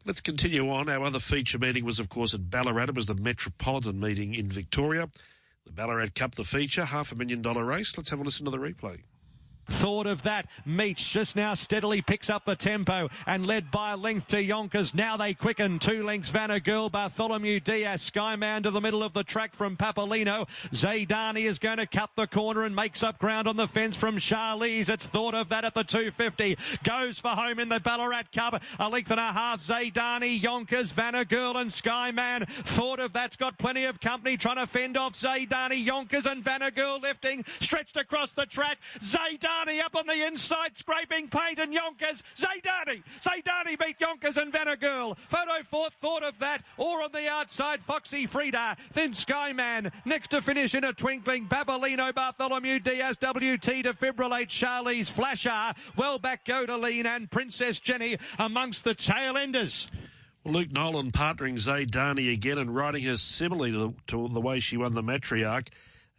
Let's 0.05 0.21
continue 0.21 0.69
on. 0.69 0.87
Our 0.87 1.03
other 1.03 1.19
feature 1.19 1.57
meeting 1.57 1.83
was, 1.83 1.99
of 1.99 2.09
course, 2.09 2.33
at 2.35 2.49
Ballarat. 2.49 2.83
It 2.89 2.95
was 2.95 3.07
the 3.07 3.15
Metropolitan 3.15 3.99
meeting 3.99 4.35
in 4.35 4.49
Victoria. 4.49 5.09
The 5.65 5.71
Ballarat 5.71 6.09
Cup, 6.13 6.35
the 6.35 6.43
feature, 6.43 6.85
half 6.85 7.11
a 7.11 7.15
million 7.15 7.41
dollar 7.41 7.65
race. 7.65 7.97
Let's 7.97 8.11
have 8.11 8.19
a 8.19 8.23
listen 8.23 8.45
to 8.45 8.51
the 8.51 8.57
replay. 8.59 9.01
Thought 9.67 10.05
of 10.05 10.21
that. 10.23 10.47
Meach 10.67 11.09
just 11.09 11.35
now 11.35 11.55
steadily 11.55 12.01
picks 12.01 12.29
up 12.29 12.45
the 12.45 12.55
tempo 12.55 13.09
and 13.25 13.47
led 13.47 13.71
by 13.71 13.91
a 13.93 13.97
length 13.97 14.27
to 14.27 14.41
Yonkers. 14.41 14.93
Now 14.93 15.17
they 15.17 15.33
quicken. 15.33 15.79
Two 15.79 16.03
lengths 16.03 16.29
Vanna 16.29 16.59
Girl, 16.59 16.89
Bartholomew 16.89 17.59
Diaz, 17.59 18.09
Skyman 18.09 18.63
to 18.63 18.71
the 18.71 18.81
middle 18.81 19.01
of 19.01 19.13
the 19.13 19.23
track 19.23 19.55
from 19.55 19.75
Papalino. 19.75 20.47
Zaydani 20.71 21.45
is 21.45 21.57
going 21.57 21.77
to 21.77 21.87
cut 21.87 22.11
the 22.15 22.27
corner 22.27 22.63
and 22.63 22.75
makes 22.75 23.01
up 23.01 23.17
ground 23.17 23.47
on 23.47 23.57
the 23.57 23.67
fence 23.67 23.95
from 23.95 24.17
Charlize. 24.17 24.89
It's 24.89 25.07
thought 25.07 25.33
of 25.33 25.49
that 25.49 25.65
at 25.65 25.73
the 25.73 25.83
250. 25.83 26.57
Goes 26.83 27.17
for 27.17 27.29
home 27.29 27.59
in 27.59 27.69
the 27.69 27.79
Ballarat 27.79 28.25
Cup. 28.33 28.61
A 28.79 28.89
length 28.89 29.11
and 29.11 29.19
a 29.19 29.33
half. 29.33 29.61
Zaydani, 29.61 30.41
Yonkers, 30.41 30.91
Vanna 30.91 31.25
Girl 31.25 31.57
and 31.57 31.71
Skyman. 31.71 32.47
Thought 32.49 32.99
of 32.99 33.13
that's 33.13 33.35
got 33.35 33.57
plenty 33.57 33.85
of 33.85 33.99
company 33.99 34.37
trying 34.37 34.57
to 34.57 34.67
fend 34.67 34.95
off 34.95 35.13
Zaydani, 35.13 35.83
Yonkers 35.83 36.27
and 36.27 36.43
Vanna 36.43 36.69
Girl 36.69 36.99
lifting. 36.99 37.43
Stretched 37.59 37.97
across 37.97 38.33
the 38.33 38.45
track. 38.45 38.77
Zaydani 38.99 39.54
Zaydani 39.55 39.83
up 39.83 39.95
on 39.95 40.07
the 40.07 40.25
inside, 40.25 40.77
scraping 40.77 41.27
paint 41.27 41.59
and 41.59 41.73
Yonkers. 41.73 42.23
Zaydani. 42.37 43.03
Zaydani 43.21 43.77
beat 43.79 43.99
Yonkers 43.99 44.37
and 44.37 44.51
Vanagirl. 44.51 45.17
Photo 45.29 45.63
fourth, 45.69 45.93
thought 46.01 46.23
of 46.23 46.37
that. 46.39 46.63
Or 46.77 47.03
on 47.03 47.11
the 47.11 47.27
outside, 47.27 47.81
Foxy 47.85 48.25
Frida. 48.25 48.77
Then 48.93 49.13
Skyman. 49.13 49.91
Next 50.05 50.29
to 50.29 50.41
finish 50.41 50.75
in 50.75 50.83
a 50.83 50.93
twinkling, 50.93 51.47
Babalino, 51.47 52.13
Bartholomew, 52.13 52.79
Diaz, 52.79 53.17
WT 53.17 53.83
Defibrillate, 53.83 54.49
Charlie's 54.49 55.09
Flasher. 55.09 55.73
Well 55.95 56.19
back, 56.19 56.45
Godaline 56.45 57.05
and 57.05 57.29
Princess 57.29 57.79
Jenny 57.79 58.17
amongst 58.39 58.83
the 58.83 58.95
tail 58.95 59.37
enders. 59.37 59.87
Luke 60.43 60.71
Nolan 60.71 61.11
partnering 61.11 61.55
Zaydani 61.55 62.31
again 62.31 62.59
and 62.59 62.75
riding 62.75 63.03
her 63.03 63.17
similarly 63.17 63.71
to, 63.71 63.95
to 64.07 64.27
the 64.27 64.41
way 64.41 64.59
she 64.59 64.77
won 64.77 64.93
the 64.93 65.01
Matriarch, 65.01 65.69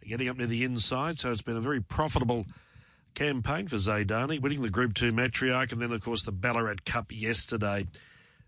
getting 0.05 0.27
up 0.27 0.37
near 0.37 0.47
the 0.47 0.65
inside. 0.65 1.17
So 1.17 1.31
it's 1.31 1.41
been 1.41 1.55
a 1.55 1.61
very 1.61 1.81
profitable 1.81 2.45
campaign 3.17 3.67
for 3.67 3.77
Zaydani, 3.77 4.39
winning 4.39 4.61
the 4.61 4.69
Group 4.69 4.93
2 4.93 5.11
Matriarch 5.11 5.71
and 5.71 5.81
then, 5.81 5.91
of 5.91 6.01
course, 6.01 6.21
the 6.21 6.31
Ballarat 6.31 6.75
Cup 6.85 7.11
yesterday. 7.11 7.87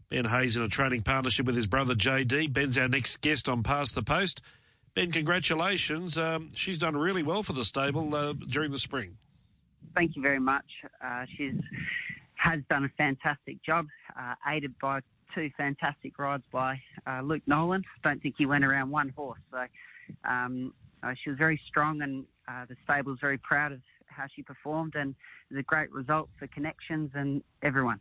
Ben 0.09 0.25
Hayes 0.25 0.55
in 0.55 0.61
a 0.61 0.67
training 0.67 1.01
partnership 1.01 1.47
with 1.47 1.55
his 1.55 1.65
brother 1.65 1.95
JD. 1.95 2.53
Ben's 2.53 2.77
our 2.77 2.87
next 2.87 3.19
guest 3.21 3.49
on 3.49 3.63
Past 3.63 3.95
the 3.95 4.03
Post. 4.03 4.41
Ben, 4.93 5.11
congratulations. 5.11 6.19
Um, 6.19 6.49
she's 6.53 6.77
done 6.77 6.95
really 6.95 7.23
well 7.23 7.41
for 7.41 7.53
the 7.53 7.65
stable 7.65 8.13
uh, 8.13 8.33
during 8.33 8.71
the 8.71 8.77
spring. 8.77 9.17
Thank 9.95 10.15
you 10.15 10.21
very 10.21 10.39
much. 10.39 10.65
Uh, 11.03 11.25
she's 11.35 11.55
has 12.35 12.61
done 12.69 12.85
a 12.85 12.89
fantastic 12.89 13.61
job, 13.63 13.87
uh, 14.17 14.35
aided 14.47 14.73
by 14.79 14.99
two 15.33 15.49
fantastic 15.57 16.17
rides 16.19 16.43
by 16.51 16.79
uh, 17.07 17.21
Luke 17.21 17.41
Nolan. 17.47 17.83
Don't 18.03 18.21
think 18.21 18.35
he 18.37 18.45
went 18.45 18.63
around 18.63 18.91
one 18.91 19.09
horse, 19.09 19.41
so 19.51 19.65
um, 20.29 20.73
uh, 21.01 21.13
she 21.21 21.31
was 21.31 21.39
very 21.39 21.59
strong, 21.67 22.01
and 22.01 22.25
uh, 22.47 22.65
the 22.69 22.75
stable's 22.83 23.19
very 23.19 23.39
proud 23.39 23.71
of 23.71 23.81
how 24.19 24.27
she 24.35 24.43
performed, 24.43 24.95
and 24.95 25.15
it 25.49 25.55
was 25.55 25.59
a 25.59 25.63
great 25.63 25.91
result 25.91 26.29
for 26.37 26.47
connections 26.47 27.11
and 27.15 27.41
everyone. 27.63 27.99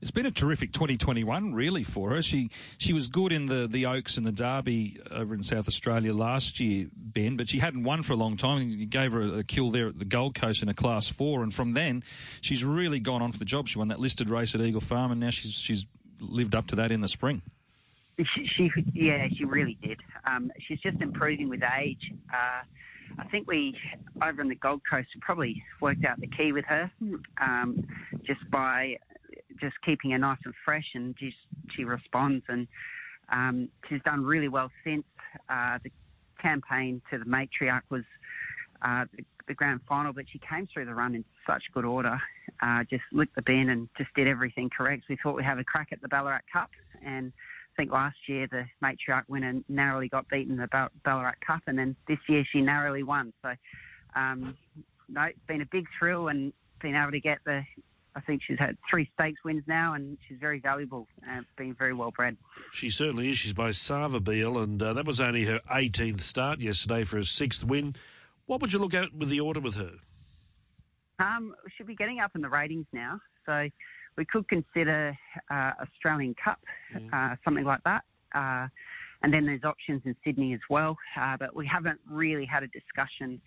It's 0.00 0.10
been 0.10 0.26
a 0.26 0.32
terrific 0.32 0.72
2021, 0.72 1.54
really, 1.54 1.84
for 1.84 2.10
her. 2.10 2.22
She 2.22 2.50
she 2.78 2.92
was 2.92 3.06
good 3.06 3.32
in 3.32 3.46
the, 3.46 3.68
the 3.70 3.86
Oaks 3.86 4.16
and 4.16 4.26
the 4.26 4.32
Derby 4.32 5.00
over 5.12 5.32
in 5.32 5.44
South 5.44 5.68
Australia 5.68 6.12
last 6.12 6.58
year, 6.58 6.88
Ben, 6.92 7.36
but 7.36 7.48
she 7.48 7.60
hadn't 7.60 7.84
won 7.84 8.02
for 8.02 8.12
a 8.12 8.16
long 8.16 8.36
time. 8.36 8.68
You 8.68 8.86
gave 8.86 9.12
her 9.12 9.20
a, 9.20 9.28
a 9.38 9.44
kill 9.44 9.70
there 9.70 9.86
at 9.86 10.00
the 10.00 10.04
Gold 10.04 10.34
Coast 10.34 10.60
in 10.60 10.68
a 10.68 10.74
Class 10.74 11.06
Four, 11.06 11.44
and 11.44 11.54
from 11.54 11.74
then 11.74 12.02
she's 12.40 12.64
really 12.64 12.98
gone 12.98 13.22
on 13.22 13.30
for 13.30 13.38
the 13.38 13.44
job. 13.44 13.68
She 13.68 13.78
won 13.78 13.88
that 13.88 14.00
listed 14.00 14.28
race 14.28 14.56
at 14.56 14.60
Eagle 14.60 14.80
Farm, 14.80 15.12
and 15.12 15.20
now 15.20 15.30
she's 15.30 15.52
she's 15.52 15.86
lived 16.18 16.56
up 16.56 16.66
to 16.68 16.76
that 16.76 16.90
in 16.90 17.00
the 17.00 17.08
spring. 17.08 17.40
She, 18.18 18.48
she 18.56 18.70
yeah, 18.92 19.28
she 19.36 19.44
really 19.44 19.78
did. 19.80 20.00
Um, 20.26 20.50
she's 20.58 20.80
just 20.80 21.00
improving 21.00 21.48
with 21.48 21.62
age. 21.62 22.12
Uh, 22.32 22.62
I 23.18 23.24
think 23.24 23.48
we 23.48 23.76
over 24.22 24.40
in 24.40 24.48
the 24.48 24.54
Gold 24.54 24.82
Coast 24.88 25.08
probably 25.20 25.62
worked 25.80 26.04
out 26.04 26.20
the 26.20 26.26
key 26.26 26.52
with 26.52 26.64
her, 26.66 26.90
um, 27.40 27.86
just 28.24 28.48
by 28.50 28.96
just 29.60 29.74
keeping 29.84 30.10
her 30.12 30.18
nice 30.18 30.38
and 30.44 30.54
fresh, 30.64 30.86
and 30.94 31.16
just 31.16 31.36
she 31.74 31.84
responds, 31.84 32.44
and 32.48 32.66
um, 33.30 33.68
she's 33.88 34.02
done 34.02 34.24
really 34.24 34.48
well 34.48 34.70
since 34.84 35.04
uh, 35.48 35.78
the 35.82 35.90
campaign 36.40 37.00
to 37.10 37.18
the 37.18 37.24
matriarch 37.24 37.82
was 37.88 38.04
uh, 38.82 39.04
the, 39.16 39.24
the, 39.46 39.54
grand 39.54 39.80
final, 39.88 40.12
but 40.12 40.24
she 40.28 40.38
came 40.38 40.66
through 40.66 40.84
the 40.84 40.94
run 40.94 41.14
in 41.14 41.24
such 41.46 41.62
good 41.72 41.84
order, 41.84 42.20
uh, 42.60 42.82
just 42.90 43.04
licked 43.12 43.36
the 43.36 43.42
bin 43.42 43.68
and 43.68 43.88
just 43.96 44.12
did 44.14 44.26
everything 44.26 44.68
correct. 44.68 45.04
We 45.08 45.16
thought 45.16 45.36
we'd 45.36 45.44
have 45.44 45.60
a 45.60 45.64
crack 45.64 45.88
at 45.92 46.02
the 46.02 46.08
Ballarat 46.08 46.40
Cup, 46.52 46.70
and 47.04 47.32
I 47.74 47.82
think 47.82 47.92
last 47.92 48.16
year 48.28 48.46
the 48.50 48.66
matriarch 48.84 49.24
winner 49.28 49.54
narrowly 49.68 50.08
got 50.08 50.28
beaten 50.28 50.56
the 50.56 50.68
Ballarat 51.04 51.34
Cup, 51.46 51.62
and 51.66 51.78
then 51.78 51.96
this 52.06 52.18
year 52.28 52.44
she 52.50 52.60
narrowly 52.60 53.02
won. 53.02 53.32
So, 53.42 53.54
um, 54.14 54.56
no, 55.08 55.22
it's 55.22 55.38
been 55.46 55.62
a 55.62 55.66
big 55.66 55.86
thrill 55.98 56.28
and 56.28 56.52
being 56.80 56.94
able 56.94 57.12
to 57.12 57.20
get 57.20 57.38
the 57.44 57.64
I 58.14 58.20
think 58.20 58.42
she's 58.46 58.58
had 58.58 58.76
three 58.90 59.10
stakes 59.14 59.42
wins 59.44 59.64
now, 59.66 59.94
and 59.94 60.18
she's 60.28 60.38
very 60.38 60.58
valuable, 60.60 61.08
uh, 61.28 61.40
being 61.56 61.74
very 61.74 61.94
well 61.94 62.10
bred. 62.10 62.36
She 62.72 62.90
certainly 62.90 63.30
is. 63.30 63.38
She's 63.38 63.52
by 63.52 63.70
Savabeel, 63.70 64.62
and 64.62 64.82
uh, 64.82 64.92
that 64.92 65.06
was 65.06 65.20
only 65.20 65.44
her 65.44 65.60
18th 65.70 66.20
start 66.20 66.60
yesterday 66.60 67.04
for 67.04 67.18
a 67.18 67.24
sixth 67.24 67.64
win. 67.64 67.96
What 68.46 68.60
would 68.60 68.72
you 68.72 68.78
look 68.78 68.94
at 68.94 69.14
with 69.14 69.28
the 69.28 69.40
order 69.40 69.60
with 69.60 69.76
her? 69.76 69.92
Um, 71.22 71.54
she'll 71.76 71.86
be 71.86 71.94
getting 71.94 72.20
up 72.20 72.32
in 72.34 72.42
the 72.42 72.48
ratings 72.48 72.86
now, 72.92 73.20
so 73.46 73.68
we 74.16 74.24
could 74.24 74.48
consider 74.48 75.16
uh, 75.50 75.72
Australian 75.80 76.34
Cup, 76.42 76.58
uh, 77.12 77.36
something 77.44 77.64
like 77.64 77.82
that. 77.84 78.02
Uh, 78.34 78.66
and 79.22 79.32
then 79.32 79.46
there's 79.46 79.62
options 79.64 80.02
in 80.04 80.16
Sydney 80.24 80.52
as 80.52 80.60
well, 80.68 80.96
uh, 81.20 81.36
but 81.36 81.54
we 81.54 81.66
haven't 81.66 82.00
really 82.10 82.44
had 82.44 82.62
a 82.62 82.68
discussion 82.68 83.40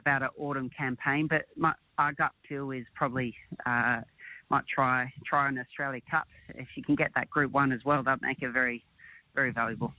about 0.00 0.22
an 0.22 0.30
autumn 0.38 0.70
campaign, 0.70 1.26
but 1.28 1.44
my, 1.56 1.74
our 1.98 2.12
gut 2.12 2.32
feel 2.48 2.70
is 2.70 2.84
probably 2.94 3.34
uh, 3.66 4.00
might 4.48 4.64
try 4.66 5.12
try 5.26 5.48
an 5.48 5.58
Australia 5.58 6.00
Cup. 6.10 6.26
If 6.54 6.68
you 6.76 6.82
can 6.82 6.94
get 6.94 7.10
that 7.14 7.28
Group 7.28 7.52
One 7.52 7.72
as 7.72 7.80
well, 7.84 8.02
That'd 8.02 8.22
make 8.22 8.42
it 8.42 8.50
very 8.50 8.84
very 9.34 9.50
valuable. 9.50 9.92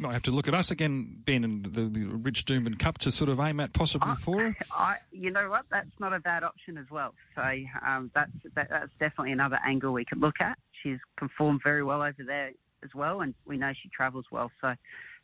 Might 0.00 0.14
have 0.14 0.22
to 0.22 0.30
look 0.30 0.48
at 0.48 0.54
us 0.54 0.70
again, 0.70 1.20
Ben, 1.26 1.44
and 1.44 1.62
the, 1.62 1.82
the 1.82 2.06
Rich 2.06 2.46
Doomben 2.46 2.78
Cup 2.78 2.96
to 2.98 3.12
sort 3.12 3.28
of 3.28 3.38
aim 3.38 3.60
at 3.60 3.74
possibly 3.74 4.12
I, 4.12 4.14
for 4.14 4.40
her. 4.40 4.56
I, 4.72 4.96
you 5.12 5.30
know 5.30 5.50
what? 5.50 5.66
That's 5.70 5.90
not 5.98 6.14
a 6.14 6.18
bad 6.18 6.42
option 6.42 6.78
as 6.78 6.86
well. 6.90 7.12
So 7.34 7.42
um, 7.86 8.10
that's 8.14 8.30
that, 8.54 8.70
that's 8.70 8.90
definitely 8.98 9.32
another 9.32 9.58
angle 9.62 9.92
we 9.92 10.06
could 10.06 10.18
look 10.18 10.40
at. 10.40 10.56
She's 10.82 10.96
performed 11.18 11.60
very 11.62 11.84
well 11.84 12.00
over 12.00 12.24
there 12.26 12.52
as 12.82 12.94
well, 12.94 13.20
and 13.20 13.34
we 13.44 13.58
know 13.58 13.74
she 13.74 13.90
travels 13.90 14.24
well. 14.32 14.50
So 14.62 14.74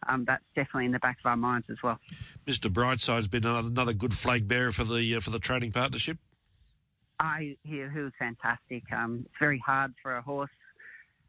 um, 0.06 0.26
that's 0.26 0.44
definitely 0.54 0.84
in 0.84 0.92
the 0.92 0.98
back 0.98 1.16
of 1.24 1.26
our 1.26 1.38
minds 1.38 1.68
as 1.70 1.78
well. 1.82 1.98
Mr. 2.46 2.70
Brightside's 2.70 3.28
been 3.28 3.46
another, 3.46 3.68
another 3.68 3.94
good 3.94 4.12
flag 4.12 4.46
bearer 4.46 4.72
for 4.72 4.84
the 4.84 5.14
uh, 5.14 5.20
for 5.20 5.30
the 5.30 5.38
training 5.38 5.72
partnership. 5.72 6.18
I 7.18 7.56
hear 7.62 7.88
who 7.88 8.04
was 8.04 8.12
fantastic. 8.18 8.82
Um, 8.92 9.22
it's 9.24 9.38
very 9.40 9.58
hard 9.58 9.94
for 10.02 10.16
a 10.16 10.20
horse 10.20 10.50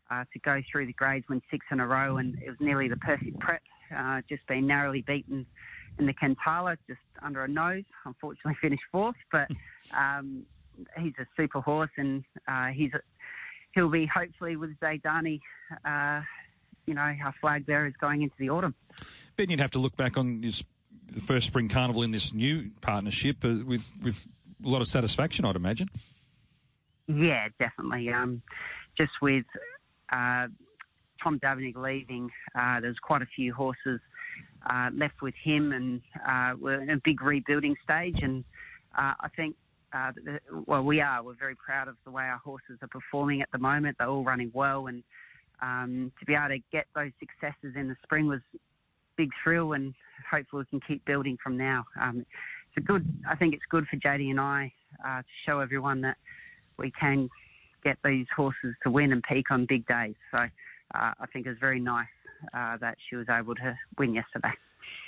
uh, 0.10 0.24
to 0.34 0.40
go 0.40 0.62
through 0.72 0.86
the 0.88 0.94
grades, 0.94 1.26
win 1.30 1.42
six 1.52 1.66
in 1.72 1.80
a 1.80 1.88
row, 1.88 2.18
and 2.18 2.36
it 2.42 2.50
was 2.50 2.58
nearly 2.60 2.88
the 2.88 2.98
perfect 2.98 3.40
prep. 3.40 3.62
Uh, 3.96 4.22
just 4.28 4.46
been 4.48 4.68
narrowly 4.68 5.02
beaten 5.02 5.46
in 5.98 6.06
the 6.06 6.14
Kantala, 6.14 6.78
just 6.88 7.00
under 7.22 7.44
a 7.44 7.48
nose. 7.48 7.84
Unfortunately, 8.06 8.56
finished 8.62 8.84
fourth, 8.92 9.16
but 9.32 9.48
um, 9.98 10.44
he's 10.98 11.14
a 11.20 11.26
super 11.36 11.62
horse, 11.62 11.92
and 11.98 12.24
uh, 12.48 12.68
he's 12.68 12.94
a, 12.94 13.00
he'll 13.74 13.90
be 13.90 14.06
hopefully 14.06 14.56
with 14.56 14.78
Zaydani 14.80 15.40
uh, 15.86 16.22
you 16.88 16.94
know, 16.94 17.02
our 17.02 17.36
flag 17.40 17.66
bearers 17.66 17.94
going 18.00 18.24
into 18.24 18.36
the 18.40 18.50
autumn. 18.50 18.74
Ben, 19.36 19.50
you'd 19.50 19.60
have 19.60 19.72
to 19.72 19.80
look 19.80 19.96
back 19.96 20.18
on 20.18 20.42
this, 20.42 20.64
the 21.12 21.20
first 21.20 21.48
spring 21.48 21.70
carnival 21.70 22.02
in 22.02 22.12
this 22.12 22.34
new 22.34 22.72
partnership 22.82 23.44
uh, 23.44 23.58
with 23.66 23.86
with 24.02 24.26
a 24.66 24.68
lot 24.68 24.82
of 24.82 24.88
satisfaction, 24.88 25.46
I'd 25.46 25.56
imagine. 25.56 25.90
Yeah, 27.08 27.50
definitely. 27.60 28.12
Um, 28.12 28.42
just 28.98 29.12
with 29.22 29.46
uh, 30.12 30.48
Tom 31.24 31.40
Dabernig 31.40 31.76
leaving, 31.76 32.30
uh, 32.56 32.80
there's 32.80 33.00
quite 33.00 33.22
a 33.22 33.28
few 33.36 33.54
horses 33.54 34.00
uh, 34.70 34.90
left 34.94 35.22
with 35.22 35.36
him, 35.42 35.72
and 35.72 36.02
uh, 36.28 36.54
we're 36.60 36.82
in 36.82 36.90
a 36.90 36.98
big 37.04 37.22
rebuilding 37.22 37.76
stage. 37.84 38.20
And 38.22 38.44
uh, 38.98 39.14
I 39.20 39.30
think, 39.36 39.56
well, 40.66 40.84
we 40.84 41.02
are. 41.02 41.24
We're 41.24 41.34
very 41.34 41.56
proud 41.56 41.88
of 41.88 41.96
the 42.06 42.12
way 42.12 42.24
our 42.24 42.38
horses 42.38 42.78
are 42.82 42.88
performing 42.88 43.42
at 43.42 43.52
the 43.52 43.58
moment. 43.58 43.98
They're 43.98 44.10
all 44.10 44.24
running 44.24 44.52
well, 44.54 44.88
and 44.88 45.04
um, 45.62 46.12
to 46.20 46.26
be 46.26 46.36
able 46.36 46.50
to 46.50 46.60
get 46.72 46.86
those 46.96 47.12
successes 47.20 47.76
in 47.76 47.88
the 47.88 47.96
spring 48.04 48.28
was 48.28 48.42
big 49.16 49.32
thrill, 49.44 49.74
and 49.74 49.94
hopefully 50.30 50.66
we 50.72 50.80
can 50.80 50.88
keep 50.88 51.04
building 51.06 51.38
from 51.42 51.58
now. 51.58 51.86
Um, 52.00 52.20
it's 52.20 52.78
a 52.78 52.82
good. 52.82 53.06
I 53.28 53.36
think 53.36 53.54
it's 53.54 53.64
good 53.70 53.88
for 53.88 53.98
JD 53.98 54.30
and 54.30 54.40
I 54.40 54.72
uh, 55.06 55.20
to 55.20 55.28
show 55.46 55.60
everyone 55.60 56.02
that 56.02 56.18
we 56.78 56.92
can 56.92 57.30
get 57.84 57.98
these 58.04 58.28
horses 58.36 58.76
to 58.84 58.92
win 58.92 59.12
and 59.12 59.24
peak 59.24 59.52
on 59.52 59.66
big 59.66 59.88
days. 59.88 60.16
So 60.32 60.44
uh, 60.44 60.48
I 60.94 61.26
think 61.32 61.48
it's 61.48 61.60
very 61.60 61.80
nice 61.80 62.08
uh, 62.54 62.78
that 62.78 62.98
she 63.10 63.16
was 63.16 63.28
able 63.30 63.56
to 63.56 63.78
win 63.98 64.14
yesterday. 64.14 64.54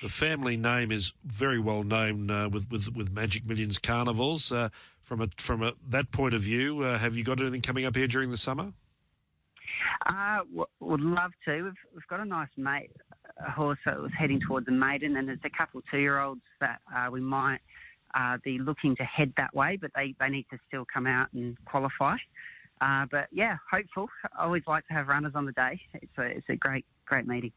The 0.02 0.10
family 0.10 0.58
name 0.58 0.92
is 0.92 1.14
very 1.26 1.60
well 1.60 1.84
known 1.84 2.30
uh, 2.30 2.50
with, 2.50 2.70
with 2.70 2.96
with 2.96 3.12
Magic 3.12 3.46
Millions 3.46 3.78
carnivals. 3.80 4.52
Uh, 4.52 4.70
from 5.02 5.22
a 5.22 5.30
from 5.38 5.64
a, 5.64 5.74
that 5.88 6.12
point 6.12 6.34
of 6.34 6.42
view, 6.42 6.84
uh, 6.84 6.98
have 6.98 7.16
you 7.16 7.24
got 7.24 7.40
anything 7.40 7.62
coming 7.62 7.86
up 7.86 7.96
here 7.96 8.08
during 8.08 8.30
the 8.30 8.38
summer? 8.38 8.74
Uh, 10.06 10.40
w- 10.40 10.66
would 10.80 11.02
love 11.02 11.32
to. 11.46 11.64
We've, 11.64 11.74
we've 11.94 12.08
got 12.08 12.20
a 12.20 12.26
nice 12.26 12.50
mate, 12.58 12.92
a 13.46 13.52
horse 13.52 13.80
that 13.86 14.00
was 14.00 14.12
heading 14.18 14.40
towards 14.40 14.68
a 14.68 14.72
maiden, 14.72 15.18
and 15.18 15.28
there's 15.28 15.40
a 15.44 15.50
couple 15.50 15.80
of 15.80 15.86
two-year-olds 15.90 16.42
that 16.60 16.80
uh, 16.96 17.10
we 17.12 17.22
might 17.22 17.60
uh, 18.14 18.38
be 18.44 18.60
looking 18.60 18.96
to 18.98 19.04
head 19.04 19.34
that 19.38 19.54
way, 19.56 19.78
but 19.78 19.92
they, 19.96 20.16
they 20.20 20.30
need 20.30 20.46
to 20.52 20.58
still 20.68 20.84
come 20.94 21.08
out 21.08 21.32
and 21.34 21.58
qualify. 21.66 22.18
Uh, 22.82 23.06
but 23.12 23.28
yeah, 23.32 23.58
hopeful. 23.70 24.10
I 24.38 24.46
always 24.46 24.64
like 24.68 24.88
to 24.88 24.94
have 24.94 25.08
runners 25.08 25.34
on 25.36 25.46
the 25.46 25.52
day. 25.52 25.82
It's 25.94 26.18
a, 26.18 26.24
it's 26.24 26.50
a 26.50 26.56
great, 26.56 26.86
great 27.06 27.28
meeting. 27.28 27.52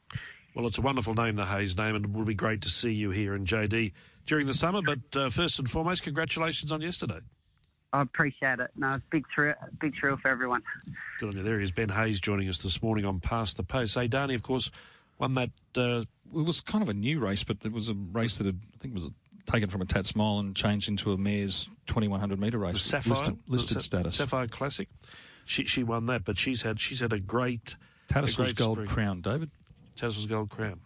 Well, 0.54 0.66
it's 0.66 0.78
a 0.78 0.82
wonderful 0.82 1.14
name, 1.14 1.36
the 1.36 1.46
Hayes 1.46 1.76
name, 1.76 1.94
and 1.94 2.04
it 2.04 2.12
will 2.12 2.24
be 2.24 2.34
great 2.34 2.60
to 2.62 2.68
see 2.68 2.92
you 2.92 3.10
here 3.10 3.34
in 3.34 3.46
JD 3.46 3.92
during 4.26 4.46
the 4.46 4.54
summer. 4.54 4.82
But 4.82 5.16
uh, 5.18 5.30
first 5.30 5.58
and 5.58 5.70
foremost, 5.70 6.02
congratulations 6.02 6.72
on 6.72 6.80
yesterday. 6.82 7.20
I 7.92 8.02
appreciate 8.02 8.58
it. 8.58 8.70
No, 8.76 8.94
it's 8.94 9.04
big 9.10 9.24
thrill, 9.34 9.54
big 9.80 9.94
thrill 9.98 10.16
for 10.16 10.28
everyone. 10.28 10.62
Good 11.20 11.28
on 11.30 11.36
you. 11.36 11.42
There 11.42 11.60
is 11.60 11.70
Ben 11.70 11.90
Hayes 11.90 12.20
joining 12.20 12.48
us 12.48 12.58
this 12.58 12.82
morning 12.82 13.04
on 13.04 13.20
Past 13.20 13.56
the 13.56 13.62
Post. 13.62 13.94
Hey, 13.94 14.08
Danny, 14.08 14.34
of 14.34 14.42
course, 14.42 14.70
won 15.18 15.34
that. 15.34 15.50
Uh, 15.76 16.04
it 16.34 16.44
was 16.44 16.60
kind 16.62 16.82
of 16.82 16.88
a 16.88 16.94
new 16.94 17.20
race, 17.20 17.44
but 17.44 17.58
it 17.64 17.72
was 17.72 17.88
a 17.88 17.94
race 17.94 18.38
that 18.38 18.46
had, 18.46 18.56
I 18.74 18.78
think 18.78 18.94
was 18.94 19.10
taken 19.46 19.68
from 19.68 19.82
a 19.82 19.84
Tat 19.84 20.06
Smile 20.06 20.38
and 20.38 20.54
changed 20.54 20.88
into 20.88 21.12
a 21.12 21.18
mare's 21.18 21.68
2100 21.86 22.38
metre 22.38 22.58
race. 22.58 22.74
The 22.74 22.78
Sapphire 22.78 23.14
listed, 23.14 23.38
listed 23.48 23.76
the 23.78 23.82
status. 23.82 24.16
Sapphire 24.16 24.48
Classic. 24.48 24.88
She 25.44 25.64
she 25.64 25.82
won 25.82 26.06
that, 26.06 26.24
but 26.24 26.38
she's 26.38 26.62
had 26.62 26.80
she's 26.80 27.00
had 27.00 27.12
a 27.12 27.18
great 27.18 27.76
Tattersall's 28.08 28.52
Gold 28.52 28.78
spring. 28.78 28.88
Crown, 28.88 29.20
David. 29.20 29.50
Tattersall's 29.96 30.26
Gold 30.26 30.50
Crown. 30.50 30.80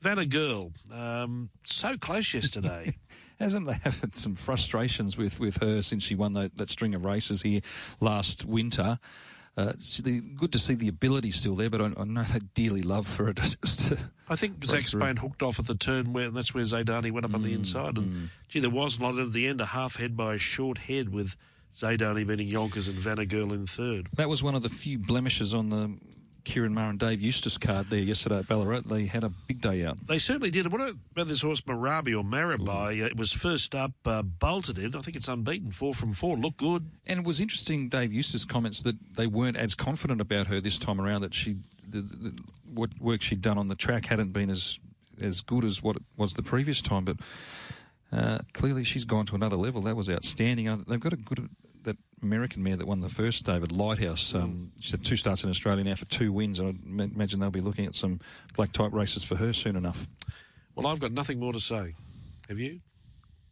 Vanna 0.00 0.26
Girl, 0.26 0.72
um, 0.92 1.50
so 1.64 1.96
close 1.96 2.34
yesterday. 2.34 2.96
hasn't 3.38 3.66
they 3.66 3.74
had 3.82 4.16
some 4.16 4.34
frustrations 4.34 5.16
with, 5.16 5.38
with 5.38 5.58
her 5.58 5.82
since 5.82 6.02
she 6.02 6.14
won 6.14 6.32
that, 6.34 6.56
that 6.56 6.70
string 6.70 6.94
of 6.94 7.04
races 7.04 7.42
here 7.42 7.60
last 8.00 8.44
winter? 8.44 8.98
Uh, 9.56 9.72
good 10.36 10.52
to 10.52 10.58
see 10.58 10.74
the 10.74 10.88
ability 10.88 11.30
still 11.30 11.54
there, 11.54 11.70
but 11.70 11.80
I, 11.80 11.90
I 11.96 12.04
know 12.04 12.22
they 12.22 12.40
dearly 12.54 12.82
love 12.82 13.06
for 13.06 13.30
it. 13.30 13.38
I 14.28 14.36
think 14.36 14.64
Zac 14.64 14.88
Spain 14.88 15.16
hooked 15.16 15.42
off 15.42 15.58
at 15.58 15.66
the 15.66 15.74
turn 15.74 16.12
where 16.12 16.30
that's 16.30 16.52
where 16.52 16.64
Zaydani 16.64 17.12
went 17.12 17.24
up 17.24 17.32
mm, 17.32 17.36
on 17.36 17.42
the 17.42 17.52
mm, 17.52 17.56
inside, 17.56 17.96
and 17.96 18.12
mm. 18.12 18.28
gee, 18.48 18.60
there 18.60 18.70
was 18.70 18.98
not 18.98 19.18
at 19.18 19.32
the 19.32 19.46
end 19.46 19.60
a 19.60 19.66
half 19.66 19.96
head 19.96 20.16
by 20.16 20.34
a 20.34 20.38
short 20.38 20.78
head 20.78 21.12
with 21.12 21.36
Zaydani 21.76 22.26
beating 22.26 22.48
Yonkers 22.48 22.88
and 22.88 22.98
Vanagirl 22.98 23.52
in 23.52 23.66
third. 23.66 24.08
That 24.14 24.28
was 24.28 24.42
one 24.42 24.54
of 24.54 24.62
the 24.62 24.68
few 24.68 24.98
blemishes 24.98 25.54
on 25.54 25.70
the 25.70 25.96
Ciaron 26.46 26.72
Maher 26.72 26.90
and 26.90 26.98
Dave 26.98 27.20
Eustace 27.20 27.58
card 27.58 27.90
there 27.90 28.00
yesterday 28.00 28.38
at 28.38 28.48
Ballarat. 28.48 28.82
They 28.86 29.06
had 29.06 29.24
a 29.24 29.28
big 29.28 29.60
day 29.60 29.84
out. 29.84 29.98
They 30.06 30.18
certainly 30.18 30.50
did. 30.50 30.70
What 30.70 30.80
about 30.80 31.28
this 31.28 31.42
horse 31.42 31.60
Marabi 31.62 32.16
or 32.16 32.22
Marabai? 32.22 33.02
Uh, 33.02 33.06
it 33.06 33.16
was 33.16 33.32
first 33.32 33.74
up, 33.74 33.92
uh, 34.06 34.22
bolted 34.22 34.78
in. 34.78 34.94
I 34.94 35.00
think 35.00 35.16
it's 35.16 35.28
unbeaten, 35.28 35.72
four 35.72 35.92
from 35.92 36.12
four. 36.12 36.36
Looked 36.36 36.58
good. 36.58 36.88
And 37.06 37.20
it 37.20 37.26
was 37.26 37.40
interesting, 37.40 37.88
Dave 37.88 38.12
Eustace 38.12 38.44
comments 38.44 38.82
that 38.82 38.96
they 39.16 39.26
weren't 39.26 39.56
as 39.56 39.74
confident 39.74 40.20
about 40.20 40.46
her 40.46 40.60
this 40.60 40.78
time 40.78 41.00
around. 41.00 41.22
That 41.22 41.34
she, 41.34 41.56
the, 41.88 42.00
the, 42.00 42.38
what 42.72 42.90
work 43.00 43.22
she'd 43.22 43.42
done 43.42 43.58
on 43.58 43.68
the 43.68 43.74
track 43.74 44.06
hadn't 44.06 44.32
been 44.32 44.50
as 44.50 44.78
as 45.20 45.40
good 45.40 45.64
as 45.64 45.82
what 45.82 45.96
it 45.96 46.02
was 46.16 46.34
the 46.34 46.42
previous 46.42 46.80
time, 46.80 47.04
but. 47.04 47.16
Uh, 48.12 48.38
clearly, 48.52 48.84
she's 48.84 49.04
gone 49.04 49.26
to 49.26 49.34
another 49.34 49.56
level. 49.56 49.82
That 49.82 49.96
was 49.96 50.08
outstanding. 50.08 50.84
They've 50.86 51.00
got 51.00 51.12
a 51.12 51.16
good 51.16 51.50
that 51.86 51.96
American 52.22 52.62
mare 52.62 52.76
that 52.76 52.86
won 52.86 53.00
the 53.00 53.08
first, 53.08 53.44
David 53.44 53.72
Lighthouse. 53.72 54.34
Um, 54.34 54.72
She's 54.78 54.90
had 54.90 55.04
two 55.04 55.16
starts 55.16 55.44
in 55.44 55.50
Australia 55.50 55.82
now 55.82 55.94
for 55.94 56.04
two 56.04 56.32
wins, 56.32 56.60
and 56.60 56.68
I 57.00 57.04
imagine 57.04 57.40
they'll 57.40 57.50
be 57.50 57.60
looking 57.62 57.86
at 57.86 57.94
some 57.94 58.20
black 58.54 58.72
type 58.72 58.92
races 58.92 59.24
for 59.24 59.36
her 59.36 59.52
soon 59.52 59.76
enough. 59.76 60.06
Well, 60.74 60.86
I've 60.86 61.00
got 61.00 61.12
nothing 61.12 61.40
more 61.40 61.52
to 61.52 61.60
say. 61.60 61.94
Have 62.48 62.58
you? 62.58 62.80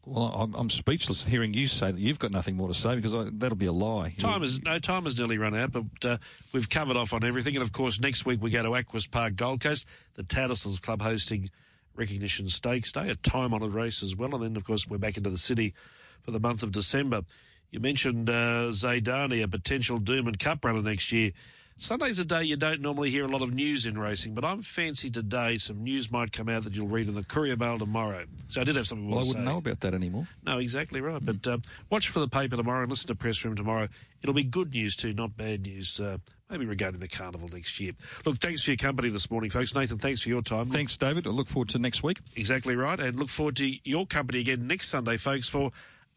Well, 0.06 0.34
I'm, 0.34 0.54
I'm 0.54 0.70
speechless 0.70 1.24
hearing 1.24 1.54
you 1.54 1.66
say 1.66 1.90
that 1.90 1.98
you've 1.98 2.18
got 2.18 2.30
nothing 2.30 2.56
more 2.56 2.68
to 2.68 2.74
say 2.74 2.96
because 2.96 3.14
I, 3.14 3.30
that'll 3.32 3.56
be 3.56 3.66
a 3.66 3.72
lie. 3.72 4.14
Time 4.18 4.42
is 4.42 4.62
no 4.62 4.78
time 4.78 5.04
has 5.04 5.18
nearly 5.18 5.38
run 5.38 5.54
out, 5.54 5.72
but 5.72 5.84
uh, 6.04 6.18
we've 6.52 6.68
covered 6.68 6.96
off 6.96 7.14
on 7.14 7.24
everything. 7.24 7.56
And 7.56 7.62
of 7.62 7.72
course, 7.72 7.98
next 8.00 8.26
week 8.26 8.42
we 8.42 8.50
go 8.50 8.62
to 8.62 8.74
Aquis 8.74 9.06
Park, 9.06 9.36
Gold 9.36 9.62
Coast, 9.62 9.86
the 10.14 10.22
Tattersalls 10.22 10.80
Club 10.80 11.00
hosting 11.00 11.50
Recognition 11.96 12.48
Stakes 12.48 12.92
Day, 12.92 13.08
a 13.08 13.14
time-honoured 13.14 13.72
race 13.72 14.02
as 14.02 14.14
well. 14.14 14.34
And 14.34 14.44
then, 14.44 14.56
of 14.56 14.64
course, 14.64 14.86
we're 14.86 14.98
back 14.98 15.16
into 15.16 15.30
the 15.30 15.38
city 15.38 15.74
for 16.22 16.32
the 16.32 16.40
month 16.40 16.62
of 16.62 16.72
December. 16.72 17.22
You 17.70 17.80
mentioned 17.80 18.28
uh, 18.28 18.70
Zaydani, 18.70 19.42
a 19.42 19.48
potential 19.48 19.98
Doomben 19.98 20.38
Cup 20.38 20.64
runner 20.64 20.82
next 20.82 21.12
year. 21.12 21.32
Sunday's 21.76 22.18
a 22.18 22.24
day 22.24 22.44
you 22.44 22.56
don't 22.56 22.80
normally 22.80 23.10
hear 23.10 23.24
a 23.24 23.28
lot 23.28 23.42
of 23.42 23.52
news 23.52 23.84
in 23.84 23.98
racing, 23.98 24.32
but 24.32 24.44
I'm 24.44 24.62
fancy 24.62 25.10
today 25.10 25.56
some 25.56 25.82
news 25.82 26.10
might 26.10 26.32
come 26.32 26.48
out 26.48 26.64
that 26.64 26.74
you'll 26.74 26.86
read 26.88 27.08
in 27.08 27.14
the 27.14 27.24
Courier 27.24 27.56
Mail 27.56 27.78
tomorrow. 27.78 28.24
So 28.48 28.60
I 28.60 28.64
did 28.64 28.76
have 28.76 28.86
something 28.86 29.08
well, 29.08 29.18
I 29.18 29.22
wouldn't 29.22 29.44
say. 29.44 29.50
know 29.50 29.58
about 29.58 29.80
that 29.80 29.92
anymore. 29.92 30.28
No, 30.46 30.58
exactly 30.58 31.00
right. 31.00 31.20
But 31.24 31.46
um, 31.48 31.62
watch 31.90 32.08
for 32.08 32.20
the 32.20 32.28
paper 32.28 32.56
tomorrow 32.56 32.82
and 32.82 32.90
listen 32.90 33.08
to 33.08 33.14
Press 33.14 33.44
Room 33.44 33.56
tomorrow. 33.56 33.88
It'll 34.22 34.34
be 34.34 34.44
good 34.44 34.72
news 34.72 34.96
too, 34.96 35.12
not 35.12 35.36
bad 35.36 35.62
news. 35.62 36.00
Uh, 36.00 36.18
maybe 36.48 36.64
regarding 36.64 37.00
the 37.00 37.08
carnival 37.08 37.48
next 37.52 37.80
year. 37.80 37.92
Look, 38.24 38.38
thanks 38.38 38.62
for 38.62 38.70
your 38.70 38.78
company 38.78 39.08
this 39.08 39.30
morning, 39.30 39.50
folks. 39.50 39.74
Nathan, 39.74 39.98
thanks 39.98 40.20
for 40.22 40.28
your 40.28 40.42
time. 40.42 40.66
Thanks, 40.66 40.96
David. 40.96 41.26
I 41.26 41.30
look 41.30 41.48
forward 41.48 41.70
to 41.70 41.78
next 41.80 42.02
week. 42.02 42.20
Exactly 42.36 42.76
right. 42.76 43.00
And 43.00 43.18
look 43.18 43.28
forward 43.28 43.56
to 43.56 43.74
your 43.84 44.06
company 44.06 44.40
again 44.40 44.66
next 44.66 44.88
Sunday, 44.88 45.16
folks, 45.16 45.48
for 45.48 45.72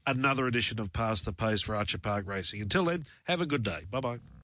another 0.05 0.45
edition 0.45 0.80
of 0.80 0.93
Past 0.93 1.26
the 1.26 1.34
Post 1.34 1.66
for 1.66 1.76
Archer 1.76 1.97
Park 1.97 2.28
Racing. 2.28 2.62
Until 2.62 2.86
then, 2.86 3.03
have 3.24 3.41
a 3.41 3.45
good 3.45 3.64
day. 3.64 3.82
Bye 3.89 3.99
bye. 3.99 4.20